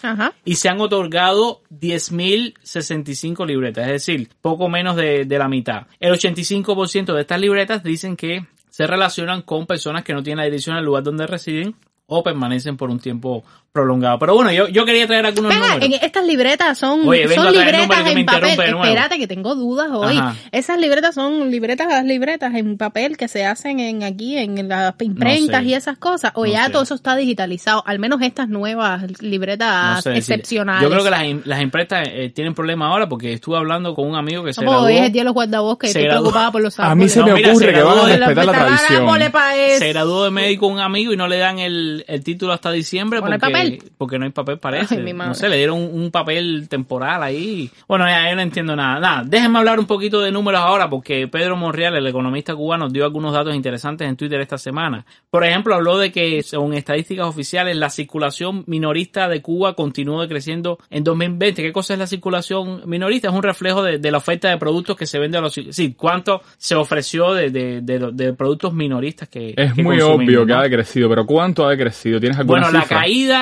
[0.02, 0.34] Ajá.
[0.46, 5.88] y se han otorgado 10.065 libretas, es decir, poco menos de, de la mitad.
[6.00, 10.46] El 85% de estas libretas dicen que se relacionan con personas que no tienen la
[10.46, 11.76] dirección al lugar donde residen
[12.08, 14.18] o permanecen por un tiempo prolongado.
[14.20, 15.86] Pero bueno, yo, yo quería traer algunos Venga, números.
[16.00, 18.60] en estas libretas son, Oye, son libretas en papel.
[18.60, 20.18] Espérate, que tengo dudas hoy.
[20.18, 20.36] Ajá.
[20.52, 24.96] Esas libretas son libretas, las libretas en papel que se hacen en aquí, en las
[25.02, 25.68] imprentas sé.
[25.68, 26.32] y esas cosas.
[26.36, 26.72] O No ya sé.
[26.72, 27.84] todo eso está digitalizado.
[27.86, 30.34] Al menos estas nuevas libretas No sé decir.
[30.34, 30.82] excepcionales.
[30.84, 34.16] Yo creo que las, las imprestas eh, tienen problemas ahora porque estuve hablando con un
[34.16, 34.86] amigo que se graduó.
[34.86, 35.92] hoy es el día de los guardabosques.
[35.92, 36.24] Se Estoy graduó.
[36.32, 37.12] preocupada por los A mí árboles.
[37.14, 39.10] se No, me mira, ocurre se que van a graduó de la- respetar la tradición.
[39.10, 42.72] árboles se graduó de médico un amigo y no le dan el, el título hasta
[42.72, 43.92] diciembre ¿Por no hay porque, papel?
[43.98, 44.96] porque no hay papel parece.
[44.96, 47.70] Ay, no sé, le dieron un, un papel temporal ahí.
[47.88, 49.00] Bueno, ya, yo no entiendo nada.
[49.00, 53.04] Nada, déjenme hablar un poquito de números ahora porque Pedro Monreal, el economista cubano, dio
[53.06, 55.06] algunos datos interesantes en Twitter esta semana.
[55.30, 60.78] Por ejemplo, habló de que según estadísticas oficiales la circulación minorista de Cuba continuó decreciendo
[60.90, 61.62] en 2020.
[61.62, 63.28] ¿Qué cosa es la circulación minorista?
[63.30, 65.54] Es un reflejo de, de la oferta de productos que se vende a los...
[65.72, 69.54] Sí, cuánto se ofreció de, de, de- de productos minoristas que...
[69.58, 72.20] Es que muy obvio que ha decrecido, pero ¿cuánto ha decrecido?
[72.20, 72.98] ¿Tienes alguna Bueno, la cifra?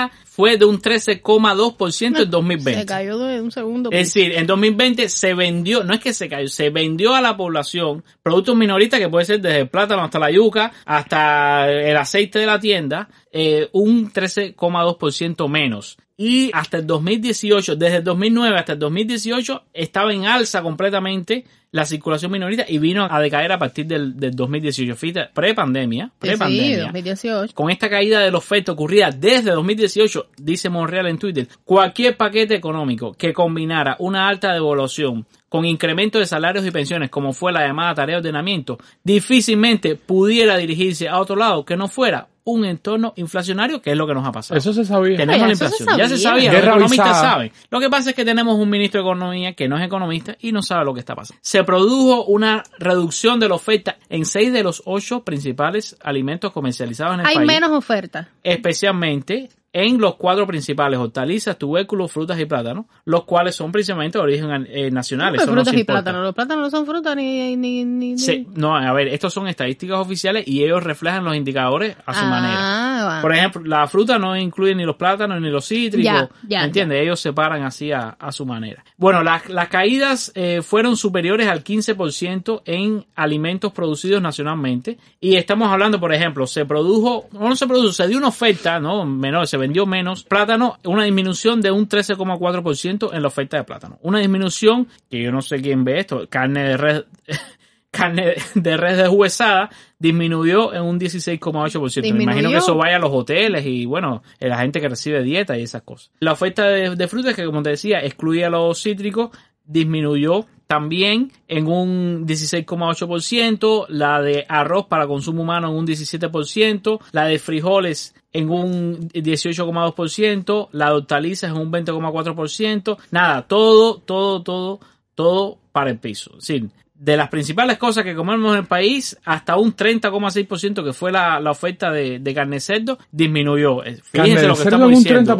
[0.10, 2.86] Caída fue de un 13,2% en Se 2020.
[2.86, 3.90] cayó de un segundo.
[3.92, 7.38] Es decir, en 2020 se vendió, no es que se cayó, se vendió a la
[7.38, 12.40] población productos minoristas que puede ser desde el plátano hasta la yuca, hasta el aceite
[12.40, 15.98] de la tienda, eh, un 13,2% menos.
[16.18, 21.84] Y hasta el 2018, desde el 2009 hasta el 2018, estaba en alza completamente la
[21.84, 24.96] circulación minorista y vino a decaer a partir del, del 2018.
[24.96, 26.84] Fíjate, pre-pandemia, Sí, pre-pandemia.
[26.84, 27.54] 2018.
[27.54, 32.56] Con esta caída de la oferta ocurrida desde 2018, dice Monreal en Twitter, cualquier paquete
[32.56, 37.68] económico que combinara una alta devolución con incremento de salarios y pensiones, como fue la
[37.68, 43.14] llamada tarea de ordenamiento, difícilmente pudiera dirigirse a otro lado que no fuera un entorno
[43.16, 44.58] inflacionario, que es lo que nos ha pasado.
[44.58, 45.18] Eso se sabía.
[45.18, 45.98] Tenemos la se inflación.
[45.98, 46.54] Ya se sabía.
[46.54, 47.32] los economistas avisada.
[47.32, 47.52] saben.
[47.70, 50.52] Lo que pasa es que tenemos un ministro de Economía que no es economista y
[50.52, 51.40] no sabe lo que está pasando.
[51.44, 57.16] Se produjo una reducción de la oferta en seis de los ocho principales alimentos comercializados
[57.16, 58.30] en el Hay país menos oferta.
[58.44, 64.24] especialmente en los cuatro principales, hortalizas, tubérculos, frutas y plátanos, los cuales son principalmente de
[64.24, 65.36] origen eh, nacional.
[65.36, 66.24] Eso no frutas y plátanos.
[66.24, 67.58] Los plátanos no son frutas ni...
[67.58, 71.36] ni, ni, ni- Sí, no, a ver, estos son estadísticas oficiales y ellos reflejan los
[71.36, 73.06] indicadores a su Ah, manera.
[73.18, 73.22] va.
[73.22, 76.66] Por ejemplo, la fruta no incluye ni los plátanos ni los cítricos, Ya, ya, ¿me
[76.68, 77.02] entiendes?
[77.02, 78.82] Ellos separan así a, a su manera.
[78.96, 85.70] Bueno, las, las caídas eh, fueron superiores al 15% en alimentos producidos nacionalmente y estamos
[85.70, 89.06] hablando, por ejemplo, se produjo, no se produjo, se dio una oferta, ¿no?
[89.06, 93.98] Menor, se vendió menos plátano, una disminución de un 13,4% en la oferta de plátano.
[94.04, 97.06] Una disminución que yo no sé quién ve esto, carne de res,
[97.92, 102.14] carne de res deshuesada disminuyó en un 16,8%.
[102.14, 105.24] Me imagino que eso vaya a los hoteles y bueno, a la gente que recibe
[105.24, 106.12] dieta y esas cosas.
[106.20, 109.32] La oferta de, de frutas que como te decía excluía los cítricos
[109.64, 117.26] disminuyó también en un 16,8%, la de arroz para consumo humano en un 17%, la
[117.26, 124.80] de frijoles en un 18,2%, la de hortalizas en un 20,4%, nada, todo, todo, todo,
[125.14, 126.32] todo para el piso.
[126.32, 130.94] Es decir, de las principales cosas que comemos en el país, hasta un 30,6% que
[130.94, 133.84] fue la, la oferta de, de carne de cerdo, disminuyó.
[133.84, 135.36] Eh, Carne Fíjense lo que cerdo estamos un diciendo.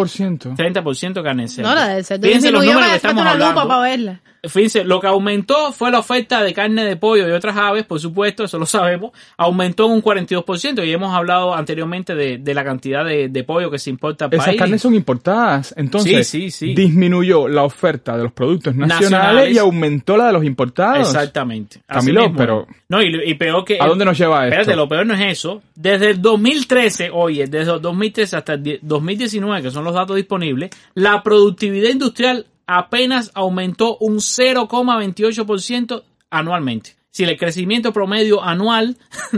[0.56, 0.56] 30%.
[0.58, 1.70] 30% carne de cerdo.
[1.70, 3.68] No, la del cerdo Fíjense los números que estamos hablando.
[3.68, 4.22] para verla.
[4.48, 8.00] Fíjense, lo que aumentó fue la oferta de carne de pollo y otras aves, por
[8.00, 12.64] supuesto, eso lo sabemos, aumentó en un 42% y hemos hablado anteriormente de, de la
[12.64, 14.60] cantidad de, de pollo que se importa Esas país.
[14.60, 15.74] carnes son importadas.
[15.78, 16.74] Entonces, Sí, sí, sí.
[16.76, 19.56] disminuyó la oferta de los productos nacionales, Nacionales.
[19.56, 21.00] y aumentó la de los importados.
[21.08, 21.45] Exactamente.
[21.88, 22.38] Así Camilo, mismo.
[22.38, 23.78] pero- No, y, y peor que...
[23.80, 24.60] ¿A dónde nos lleva esto?
[24.62, 25.62] Espérate, lo peor no es eso.
[25.76, 30.16] Desde el 2013, oye, desde el 2013 hasta el die- 2019, que son los datos
[30.16, 36.96] disponibles, la productividad industrial apenas aumentó un 0,28% anualmente.
[37.16, 38.98] Si el crecimiento promedio anual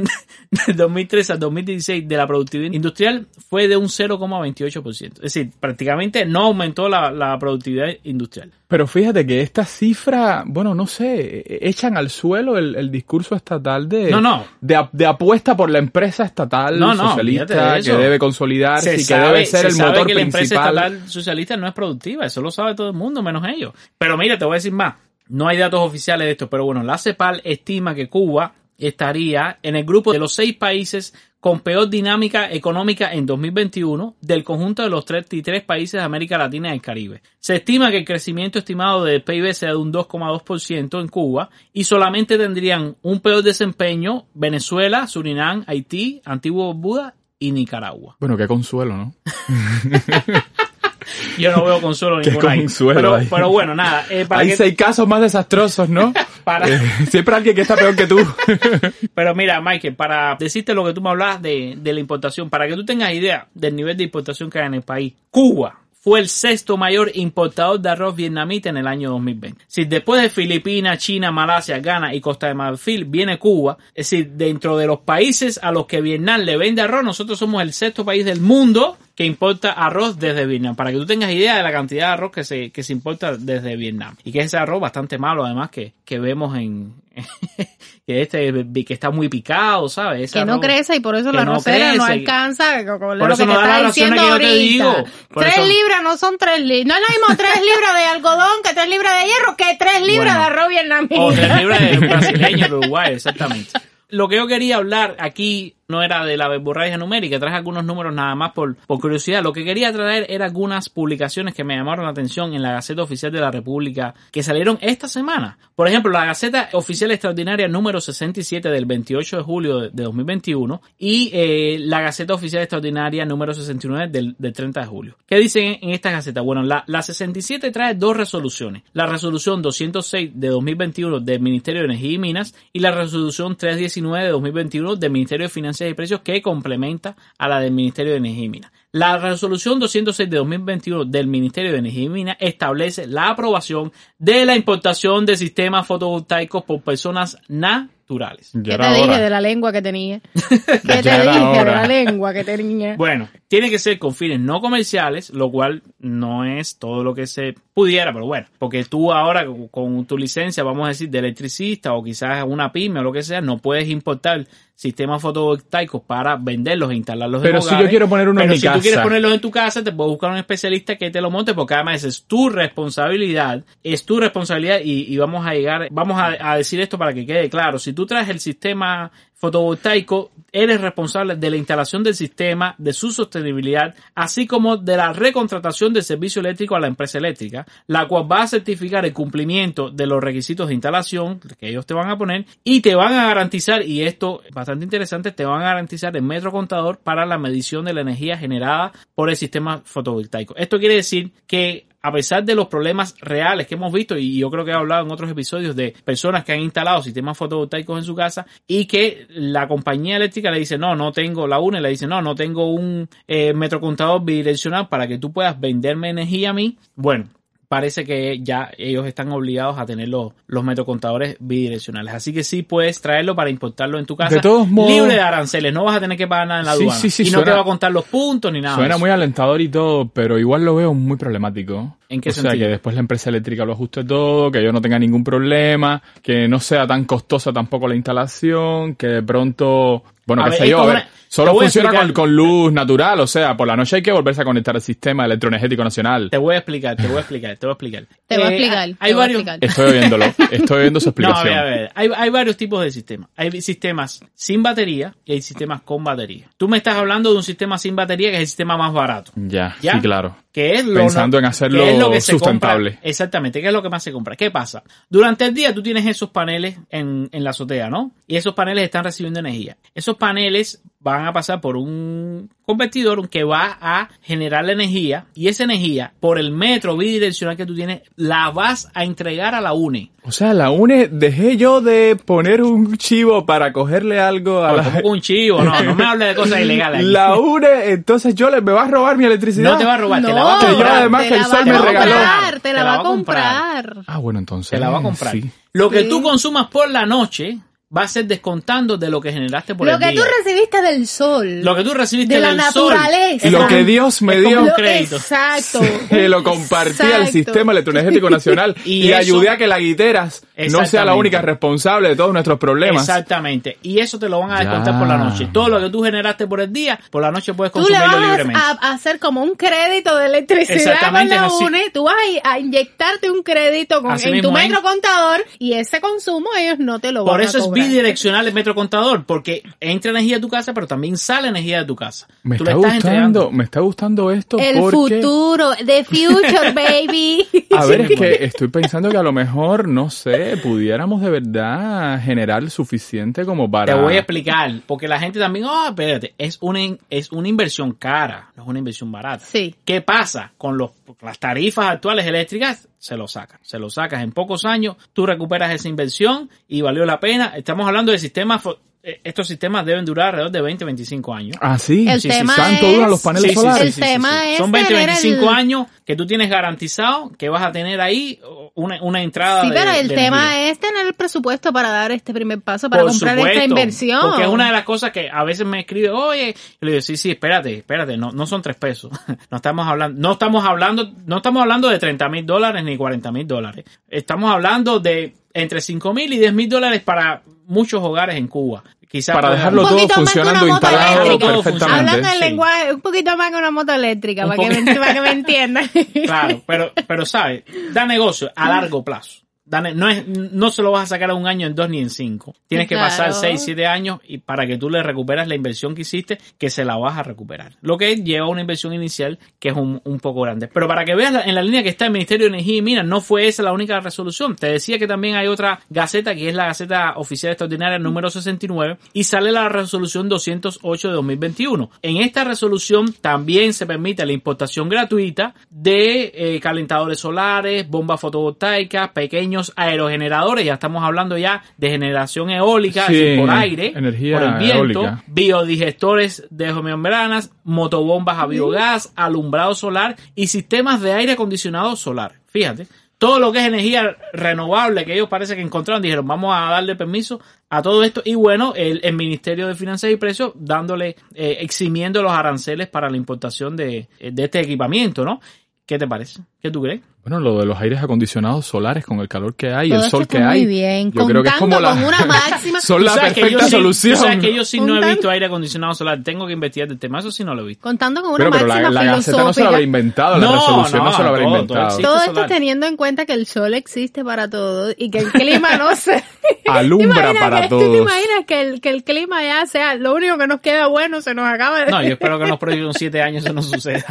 [0.75, 5.13] 2003 al 2016 de la productividad industrial fue de un 0,28%.
[5.15, 8.51] Es decir, prácticamente no aumentó la, la productividad industrial.
[8.67, 13.87] Pero fíjate que esta cifra, bueno, no sé, echan al suelo el, el discurso estatal
[13.87, 14.43] de, No, no.
[14.59, 19.03] de, de apuesta por la empresa estatal No, socialista de que debe consolidarse y que
[19.03, 20.77] sabe- debe ser se el sabe motor que la empresa principal.
[20.93, 23.73] estatal socialista no es productiva, eso lo sabe todo el mundo, menos ellos.
[23.99, 24.95] Pero mira, te voy a decir más.
[25.29, 29.75] No hay datos oficiales de esto, pero bueno, la CEPAL estima que Cuba estaría en
[29.75, 34.89] el grupo de los seis países con peor dinámica económica en 2021 del conjunto de
[34.89, 37.21] los 33 países de América Latina y el Caribe.
[37.39, 41.83] Se estima que el crecimiento estimado del PIB sea de un 2,2% en Cuba y
[41.83, 48.17] solamente tendrían un peor desempeño Venezuela, Surinam, Haití, Antigua Barbuda y Nicaragua.
[48.19, 49.15] Bueno, qué consuelo, ¿no?
[51.37, 52.59] Yo no veo consuelo Qué ninguno ahí.
[52.59, 54.05] consuelo Pero, pero bueno, nada.
[54.09, 56.13] eh, para Hay que- seis casos más desastrosos, ¿no?
[56.43, 56.79] Para- Eh,
[57.09, 58.17] siempre alguien que está peor que tú.
[59.13, 62.67] Pero mira, Michael, para decirte lo que tú me hablabas de, de la importación, para
[62.67, 66.21] que tú tengas idea del nivel de importación que hay en el país, Cuba fue
[66.21, 69.65] el sexto mayor importador de arroz vietnamita en el año 2020.
[69.67, 74.29] Si después de Filipinas, China, Malasia, Ghana y Costa de Marfil viene Cuba, es decir,
[74.31, 78.05] dentro de los países a los que Vietnam le vende arroz, nosotros somos el sexto
[78.05, 80.75] país del mundo que importa arroz desde Vietnam.
[80.75, 83.35] Para que tú tengas idea de la cantidad de arroz que se, que se importa
[83.35, 84.15] desde Vietnam.
[84.23, 86.93] Y que es ese arroz bastante malo, además, que, que vemos en...
[88.05, 88.53] que este
[88.85, 90.25] que está muy picado, ¿sabes?
[90.25, 92.19] Ese Que no arroz crece y por eso la no rosera no crece.
[92.19, 94.45] alcanza con Por lo eso que no te da está raciones diciendo que yo te
[94.45, 94.53] ahorita.
[94.93, 95.09] digo.
[95.41, 96.85] Tres eso- libras no son tres libras.
[96.87, 100.01] No es lo mismo tres libras de algodón que tres libras de hierro que tres
[100.05, 100.39] libras Bueno.
[100.39, 101.19] de arroz vietnamita.
[101.21, 103.71] O tres libras de brasileño, de Uruguay, exactamente.
[104.09, 108.13] Lo que yo quería hablar aquí no era de la verborragia numérica, traje algunos números
[108.13, 109.41] nada más por, por curiosidad.
[109.41, 113.03] Lo que quería traer era algunas publicaciones que me llamaron la atención en la Gaceta
[113.03, 115.57] Oficial de la República que salieron esta semana.
[115.75, 120.81] Por ejemplo, la Gaceta Oficial Extraordinaria número 67 del 28 de julio de, de 2021
[120.97, 125.17] y eh, la Gaceta Oficial Extraordinaria número 69 del, del 30 de julio.
[125.25, 126.41] ¿Qué dicen en esta Gaceta?
[126.41, 128.83] Bueno, la, la 67 trae dos resoluciones.
[128.91, 134.25] La resolución 206 de 2021 del Ministerio de Energía y Minas y la resolución 319
[134.25, 138.17] de 2021 del Ministerio de Finanzas y Precios que complementa a la del Ministerio de
[138.19, 138.71] Energía y Minas.
[138.93, 144.45] La resolución 206 de 2021 del Ministerio de Energía y Minas establece la aprobación de
[144.45, 148.51] la importación de sistemas fotovoltaicos por personas naturales.
[148.53, 149.19] ¿Qué te dije hora.
[149.19, 150.21] de la lengua que tenía?
[150.49, 152.95] ¿Qué te dije de la lengua que tenía?
[152.95, 157.27] Bueno, tiene que ser con fines no comerciales, lo cual no es todo lo que
[157.27, 161.19] se pudiera, pero bueno, porque tú ahora con- con tu licencia, vamos a decir, de
[161.19, 164.47] electricista o quizás una pyme o lo que sea, no puedes importar
[164.77, 167.85] sistemas fotovoltaicos para venderlos e instalarlos en Pero si hogares.
[167.85, 168.75] yo quiero poner uno en Pero mi si casa.
[168.77, 171.55] tú quieres ponerlos en tu casa, te puedes buscar un especialista que te lo monte,
[171.55, 176.51] porque además es tu responsabilidad, es tu responsabilidad y, y vamos a llegar, vamos a,
[176.51, 177.79] a decir esto para que quede claro.
[177.79, 183.11] Si tú traes el sistema fotovoltaico, eres responsable de la instalación del sistema, de su
[183.11, 188.29] sostenibilidad, así como de la recontratación del servicio eléctrico a la empresa eléctrica, la cual
[188.29, 192.17] va a certificar el cumplimiento de los requisitos de instalación que ellos te van a
[192.17, 196.15] poner y te van a garantizar, y esto es bastante interesante, te van a garantizar
[196.15, 200.55] el metro contador para la medición de la energía generada por el sistema fotovoltaico.
[200.55, 204.49] Esto quiere decir que a pesar de los problemas reales que hemos visto, y yo
[204.49, 208.05] creo que he hablado en otros episodios de personas que han instalado sistemas fotovoltaicos en
[208.05, 211.89] su casa y que la compañía eléctrica le dice, no, no tengo, la UNE le
[211.89, 216.53] dice, no, no tengo un eh, metrocontador bidireccional para que tú puedas venderme energía a
[216.53, 216.77] mí.
[216.95, 217.25] Bueno,
[217.67, 222.13] parece que ya ellos están obligados a tener los, los metrocontadores bidireccionales.
[222.13, 224.35] Así que sí puedes traerlo para importarlo en tu casa.
[224.35, 226.73] De todos modos- libre de aranceles, no vas a tener que pagar nada en la
[226.75, 226.99] Sí, aduana.
[226.99, 228.75] sí, sí, y no te va a contar los puntos ni nada.
[228.77, 231.97] Suena muy alentador y todo, pero igual lo veo muy problemático.
[232.09, 234.79] ¿En qué o sea, que después la empresa eléctrica lo ajuste todo, que yo no
[234.81, 240.41] tenga ningún problema, que no sea tan costosa tampoco la instalación, que de pronto, bueno,
[240.43, 243.67] A qué ver, sé yo, a ver, solo funciona con, luz natural, o sea, por
[243.67, 246.29] la noche hay que volverse a conectar al sistema electroenergético nacional.
[246.29, 248.03] Te voy a explicar, te voy a explicar, te voy a explicar.
[248.27, 248.83] Te voy a Eh, explicar.
[248.83, 249.59] Hay te voy a varios, explicar.
[249.69, 251.53] Estoy oyéndolo, estoy oyendo su No, a explicación.
[251.53, 251.91] ver, a ver.
[251.95, 253.29] Hay, hay varios tipos de sistemas.
[253.35, 256.47] Hay sistemas sin batería y hay sistemas con batería.
[256.57, 259.31] Tú me estás hablando de un sistema sin batería que es el sistema más barato.
[259.35, 259.93] Ya, ¿Ya?
[259.93, 260.37] sí, claro.
[260.53, 262.77] Que es lo Pensando no- en hacerlo que es lo que se compra.
[263.01, 264.35] Exactamente, ¿qué es lo que más se compra?
[264.35, 264.83] ¿Qué pasa?
[265.09, 268.11] Durante el día tú tienes esos paneles en, en la azotea, ¿no?
[268.27, 269.77] Y esos paneles están recibiendo energía.
[269.93, 275.47] Esos paneles van a pasar por un convertidor que va a generar la energía y
[275.47, 279.71] esa energía, por el metro bidireccional que tú tienes, la vas a entregar a la
[279.73, 280.11] UNE.
[280.23, 285.01] O sea, la UNE, dejé yo de poner un chivo para cogerle algo a la...
[285.05, 286.99] un chivo, no, no me hables de cosas ilegales.
[287.01, 287.09] aquí.
[287.11, 289.71] La UNE, entonces yo le, me va a robar mi electricidad.
[289.71, 290.95] No te va a robar, te la va No, a Que yo comprar.
[290.97, 292.11] además te que el la sol va me a regaló.
[292.15, 293.95] comprar, Te la va a comprar.
[294.07, 294.71] Ah, bueno, entonces.
[294.71, 295.31] Te la va a comprar.
[295.33, 295.49] Sí.
[295.71, 296.09] Lo que Sí.
[296.09, 297.59] tú consumas por la noche,
[297.95, 300.21] va a ser descontando de lo que generaste por Lo el que día.
[300.21, 301.61] tú recibiste del sol.
[301.61, 302.93] lo que tú recibiste de la del sol.
[302.93, 303.47] naturaleza.
[303.47, 305.15] Y lo que Dios me dio, un Lo- crédito.
[305.15, 305.79] Exacto.
[306.09, 307.31] que lo compartí al Exacto.
[307.31, 311.41] Sistema Electroenergético Nacional Y y, eso- ayudé a que la guiteras no sea la única
[311.41, 313.03] responsable de todos nuestros problemas.
[313.07, 313.77] Exactamente.
[313.83, 314.99] Y eso te lo van a descontar Ya.
[314.99, 315.49] por la noche.
[315.51, 318.17] Todo lo que tú generaste por el día, por la noche puedes Tú le consumirlo
[318.17, 318.59] vas libremente.
[318.81, 321.63] a, hacer como un crédito de electricidad con Exactamente, la es así.
[321.63, 321.89] UNE.
[321.93, 324.53] Tú vas a, inyectarte un crédito con, Así en tu es.
[324.53, 327.85] metro contador y ese consumo ellos no te lo Por van eso a es cobrar.
[327.87, 331.85] bidireccional el metro contador, porque entra energía a tu casa, pero también sale energía de
[331.85, 332.27] tu casa.
[332.43, 333.51] Me tú está estás gustando, entregando.
[333.51, 337.47] me está gustando esto El porque futuro, the future, baby.
[337.75, 342.21] a ver es que estoy pensando que a lo mejor no sé, pudiéramos de verdad
[342.23, 346.57] generar suficiente como para Te voy a explicar, porque la gente también, oh, espérate, es
[346.61, 346.79] una,
[347.09, 349.43] es una inversión cara, no es una inversión barata.
[349.43, 349.75] Sí.
[349.83, 350.91] ¿Qué pasa con los,
[351.21, 352.87] las tarifas actuales eléctricas?
[352.97, 357.05] Se lo sacan, se lo sacas en pocos años, tú recuperas esa inversión y valió
[357.05, 357.53] la pena.
[357.55, 358.61] Estamos hablando de sistemas,
[359.03, 361.57] estos sistemas deben durar alrededor de 20, 25 años.
[361.61, 362.07] Ah, sí.
[362.09, 362.61] El sí, tema sí.
[362.61, 363.97] ¿Cuánto duran es- los paneles Sí, sí, solares?
[363.97, 367.63] El tema es Son 20, tener 25 el- años que tú tienes garantizado que vas
[367.63, 368.39] a tener ahí
[368.75, 370.71] una, una entrada Sí, de- pero el de tema energía.
[370.71, 374.21] es tener el presupuesto para dar este primer paso, para Por comprar esta supuesto, inversión.
[374.21, 376.49] Porque es una de las cosas que a veces me escribe, oye,
[376.81, 379.11] y le digo, sí, sí, espérate, espérate, no, no son tres pesos.
[379.51, 383.31] No estamos hablando, no estamos hablando, no estamos hablando de 30 mil dólares ni 40
[383.31, 383.85] mil dólares.
[384.09, 388.83] Estamos hablando de entre 5 mil y 10 mil dólares para muchos hogares en Cuba.
[389.09, 391.85] Quizás Para dejarlo Un todo funcionando, instalado perfectamente.
[391.85, 392.39] Hablando en Sí.
[392.41, 395.89] lenguaje, un poquito más que una moto eléctrica, para que, me, para que me entiendan.
[396.25, 397.63] Claro, pero, pero sabes,
[397.93, 399.46] da negocio a largo plazo.
[399.69, 402.09] No, es, no se lo vas a sacar a un año, en dos ni en
[402.09, 402.55] cinco.
[402.67, 406.01] Tienes que pasar seis, siete años y para que tú le recuperas la inversión que
[406.03, 407.73] hiciste, que se la vas a recuperar.
[407.81, 410.69] Lo que lleva una inversión inicial que es un, un poco grande.
[410.69, 412.81] Pero para que veas la- en la línea que está el Ministerio de Energía y
[412.81, 414.55] Minas, no fue esa la única resolución.
[414.55, 418.97] Te decía que también hay otra gaceta, que es la Gaceta Oficial Extraordinaria número 69,
[419.13, 421.89] y sale la resolución 208 de 2021.
[422.01, 429.09] En esta resolución también se permite la importación gratuita de eh, calentadores solares, bombas fotovoltaicas,
[429.09, 434.39] pequeños aerogeneradores, ya estamos hablando ya de generación eólica, Sí, es decir, por aire, energía
[434.39, 435.23] por el viento, eólica.
[435.27, 442.35] biodigestores de membranas, motobombas a biogás, alumbrado solar y sistemas de aire acondicionado solar.
[442.47, 446.69] Fíjate, todo lo que es energía renovable que ellos parece que encontraron, dijeron vamos a
[446.69, 447.39] darle permiso
[447.69, 452.21] a todo esto y bueno, el, el Ministerio de Finanzas y Precios dándole, eh, eximiendo
[452.21, 455.41] los aranceles para la importación de, de este equipamiento, ¿no?
[455.85, 456.41] ¿Qué te parece?
[456.61, 457.01] ¿Qué tú crees?
[457.23, 460.09] Bueno, lo de los aires acondicionados solares con el calor que hay y Todo el
[460.09, 460.65] sol que muy hay.
[460.65, 462.79] bien, Yo creo que es como contando la con una máxima.
[462.79, 464.13] son la que yo perfecta sí- solución.
[464.15, 466.23] tú sabes que yo sí no he visto aire acondicionado solar.
[466.23, 467.19] Tengo que investigar del tema.
[467.19, 467.83] Eso sí no lo he visto.
[467.83, 469.67] Contando con una Pero, pero la, máxima la Gaceta no se lo filosófica.
[469.67, 471.85] habrá inventado, la No, resolución no, no, se lo habrá todo, todo inventado.
[471.87, 472.03] existe.
[472.03, 472.47] Todo esto solar.
[472.49, 476.23] teniendo en cuenta que el sol existe para todos y que el clima no se...
[476.65, 477.97] Alumbra ¿Te imaginas para que- ¿Tú te todos.
[477.97, 481.33] imaginas que el, que el clima ya sea lo único que nos queda bueno, se
[481.33, 481.91] nos acaba de...
[481.91, 484.05] No, yo espero que en los próximos siete años eso no suceda.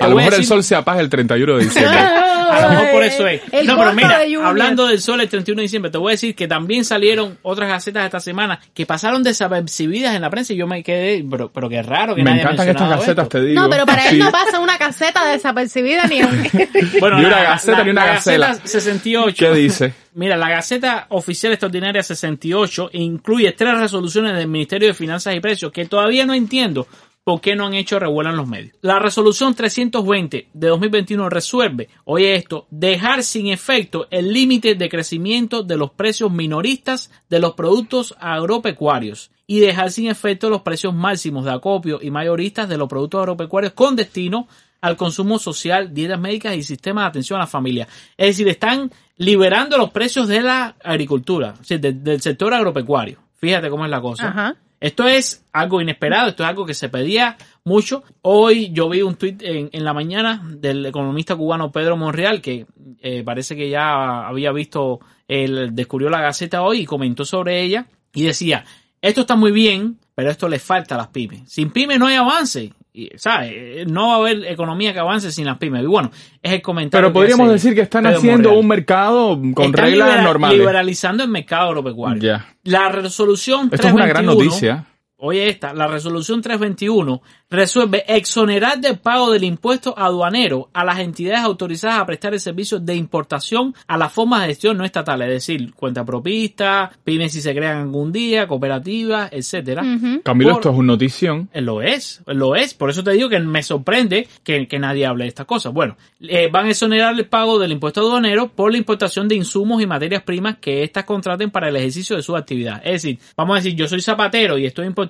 [0.00, 1.87] A lo mejor el sol se apaga el 31 de diciembre.
[1.88, 3.40] A lo mejor por eso es.
[3.52, 6.14] El no, pero mira, de hablando del sol el 31 de diciembre, te voy a
[6.14, 10.56] decir que también salieron otras gacetas esta semana que pasaron desapercibidas en la prensa y
[10.56, 13.38] yo me quedé, pero, pero qué raro que Me nadie encantan estas mencionado gacetas, esto.
[13.38, 13.60] te digo.
[13.62, 14.08] No, pero para Sí.
[14.14, 16.42] él no pasa una caseta desapercibida ni un...
[17.00, 18.46] Bueno, Ni una la- gaceta, la- ni una la gacela.
[18.48, 19.36] Gaceta 68.
[19.52, 19.92] ¿Qué dice?
[20.14, 25.70] Mira, la Gaceta Oficial Extraordinaria 68 incluye tres resoluciones del Ministerio de Finanzas y Precios
[25.70, 26.88] que todavía no entiendo
[27.28, 28.74] por qué no han hecho revuelo en los medios.
[28.80, 35.62] La resolución 320 de 2021 resuelve, oye esto, dejar sin efecto el límite de crecimiento
[35.62, 41.44] de los precios minoristas de los productos agropecuarios y dejar sin efecto los precios máximos
[41.44, 44.48] de acopio y mayoristas de los productos agropecuarios con destino
[44.80, 47.86] al consumo social, dietas médicas y sistemas de atención a la familia.
[48.16, 53.18] Es decir, están liberando los precios de la agricultura, del sector agropecuario.
[53.36, 54.28] Fíjate cómo es la cosa.
[54.28, 54.56] Ajá.
[54.80, 58.04] Esto es algo inesperado, esto es algo que se pedía mucho.
[58.22, 62.66] Hoy yo vi un tuit en, en la mañana del economista cubano Pedro Monreal, que
[63.00, 67.86] eh, parece que ya había visto, el, descubrió la Gaceta hoy y comentó sobre ella
[68.12, 68.64] y decía,
[69.00, 71.50] esto está muy bien, pero esto le falta a las pymes.
[71.50, 72.72] Sin pymes no hay avance.
[72.98, 73.86] Y, ¿sabes?
[73.86, 75.82] No va a haber economía que avance sin las pymes.
[75.84, 76.10] Y bueno,
[76.42, 77.06] es el comentario.
[77.06, 78.58] Pero podríamos decir que están Pedro haciendo Monreal.
[78.60, 80.58] un mercado con Están reglas libera- normales.
[80.58, 82.20] liberalizando el mercado agropecuario.
[82.22, 82.46] Ya.
[82.64, 84.84] La resolución Esto es una gran 321, noticia.
[85.18, 87.20] Oye esta, la resolución 321
[87.50, 92.78] resuelve exonerar del pago del impuesto aduanero a las entidades autorizadas a prestar el servicio
[92.78, 97.40] de importación a las formas de gestión no estatales, es decir, cuenta propista, pymes si
[97.40, 99.82] se crean algún día, cooperativas, etcétera.
[100.22, 101.48] Camilo, Por- esto es una notición.
[101.52, 102.74] Eh, Lo es, lo es.
[102.74, 105.72] Por eso te digo que me sorprende que, que nadie hable de estas cosas.
[105.72, 109.80] Bueno, eh, van a exonerar el pago del impuesto aduanero por la importación de insumos
[109.82, 112.82] y materias primas que éstas contraten para el ejercicio de su actividad.
[112.84, 115.07] Es decir, vamos a decir, yo soy zapatero y estoy importando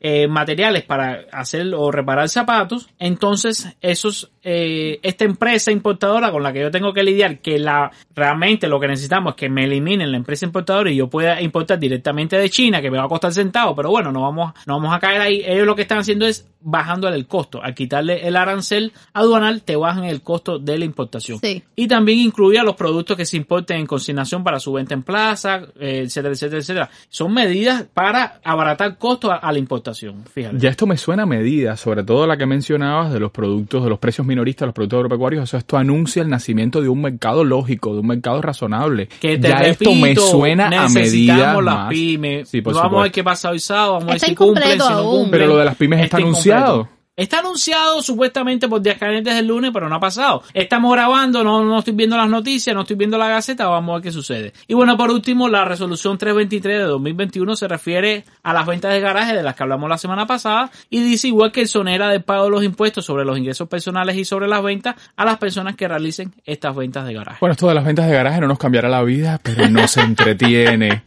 [0.00, 6.52] eh, materiales para hacer o reparar zapatos, entonces esos, eh, esta empresa importadora con la
[6.52, 10.10] que yo tengo que lidiar, que la realmente lo que necesitamos es que me eliminen
[10.10, 13.32] la empresa importadora y yo pueda importar directamente de China, que me va a costar
[13.32, 15.42] centavos, pero bueno, no vamos, no vamos a caer ahí.
[15.44, 17.62] Ellos lo que están haciendo es bajándole el costo.
[17.62, 21.38] Al quitarle el arancel aduanal, te bajan el costo de la importación.
[21.38, 21.62] Sí.
[21.76, 25.02] Y también incluye a los productos que se importen en consignación para su venta en
[25.02, 26.90] plaza, eh, etcétera, etcétera, etcétera.
[27.08, 30.24] Son medidas para abaratar costos a, a la importación.
[30.26, 30.58] Fíjate.
[30.58, 33.90] Ya esto me suena a medida, sobre todo la que mencionabas de los productos, de
[33.90, 35.44] los precios minoristas, los productos agropecuarios.
[35.44, 39.08] Eso esto anuncia el nacimiento de un mercado lógico, de un mercado razonable.
[39.20, 41.88] Que te ya esto me suena a medida necesitamos las más.
[41.90, 42.48] pymes.
[42.48, 44.78] Sí, por vamos a ver qué pasa hoy sábado, vamos a ver si cumplen, si
[44.78, 45.30] no cumplen.
[45.30, 46.88] Pero lo de las pymes está anunciado.
[47.20, 50.42] Está anunciado supuestamente por días calientes del lunes, pero no ha pasado.
[50.54, 53.94] Estamos grabando, no, no estoy viendo las noticias, no estoy viendo la gaceta, vamos a
[53.96, 54.54] ver qué sucede.
[54.66, 59.00] Y bueno, por último, la resolución 323 de 2021 se refiere a las ventas de
[59.00, 62.44] garaje de las que hablamos la semana pasada y dice igual que exonera del pago
[62.44, 65.86] de los impuestos sobre los ingresos personales y sobre las ventas a las personas que
[65.86, 67.36] realicen estas ventas de garaje.
[67.42, 71.02] Bueno, esto de las ventas de garaje no nos cambiará la vida, pero nos entretiene,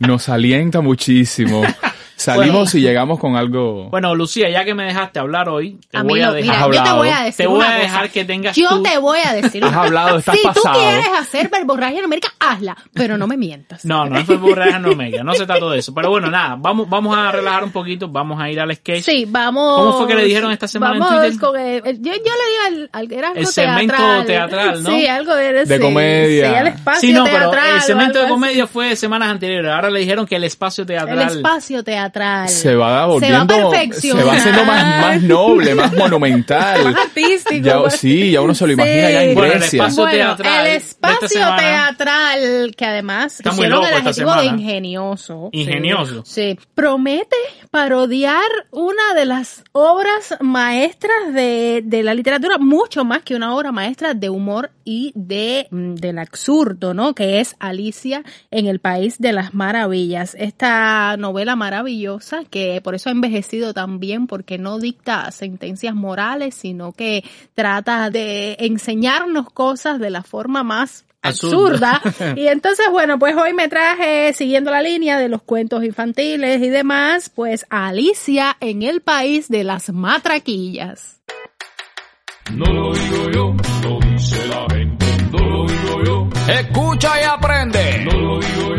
[0.00, 1.62] nos alienta muchísimo.
[2.22, 3.88] Salimos y llegamos con algo.
[3.90, 6.42] Bueno, Lucía, ya que me dejaste hablar hoy, te A voy no, a dejar.
[6.42, 6.96] mira, yo te hablado.
[6.98, 7.82] voy a decir Te voy una a cosa.
[7.82, 10.72] dejar que tengas Yo tú- te voy a decir Has hablado, estás Si pasado.
[10.74, 13.84] tú quieres hacer verborragia numérica, hazla, pero no me mientas.
[13.84, 15.92] No, no fue burraja no mega, no se trató de eso.
[15.94, 19.04] Pero bueno, nada, vamos, vamos a relajar un poquito, vamos a ir al sketch.
[19.04, 19.78] Sí, vamos.
[19.78, 21.40] ¿Cómo fue que le dijeron esta semana en vamos Twitter?
[21.40, 24.26] Con el- el- yo, yo le di al, al era algo El segmento teatral.
[24.26, 24.90] teatral, ¿no?
[24.90, 26.50] Sí, algo de, De sí, comedia.
[26.52, 27.76] Sí, el espacio Sí, no, pero teatral.
[27.76, 28.40] el segmento de algo así.
[28.42, 29.70] comedia fue semanas anteriores.
[29.70, 31.18] Ahora le dijeron que el espacio teatral.
[31.20, 32.11] El espacio teatral.
[32.48, 34.22] Se va volviendo, Se va perfeccionando.
[34.22, 36.84] se va haciendo más, más noble, más monumental.
[36.84, 37.66] Más artístico.
[37.66, 37.94] Ya, pues.
[37.96, 39.12] sí, ya uno se lo imagina Sí.
[39.12, 39.76] ya en Bueno, el Grecia.
[39.82, 41.56] espacio Bueno, teatral el espacio semana.
[41.56, 45.48] teatral, que además Está muy loco el adjetivo de ingenioso.
[45.52, 46.22] Ingenioso.
[46.24, 46.58] Sí, sí.
[46.74, 47.36] Promete
[47.70, 53.72] parodiar una de las obras maestras de, de la literatura, mucho más que una obra
[53.72, 57.14] maestra de humor y de mm, del absurdo, ¿no?
[57.14, 60.36] Que es Alicia en el País de las Maravillas.
[60.38, 61.91] Esta novela maravillosa
[62.50, 67.24] que por eso ha envejecido tan bien, porque no dicta sentencias morales, sino que
[67.54, 72.00] trata de enseñarnos cosas de la forma más Absurda.
[72.02, 72.34] absurda.
[72.36, 76.68] Y entonces, bueno, pues hoy me traje, siguiendo la línea de los cuentos infantiles y
[76.68, 81.20] demás, pues a Alicia en el país de las matraquillas.
[82.52, 83.54] No lo digo yo,
[83.88, 85.06] lo dice la gente.
[85.30, 88.04] No lo digo yo, Escucha y aprende.
[88.04, 88.71] no lo digo yo,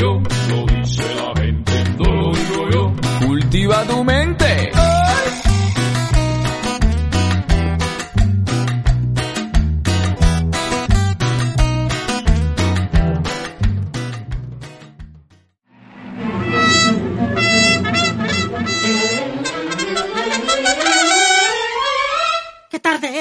[3.53, 4.52] Activa tu mente.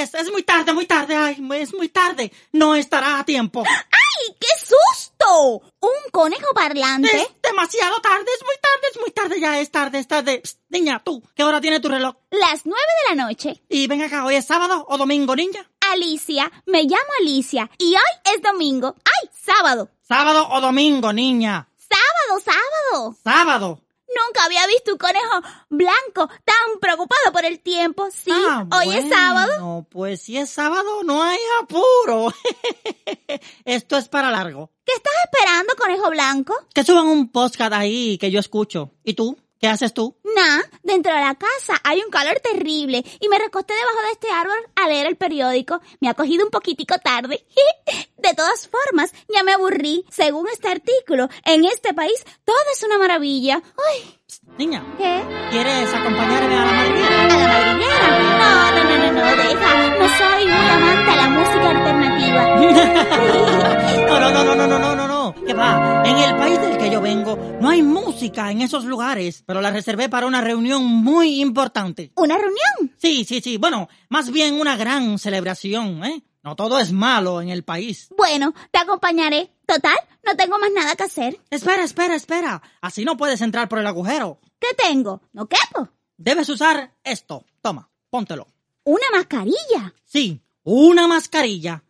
[0.02, 0.14] Es?
[0.14, 1.16] Es muy tarde, muy tarde.
[1.16, 2.32] Ay, es muy tarde.
[2.52, 3.62] No estará a tiempo.
[3.66, 5.62] ¡Ay, qué susto!
[5.80, 7.08] ¿Un conejo parlante?
[7.08, 10.40] Es demasiado tarde, es muy tarde, es muy tarde, ya es tarde, es tarde.
[10.44, 12.14] Psst, niña, tú, ¿qué hora tiene tu reloj?
[12.30, 13.62] Las nueve de la noche.
[13.68, 15.68] Y ven acá, ¿hoy es sábado o domingo, niña?
[15.92, 18.94] Alicia, me llamo Alicia y hoy es domingo.
[19.04, 19.90] ¡Ay, sábado!
[20.02, 21.68] ¿Sábado o domingo, niña?
[21.76, 23.16] ¡Sábado, sábado!
[23.22, 23.80] Sábado.
[24.14, 28.08] Nunca había visto un conejo blanco tan preocupado por el tiempo.
[28.10, 29.58] Sí, Ah, hoy es sábado.
[29.58, 32.32] No, pues si es sábado no hay apuro.
[33.64, 34.70] Esto es para largo.
[34.84, 36.54] ¿Qué estás esperando, conejo blanco?
[36.74, 38.90] Que suban un podcast ahí que yo escucho.
[39.04, 39.38] ¿Y tú?
[39.62, 40.16] ¿Qué haces tú?
[40.24, 44.28] Nah, dentro de la casa hay un calor terrible y me recosté debajo de este
[44.28, 45.80] árbol a leer el periódico.
[46.00, 47.46] Me ha cogido un poquitico tarde.
[48.18, 50.04] De todas formas, ya me aburrí.
[50.10, 53.62] Según este artículo, en este país todo es una maravilla.
[53.88, 54.18] Ay,
[54.58, 55.22] Niña, ¿qué?
[55.52, 57.22] ¿quieres acompañarme a la madriguera?
[57.22, 58.08] ¿A la madriguera?
[58.38, 59.98] No, no, no, no, no, deja.
[59.98, 62.42] No soy muy amante a la música alternativa.
[64.08, 65.46] No, no, no, no, no, no, no, no.
[65.46, 66.02] ¿Qué va?
[66.04, 69.70] En el país del que yo vengo no hay música en esos lugares, pero la
[69.70, 72.12] reservé para una reunión muy importante.
[72.16, 72.96] ¿Una reunión?
[72.98, 73.56] Sí, sí, sí.
[73.56, 76.22] Bueno, más bien una gran celebración, ¿eh?
[76.42, 78.08] No todo es malo en el país.
[78.16, 79.50] Bueno, te acompañaré.
[79.64, 81.40] Total, no tengo más nada que hacer.
[81.50, 82.62] Espera, espera, espera.
[82.80, 84.40] Así no puedes entrar por el agujero.
[84.58, 85.22] ¿Qué tengo?
[85.32, 85.88] ¿No quepo?
[86.16, 87.44] Debes usar esto.
[87.60, 88.48] Toma, póntelo.
[88.84, 89.94] ¿Una mascarilla?
[90.04, 91.84] Sí, una mascarilla.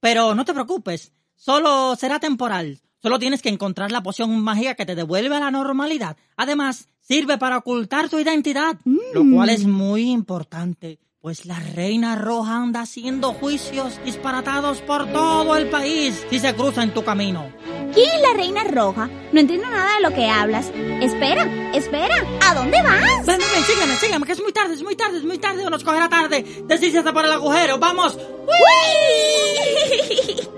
[0.00, 2.82] Pero no te preocupes, solo será temporal.
[3.04, 6.16] Solo tienes que encontrar la poción mágica que te devuelve a la normalidad.
[6.38, 8.76] Además, sirve para ocultar tu identidad,
[9.12, 15.54] lo cual es muy importante, pues la Reina Roja anda haciendo juicios disparatados por todo
[15.54, 17.52] el país si se cruza en tu camino.
[17.92, 19.10] ¿Quién es la Reina Roja?
[19.34, 20.72] No entiendo nada de lo que hablas.
[21.02, 21.44] Espera,
[21.74, 23.26] espera, ¿a dónde vas?
[23.26, 25.68] Ven, ven, sígueme, sígueme, que es muy tarde, es muy tarde, es muy tarde, o
[25.68, 26.42] nos cogerá tarde.
[26.64, 28.16] Desícese por el agujero, vamos.
[28.46, 30.48] ¡Uy!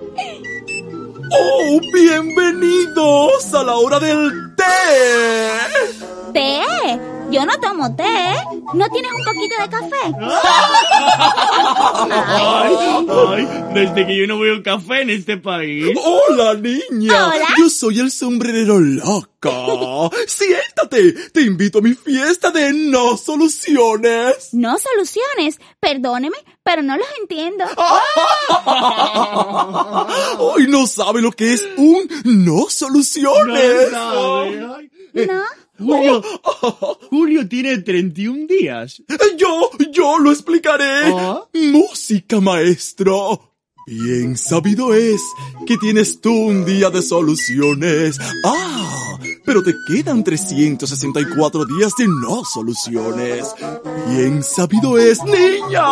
[1.31, 4.63] ¡Oh, bienvenidos a la hora del té!
[6.33, 7.16] ¿Té?
[7.31, 8.05] Yo no tomo té.
[8.75, 10.15] ¿No tienes un poquito de café?
[12.11, 12.75] Ay,
[13.09, 15.97] ay, desde que yo no veo café en este país.
[16.03, 17.29] ¡Hola, niña!
[17.29, 17.47] Hola.
[17.59, 20.11] Yo soy el sombrerero loco.
[20.27, 24.49] Siéntate, te invito a mi fiesta de no soluciones.
[24.53, 25.59] No soluciones.
[25.81, 27.65] Perdóneme, pero no los entiendo.
[30.39, 33.93] Hoy no sabe lo que es un no soluciones.
[33.93, 34.47] ¿No?
[35.79, 36.23] Julio,
[37.11, 39.03] Julio tiene 31 días.
[39.37, 41.13] Yo, yo lo explicaré.
[41.13, 41.45] Ah.
[41.53, 43.56] Música, maestro.
[43.89, 45.23] Bien sabido es
[45.65, 48.19] que tienes tú un día de soluciones.
[48.45, 53.55] Ah, pero te quedan 364 días de no soluciones.
[54.09, 55.85] Bien sabido es, niña,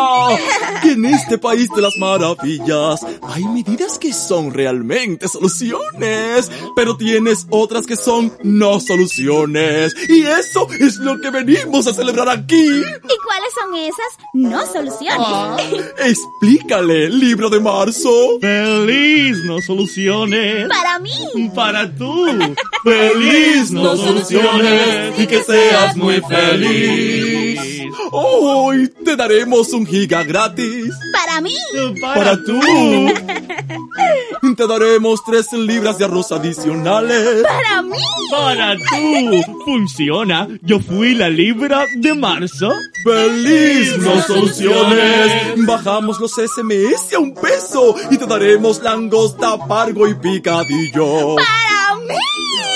[0.83, 7.47] que en este país de las maravillas hay medidas que son realmente soluciones, pero tienes
[7.51, 9.95] otras que son no soluciones.
[10.09, 12.57] Y eso es lo que venimos a celebrar aquí.
[12.57, 15.93] ¿Y cuáles son esas no soluciones?
[15.99, 18.39] Explícale, libro de marzo.
[18.41, 20.69] ¡Feliz no soluciones!
[20.69, 21.11] Para mí.
[21.55, 22.27] Para tú.
[22.85, 27.85] Feliz no soluciones y que seas muy feliz.
[28.11, 30.93] Hoy te daremos un giga gratis.
[31.13, 31.57] Para mí.
[32.01, 32.61] Para tú.
[34.57, 37.43] Te daremos tres libras de arroz adicionales.
[37.43, 37.99] Para mí.
[38.31, 39.63] Para tú.
[39.65, 40.49] Funciona.
[40.63, 42.71] Yo fui la libra de marzo.
[43.05, 45.67] ¡Feliz no soluciones!
[45.67, 51.37] Bajamos los SMS a un peso y te daremos langosta, pargo y picadillo.
[51.37, 52.15] Para mí.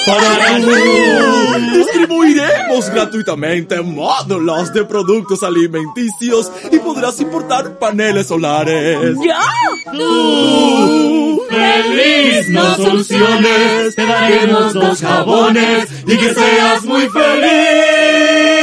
[0.06, 1.78] Para tú.
[1.78, 9.16] Distribuiremos gratuitamente módulos de productos alimenticios y podrás importar paneles solares.
[9.16, 9.92] ¡Yo!
[9.92, 11.42] Tú.
[11.48, 18.57] Feliz no soluciones, te daremos dos jabones y que seas muy feliz.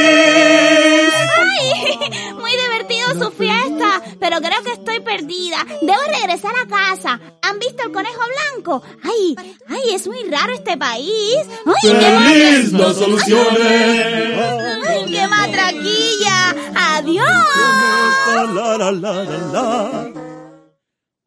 [4.27, 5.63] Pero creo que estoy perdida.
[5.83, 7.21] Debo regresar a casa.
[7.43, 8.21] ¿Han visto el conejo
[8.53, 8.83] blanco?
[9.03, 9.35] ¡Ay!
[9.67, 9.93] ¡Ay!
[9.93, 11.37] Es muy raro este país.
[11.63, 11.91] ¡Ay!
[11.91, 14.39] Feliz qué soluciones.
[14.87, 15.05] ¡Ay!
[15.11, 16.55] ¡Qué matraquilla!
[16.75, 17.27] ¡Adiós!
[18.27, 19.23] La, la, la, la,
[19.53, 20.13] la.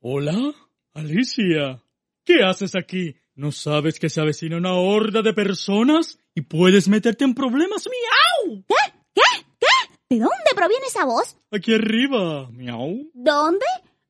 [0.00, 0.54] Hola,
[0.94, 1.80] Alicia.
[2.24, 3.14] ¿Qué haces aquí?
[3.36, 7.86] ¿No sabes que se avecina una horda de personas y puedes meterte en problemas?
[7.86, 8.64] ¡Miau!
[8.66, 8.74] ¿Qué?
[9.14, 9.47] ¿Qué?
[10.10, 11.36] ¿De dónde proviene esa voz?
[11.50, 12.48] Aquí arriba.
[12.50, 13.10] ¡Miau!
[13.12, 13.66] ¿Dónde?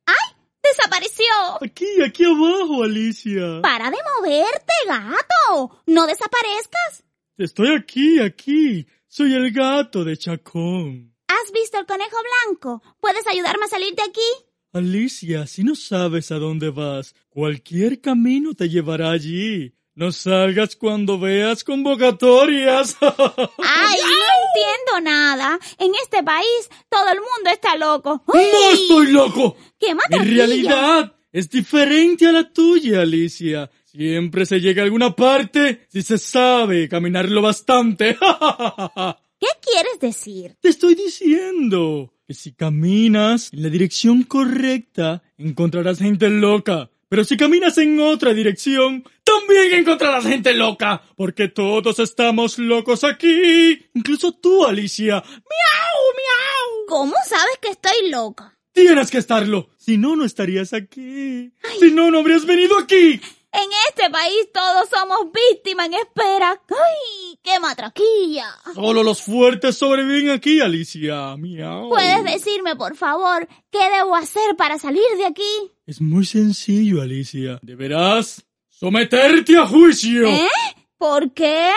[0.07, 0.37] ¡Ay!
[0.63, 1.27] ¡Desapareció!
[1.61, 3.61] Aquí, aquí abajo, Alicia.
[3.63, 5.83] ¡Para de moverte, gato!
[5.87, 7.03] ¡No desaparezcas!
[7.37, 8.87] Estoy aquí, aquí.
[9.09, 11.17] Soy el gato de Chacón.
[11.27, 12.17] ¿Has visto el conejo
[12.47, 12.81] blanco?
[13.01, 14.47] ¿Puedes ayudarme a salir de aquí?
[14.73, 19.75] Alicia, si no sabes a dónde vas, cualquier camino te llevará allí.
[19.99, 22.97] No salgas cuando veas convocatorias.
[23.01, 25.59] ¡Ay, no entiendo nada!
[25.77, 28.23] En este país todo el mundo está loco.
[28.29, 29.57] ¡No estoy loco!
[29.77, 33.69] ¡Qué Mi realidad es diferente a la tuya, Alicia.
[33.87, 38.17] Siempre se llega a alguna parte si se sabe caminarlo bastante.
[39.41, 40.55] ¿Qué quieres decir?
[40.61, 46.89] Te estoy diciendo que si caminas en la dirección correcta, encontrarás gente loca.
[47.09, 49.03] Pero si caminas en otra dirección,
[49.39, 51.03] también encontrarás gente loca.
[51.17, 53.87] Porque todos estamos locos aquí.
[53.95, 55.15] Incluso tú, Alicia.
[55.15, 56.87] ¡Miau, miau!
[56.89, 58.59] ¿Cómo sabes que estoy loca?
[58.73, 59.71] Tienes que estarlo.
[59.77, 61.53] Si no, no estarías aquí.
[61.81, 63.21] Si no, no habrías venido aquí.
[63.51, 66.61] En este país todos somos víctimas en espera.
[66.69, 68.55] ¡Ay, qué matraquilla!
[68.75, 71.35] Solo los fuertes sobreviven aquí, Alicia.
[71.37, 71.89] Miau.
[71.89, 75.73] ¿Puedes decirme, por favor, qué debo hacer para salir de aquí?
[75.87, 77.59] Es muy sencillo, Alicia.
[77.63, 78.45] Deberás
[78.79, 80.29] someterte a juicio.
[80.29, 80.49] ¿Eh?
[80.97, 81.73] ¿Por qué?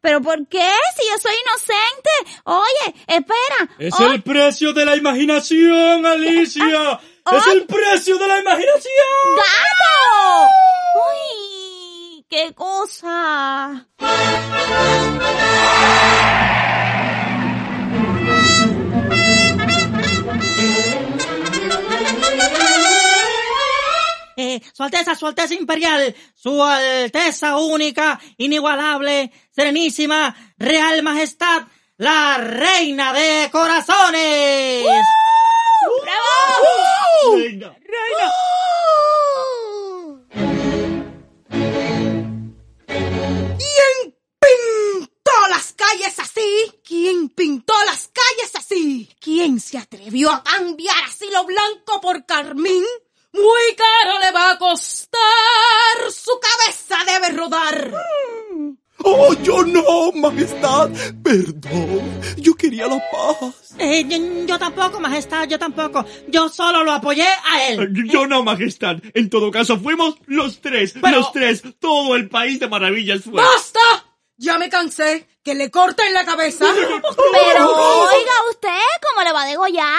[0.00, 0.70] ¿Pero por qué?
[0.96, 2.10] Si yo soy inocente.
[2.44, 3.76] Oye, espera.
[3.78, 7.00] Es el precio de la imaginación, Alicia.
[7.24, 7.56] Ah, es ay.
[7.58, 8.92] el precio de la imaginación.
[9.36, 10.46] ¡Gato!
[10.96, 11.56] ¡Uy!
[12.28, 13.86] qué cosa!
[24.72, 31.62] Su Alteza, Su Alteza Imperial, Su Alteza Única, Inigualable, Serenísima, Real Majestad,
[31.98, 34.84] la Reina de Corazones.
[36.02, 37.36] ¡Bravo!
[37.36, 37.76] Reina.
[37.80, 38.32] Reina.
[42.88, 46.80] ¿Quién pintó las calles así?
[46.84, 49.08] ¿Quién pintó las calles así?
[49.20, 52.84] ¿Quién se atrevió a cambiar así lo blanco por carmín?
[53.36, 56.10] Muy caro le va a costar.
[56.10, 57.92] Su cabeza debe rodar.
[59.04, 60.90] Oh, yo no, Majestad.
[61.22, 62.20] Perdón.
[62.38, 63.74] Yo quería la paz.
[63.78, 66.04] Eh, yo, yo tampoco, Majestad, yo tampoco.
[66.28, 67.92] Yo solo lo apoyé a él.
[68.08, 68.96] Yo no, majestad.
[69.14, 70.94] En todo caso, fuimos los tres.
[71.00, 71.62] Pero- Los tres.
[71.78, 73.34] Todo el país de maravillas fue.
[73.34, 73.80] ¡Basta!
[74.38, 75.28] Ya me cansé.
[75.44, 76.64] Que le corten la cabeza.
[76.74, 78.68] Pero oiga usted,
[79.08, 79.94] ¿cómo le va a degollar?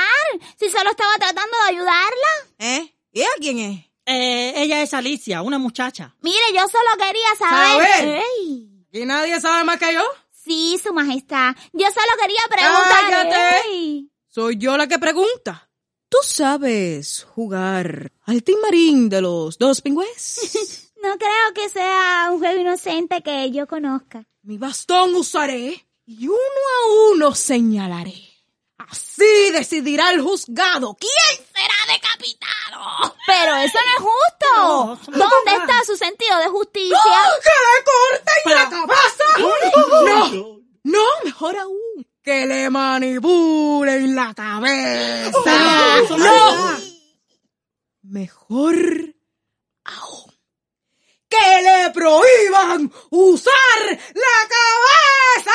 [0.60, 2.34] Si solo estaba tratando de ayudarla.
[2.60, 2.94] ¿Eh?
[3.18, 3.80] ¿Y ella quién es?
[4.06, 6.16] Eh, ella es Alicia, una muchacha.
[6.22, 7.88] Mire, yo solo quería saber.
[7.90, 8.22] ¿Saber?
[8.40, 8.86] Ey.
[8.92, 10.04] ¿Y nadie sabe más que yo?
[10.30, 11.56] Sí, su majestad.
[11.74, 14.06] Yo solo quería preguntar.
[14.28, 15.68] Soy yo la que pregunta.
[16.10, 20.84] ¿Tú sabes jugar al Team Marín de los dos pingües?
[21.00, 24.26] No creo que sea un juego inocente que yo conozca.
[24.42, 28.27] Mi bastón usaré y uno a uno señalaré.
[28.90, 33.16] Así decidirá el juzgado quién será decapitado.
[33.26, 35.12] Pero eso no es justo.
[35.12, 36.98] No, ¿Dónde está su sentido de justicia?
[37.44, 39.26] ¡Que le corten la cabeza!
[40.06, 42.08] No, no, mejor aún.
[42.24, 45.38] Que le manipulen la cabeza.
[46.18, 46.78] No.
[48.04, 48.76] Mejor
[49.86, 50.34] aún.
[51.30, 53.80] Que le prohíban usar
[54.14, 55.52] la cabeza.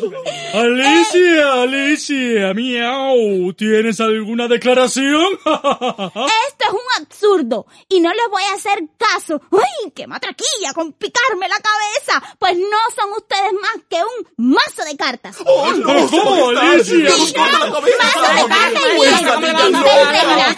[0.54, 3.52] Alicia, Alicia, miau.
[3.54, 5.34] ¿Tienes alguna declaración?
[5.44, 9.40] Esto es un absurdo y no les voy a hacer caso.
[9.52, 12.36] ¡Ay, qué matraquilla con picarme la cabeza!
[12.38, 15.36] Pues no son ustedes más que un mazo de cartas.
[15.44, 16.48] Oh, no, ¿Cómo.
[16.50, 17.10] Alicia?
[17.10, 18.82] Mazo de cartas.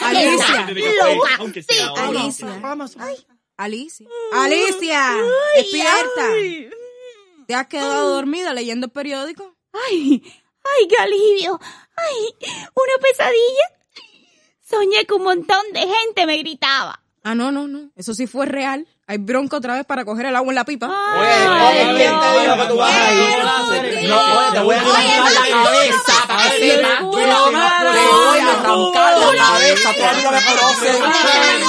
[0.03, 0.67] Alicia.
[1.97, 2.61] Alicia.
[3.57, 4.07] Alicia.
[4.33, 5.17] Alicia,
[5.57, 6.27] despierta.
[7.47, 9.55] ¿Te has quedado dormida leyendo el periódico?
[9.89, 11.61] Ay, ay, qué alivio.
[11.97, 12.35] Ay,
[12.75, 13.69] una pesadilla.
[14.69, 17.01] Soñé que un montón de gente me gritaba.
[17.25, 17.91] Ah, no, no, no.
[17.95, 18.87] Eso sí fue real.
[19.07, 20.87] Hay bronca otra vez para coger el agua en la pipa.
[20.89, 24.09] Oye, ¿quién te dijo que tú vas a ir?
[24.09, 26.51] No, te voy a arrancar la cabeza para.
[26.51, 31.01] Te voy a arrancar la cabeza, tú a mí no me conoces.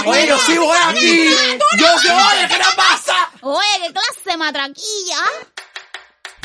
[0.06, 1.36] Oye, yo sí voy aquí.
[1.78, 2.93] Yo sí, oye, ¿qué te pasa?
[3.46, 5.20] Oye, qué clase de matraquilla.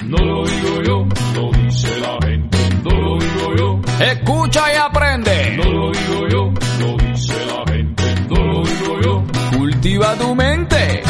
[0.04, 2.58] No lo digo yo, lo dice la gente.
[2.82, 5.56] No lo digo yo, Escucha y aprende.
[5.58, 8.14] no lo digo yo, lo dice la gente.
[8.28, 9.24] No lo digo yo.
[9.58, 11.02] Cultiva tu mente.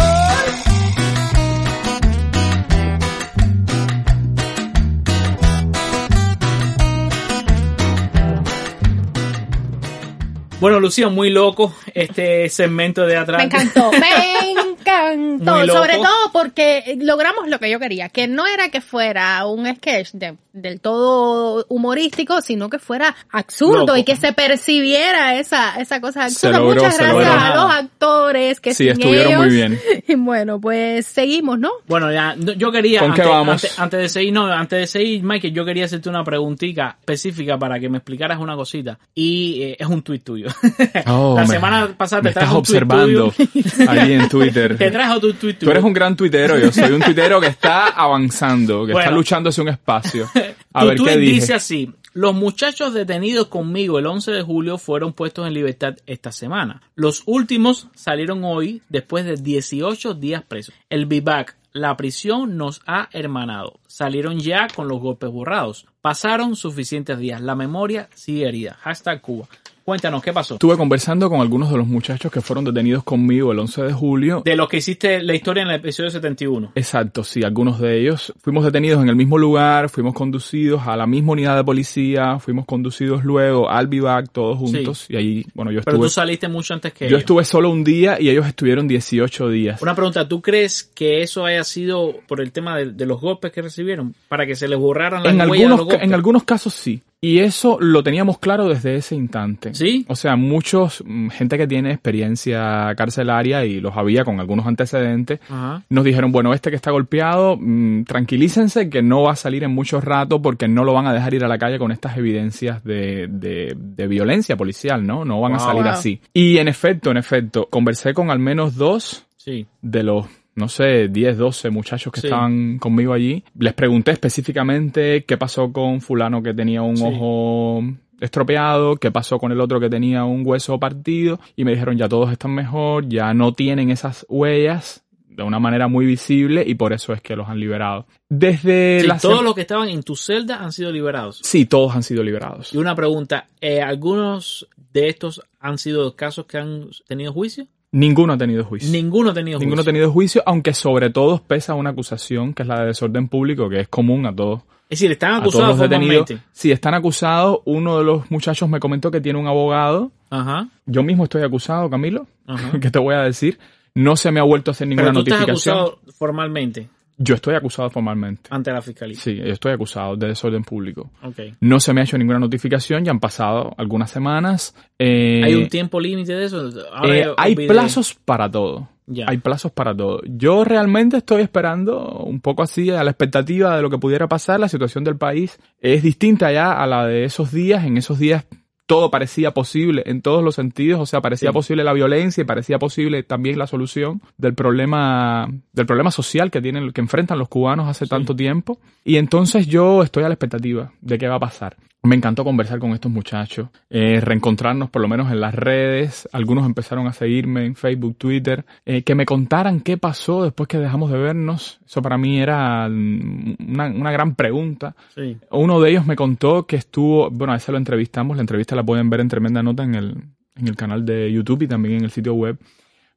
[10.61, 13.39] Bueno, Lucía, muy loco este segmento de atrás.
[13.39, 15.67] Me encantó, me encantó.
[15.73, 20.11] Sobre todo porque logramos lo que yo quería, que no era que fuera un sketch
[20.15, 23.97] de- del todo humorístico, sino que fuera absurdo Loco.
[23.97, 26.59] y que se percibiera esa, esa cosa absurda.
[26.59, 27.31] logró, Muchas gracias logró.
[27.31, 29.81] a los actores que Sí, sin estuvieron ellos- muy bien.
[30.09, 31.71] Y bueno, pues seguimos, ¿no?
[31.87, 33.53] Bueno, ya, no, yo quería, ¿Con qué antes, vamos?
[33.65, 37.57] antes- antes de seguir, no, antes de seguir, Michael, yo quería hacerte una preguntita específica
[37.57, 38.99] para que me explicaras una cosita.
[39.15, 40.48] Y eh, es un tuit tuyo.
[41.07, 43.33] Oh, La semana pasada me te estás observando
[43.89, 44.77] ahí en Twitter.
[44.77, 47.89] Te trajo tu tuit Tú eres un gran tuitero, yo soy un tuitero que está
[47.89, 50.29] avanzando, que está luchando hacia un espacio.
[50.73, 51.33] A tu ver qué dije.
[51.33, 51.93] dice así.
[52.15, 56.83] Los muchachos detenidos conmigo el 11 de julio fueron puestos en libertad esta semana.
[56.97, 60.75] Los últimos salieron hoy después de 18 días presos.
[60.91, 63.79] El vivac, la prisión nos ha hermanado.
[63.87, 65.87] Salieron ya con los golpes borrados.
[66.01, 67.41] Pasaron suficientes días.
[67.41, 68.77] La memoria sigue herida.
[68.81, 69.47] Hashtag Cuba.
[69.89, 70.57] Cuéntanos, ¿qué pasó?
[70.57, 74.43] Estuve conversando con algunos de los muchachos que fueron detenidos conmigo el 11 de julio.
[74.45, 76.73] De los que hiciste la historia en el episodio 71.
[76.75, 78.35] Exacto, sí, algunos de ellos.
[78.43, 82.67] Fuimos detenidos en el mismo lugar, fuimos conducidos a la misma unidad de policía, fuimos
[82.67, 86.75] conducidos luego al vivac todos juntos y ahí, bueno, yo Pero tú estuve saliste mucho
[86.75, 87.21] antes que yo ellos.
[87.21, 89.81] estuve solo un día y ellos estuvieron 18 días.
[89.81, 93.53] Una pregunta, ¿tú crees que eso haya sido por el tema de, de los golpes
[93.53, 94.15] que recibieron?
[94.29, 96.03] Para que se les borraran las En algunos los golpes.
[96.03, 97.01] en algunos casos sí.
[97.21, 99.75] Y eso lo teníamos claro desde ese instante.
[99.75, 100.05] ¿Sí?
[100.09, 105.41] O sea, muchos, mm, gente que tiene experiencia carcelaria y los había con algunos antecedentes,
[105.49, 105.83] Ajá.
[105.89, 109.73] nos dijeron, bueno, este que está golpeado, mm, tranquilícense que no va a salir en
[109.75, 112.85] mucho rato porque no lo van a dejar ir a la calle con estas evidencias
[112.85, 115.25] de, de, de violencia policial, ¿no?
[115.25, 116.21] No van a salir así.
[116.33, 119.67] Y en efecto, en efecto, conversé con al menos dos Sí.
[119.83, 120.27] de los,
[120.59, 122.27] no sé, 10, 12 muchachos que Sí.
[122.27, 123.43] estaban conmigo allí.
[123.59, 127.05] Les pregunté específicamente qué pasó con fulano que tenía un Sí.
[127.07, 127.83] ojo
[128.21, 132.09] estropeado, qué pasó con el otro que tenía un hueso partido y me dijeron ya
[132.09, 136.93] todos están mejor, ya no tienen esas huellas de una manera muy visible y por
[136.93, 138.07] eso es que los han liberado.
[138.29, 141.39] Desde Sí, la todos los que estaban en tu celda han sido liberados.
[141.45, 142.75] Sí, todos han sido liberados.
[142.75, 147.69] Y una pregunta, eh, ¿algunos de estos han sido casos que han tenido juicio?
[147.93, 148.91] Ninguno ha tenido juicio.
[148.91, 149.93] Ninguno ha tenido Ninguno ha juicio.
[149.93, 153.81] tenido juicio, aunque sobre todo pesa una acusación que es la de desorden público, que
[153.81, 154.61] es común a todos.
[154.91, 156.33] Es decir, están acusados los detenidos.
[156.53, 157.61] Sí, están acusados.
[157.67, 160.11] Uno de los muchachos me comentó que tiene un abogado.
[160.31, 160.69] Ajá.
[160.87, 162.27] Yo mismo estoy acusado, Camilo.
[162.47, 162.79] Ajá.
[162.81, 163.59] ¿Qué te voy a decir?
[163.95, 165.77] No se me ha vuelto a hacer ninguna Pero tú estás notificación.
[165.79, 166.89] acusado formalmente
[167.19, 168.49] Yo estoy acusado formalmente.
[168.51, 169.19] ante la fiscalía.
[169.19, 171.11] Sí, yo estoy acusado de desorden público.
[171.23, 171.41] Ok.
[171.61, 174.75] No se me ha hecho ninguna notificación, ya han pasado algunas semanas.
[174.99, 176.69] Eh, ¿Hay un tiempo límite de eso?
[177.05, 178.89] Eh, hay plazos para todo.
[179.07, 179.25] Ya.
[179.27, 180.21] Hay plazos para todo.
[180.27, 184.61] Yo realmente estoy esperando un poco así a la expectativa de lo que pudiera pasar.
[184.61, 187.85] La situación del país es distinta ya a la de esos días.
[187.85, 188.45] En esos días
[188.89, 190.99] todo parecía posible en todos los sentidos.
[190.99, 191.53] O sea, parecía Sí.
[191.53, 196.63] posible la violencia y parecía posible también la solución del problema, del problema social que
[196.63, 198.81] tienen, que enfrentan los cubanos hace tanto tiempo.
[199.05, 201.77] Y entonces yo estoy a la expectativa de qué va a pasar.
[202.09, 206.27] Me encantó conversar con estos muchachos, eh, reencontrarnos por lo menos en las redes.
[206.33, 210.79] Algunos empezaron a seguirme en Facebook, Twitter, eh, que me contaran qué pasó después que
[210.79, 211.81] dejamos de vernos.
[211.87, 214.97] Eso para mí era mm, una, una gran pregunta.
[215.15, 215.37] Sí.
[215.51, 218.85] Uno de ellos me contó que estuvo, bueno, a ese lo entrevistamos, la entrevista la
[218.85, 220.17] pueden ver en tremenda nota en el,
[220.57, 222.57] en el canal de YouTube y también en el sitio web.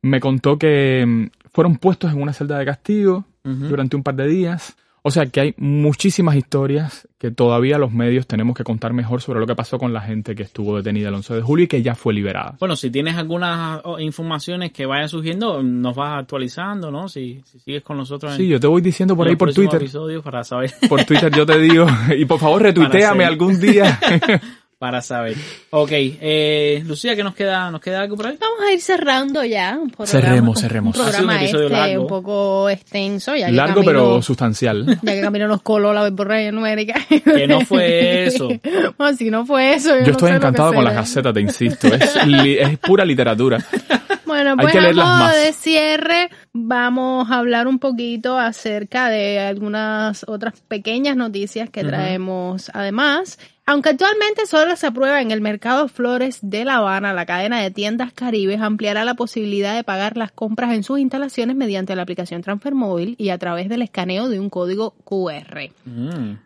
[0.02, 4.28] Me contó que mm, fueron puestos en una celda de castigo durante un par de
[4.28, 4.76] días.
[5.04, 9.40] O sea que hay muchísimas historias que todavía los medios tenemos que contar mejor sobre
[9.40, 11.82] lo que pasó con la gente que estuvo detenida el 11 de julio y que
[11.82, 12.56] ya fue liberada.
[12.60, 17.08] Bueno, si tienes algunas oh, informaciones que vayan surgiendo, nos vas actualizando, ¿no?
[17.08, 19.84] Si, si sigues con nosotros en, Sí, yo te voy diciendo por ahí por Twitter.
[20.24, 20.72] para saber.
[20.88, 24.00] Por Twitter yo te digo, y por favor retuiteame algún día.
[24.82, 25.36] para saber.
[25.70, 27.70] Ok, eh, Lucía, ¿qué nos queda?
[27.70, 28.38] ¿Nos queda algo por ahí?
[28.42, 29.78] Vamos a ir cerrando ya.
[29.80, 30.96] Un programa, Cerremos, un- cerremos.
[30.96, 32.02] Un Ha sido un programa episodio este largo.
[32.02, 33.36] un poco extenso.
[33.36, 34.98] Ya Largo pero sustancial.
[35.04, 36.96] Ya que Camilo nos coló la verborrea numérica.
[37.24, 38.48] Que no fue eso.
[38.98, 39.90] bueno, si no fue eso.
[39.90, 41.88] Yo, Yo no estoy encantado con las gacetas, te insisto.
[41.88, 43.60] Es, li- es pura literatura.
[44.32, 50.62] Bueno, pues a modo de cierre vamos a hablar un poquito acerca de algunas otras
[50.70, 53.38] pequeñas noticias que traemos además.
[53.72, 57.72] Aunque actualmente solo se aprueba en el mercado Flores de La Habana, la cadena de
[57.72, 62.42] tiendas Caribes ampliará la posibilidad de pagar las compras en sus instalaciones mediante la aplicación
[62.42, 65.70] Transfer Móvil y a través del escaneo de un código QR.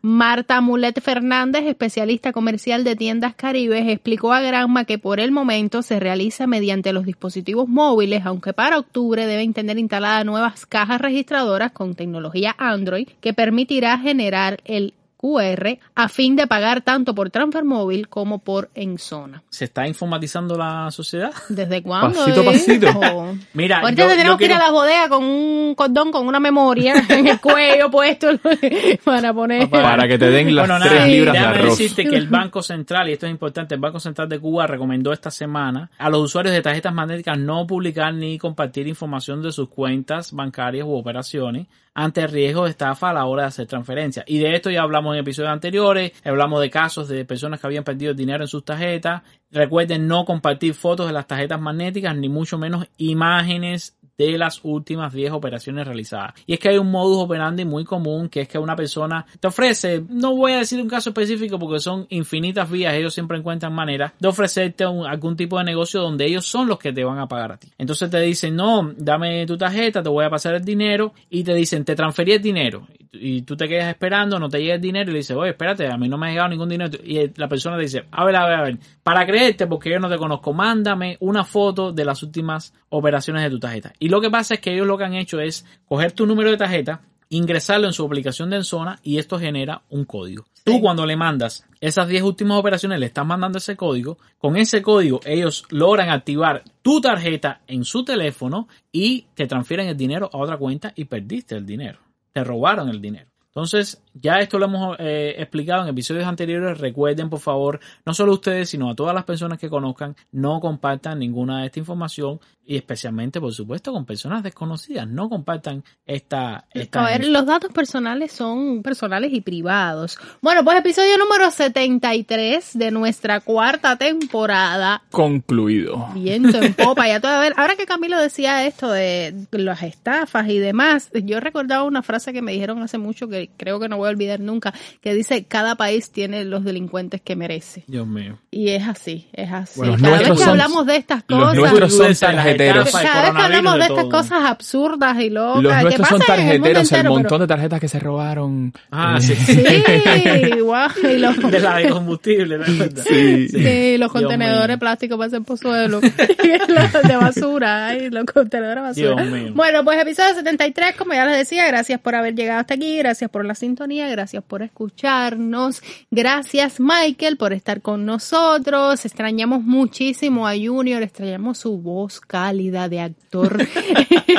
[0.01, 5.81] Marta Mulet Fernández, especialista comercial de tiendas Caribes, explicó a Granma que por el momento
[5.81, 11.73] se realiza mediante los dispositivos móviles, aunque para octubre deben tener instaladas nuevas cajas registradoras
[11.73, 14.93] con tecnología Android que permitirá generar el
[15.25, 19.41] QR a fin de pagar tanto por transfer móvil como por en zona.
[19.49, 21.31] ¿Se está informatizando la sociedad?
[21.49, 22.19] ¿Desde cuándo?
[22.19, 22.45] Pasito a eh?
[22.45, 22.87] pasito.
[23.15, 23.33] Oh.
[23.53, 26.39] Mira, Ahorita yo- tenemos yo que ir a la bodega con un cordón con una
[26.39, 28.27] memoria en el cuello puesto
[29.03, 29.69] para poner.
[29.69, 31.77] Para que te den las Bueno, nada, tres libras de arroz.
[31.77, 35.11] decirte que el Banco Central, y esto es importante, el Banco Central de Cuba recomendó
[35.13, 39.69] esta semana a los usuarios de tarjetas magnéticas no publicar ni compartir información de sus
[39.69, 44.25] cuentas bancarias u operaciones ante el riesgo de estafa a la hora de hacer transferencias.
[44.27, 47.83] Y de esto ya hablamos en episodios anteriores, hablamos de casos de personas que habían
[47.83, 49.23] perdido dinero en sus tarjetas.
[49.51, 55.13] Recuerden no compartir fotos de las tarjetas magnéticas, ni mucho menos imágenes de las últimas
[55.13, 56.33] 10 operaciones realizadas.
[56.45, 59.47] Y es que hay un modus operandi muy común que es que una persona te
[59.47, 63.73] ofrece, no voy a decir un caso específico porque son infinitas vías, ellos siempre encuentran
[63.73, 67.27] maneras de ofrecerte algún tipo de negocio donde ellos son los que te van a
[67.27, 67.67] pagar a ti.
[67.77, 71.53] Entonces te dicen, no, dame tu tarjeta, te voy a pasar el dinero y te
[71.53, 72.87] dicen, te transferí el dinero.
[73.11, 75.87] Y tú te quedas esperando, no te llega el dinero y le dices, oye, espérate,
[75.87, 76.91] a mí no me ha llegado ningún dinero.
[77.03, 80.09] Y la persona dice, a ver, a ver, a ver, para creerte, porque yo no
[80.09, 83.93] te conozco, mándame una foto de las últimas operaciones de tu tarjeta.
[83.99, 86.51] Y lo que pasa es que ellos lo que han hecho es coger tu número
[86.51, 90.45] de tarjeta, ingresarlo en su aplicación de Enzona y esto genera un código.
[90.63, 94.17] Tú cuando le mandas esas 10 últimas operaciones, le estás mandando ese código.
[94.37, 99.97] Con ese código ellos logran activar tu tarjeta en su teléfono y te transfieren el
[99.97, 101.99] dinero a otra cuenta y perdiste el dinero.
[102.31, 103.27] Te robaron el dinero.
[103.47, 106.77] Entonces, Ya esto lo hemos eh, explicado en episodios anteriores.
[106.79, 111.19] Recuerden, por favor, no solo ustedes, sino a todas las personas que conozcan, no compartan
[111.19, 115.07] ninguna de esta información y especialmente, por supuesto, con personas desconocidas.
[115.07, 116.65] No compartan esta...
[116.73, 120.17] esta A ver, los datos personales son personales y privados.
[120.41, 125.03] Bueno, pues episodio número 73 de nuestra cuarta temporada.
[125.11, 126.09] Concluido.
[126.15, 127.07] Viento en popa.
[127.07, 131.39] Ya todo, a ver, ahora que Camilo decía esto de las estafas y demás, yo
[131.39, 134.39] recordaba una frase que me dijeron hace mucho que creo que no voy a olvidar
[134.39, 137.83] nunca, que dice, cada país tiene los delincuentes que merece.
[137.87, 138.39] Dios mío.
[138.51, 139.79] Y es así, es así.
[139.79, 141.55] Bueno, los Cada vez que son- hablamos de estas los cosas...
[141.57, 142.85] nuestros son tarjeteros.
[142.87, 146.21] el Cada vez que hablamos de de estas cosas absurdas y locas, Los nuestros son
[146.21, 148.73] el tarjeteros, el entero, montón pero- de tarjetas que se robaron.
[148.91, 149.35] Ah, Eh, sí.
[149.35, 152.65] Sí, guau, y los, De la de combustible, ¿no?
[152.65, 153.47] Sí.
[153.49, 154.79] sí, los Dios contenedores mío.
[154.79, 155.99] plásticos para hacer pozuelo,
[156.43, 159.23] y los de basura, ay, los contenedores de basura.
[159.23, 159.51] Dios mío.
[159.55, 163.29] Bueno, pues episodio 73, como ya les decía, gracias por haber llegado hasta aquí, gracias
[163.29, 165.81] por la sintonía, gracias por escucharnos,
[166.11, 172.99] gracias Michael por estar con nosotros, extrañamos muchísimo a Junior, extrañamos su voz cálida de
[172.99, 173.65] actor.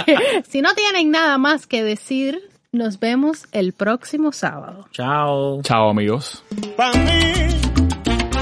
[0.49, 2.41] si no tienen nada más que decir,
[2.73, 4.87] nos vemos el próximo sábado.
[4.93, 5.62] Chao.
[5.62, 6.45] Chao, amigos.
[6.77, 7.49] Pa' mí,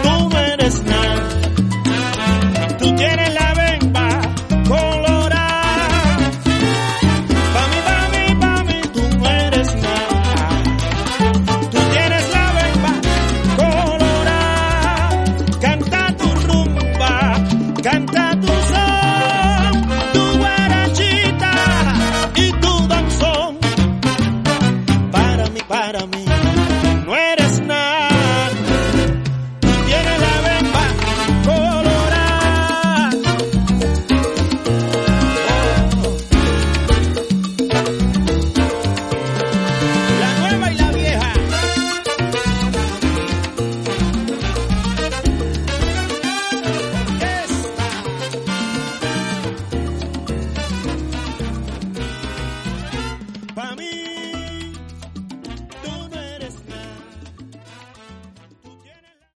[0.02, 1.43] tú eres nada.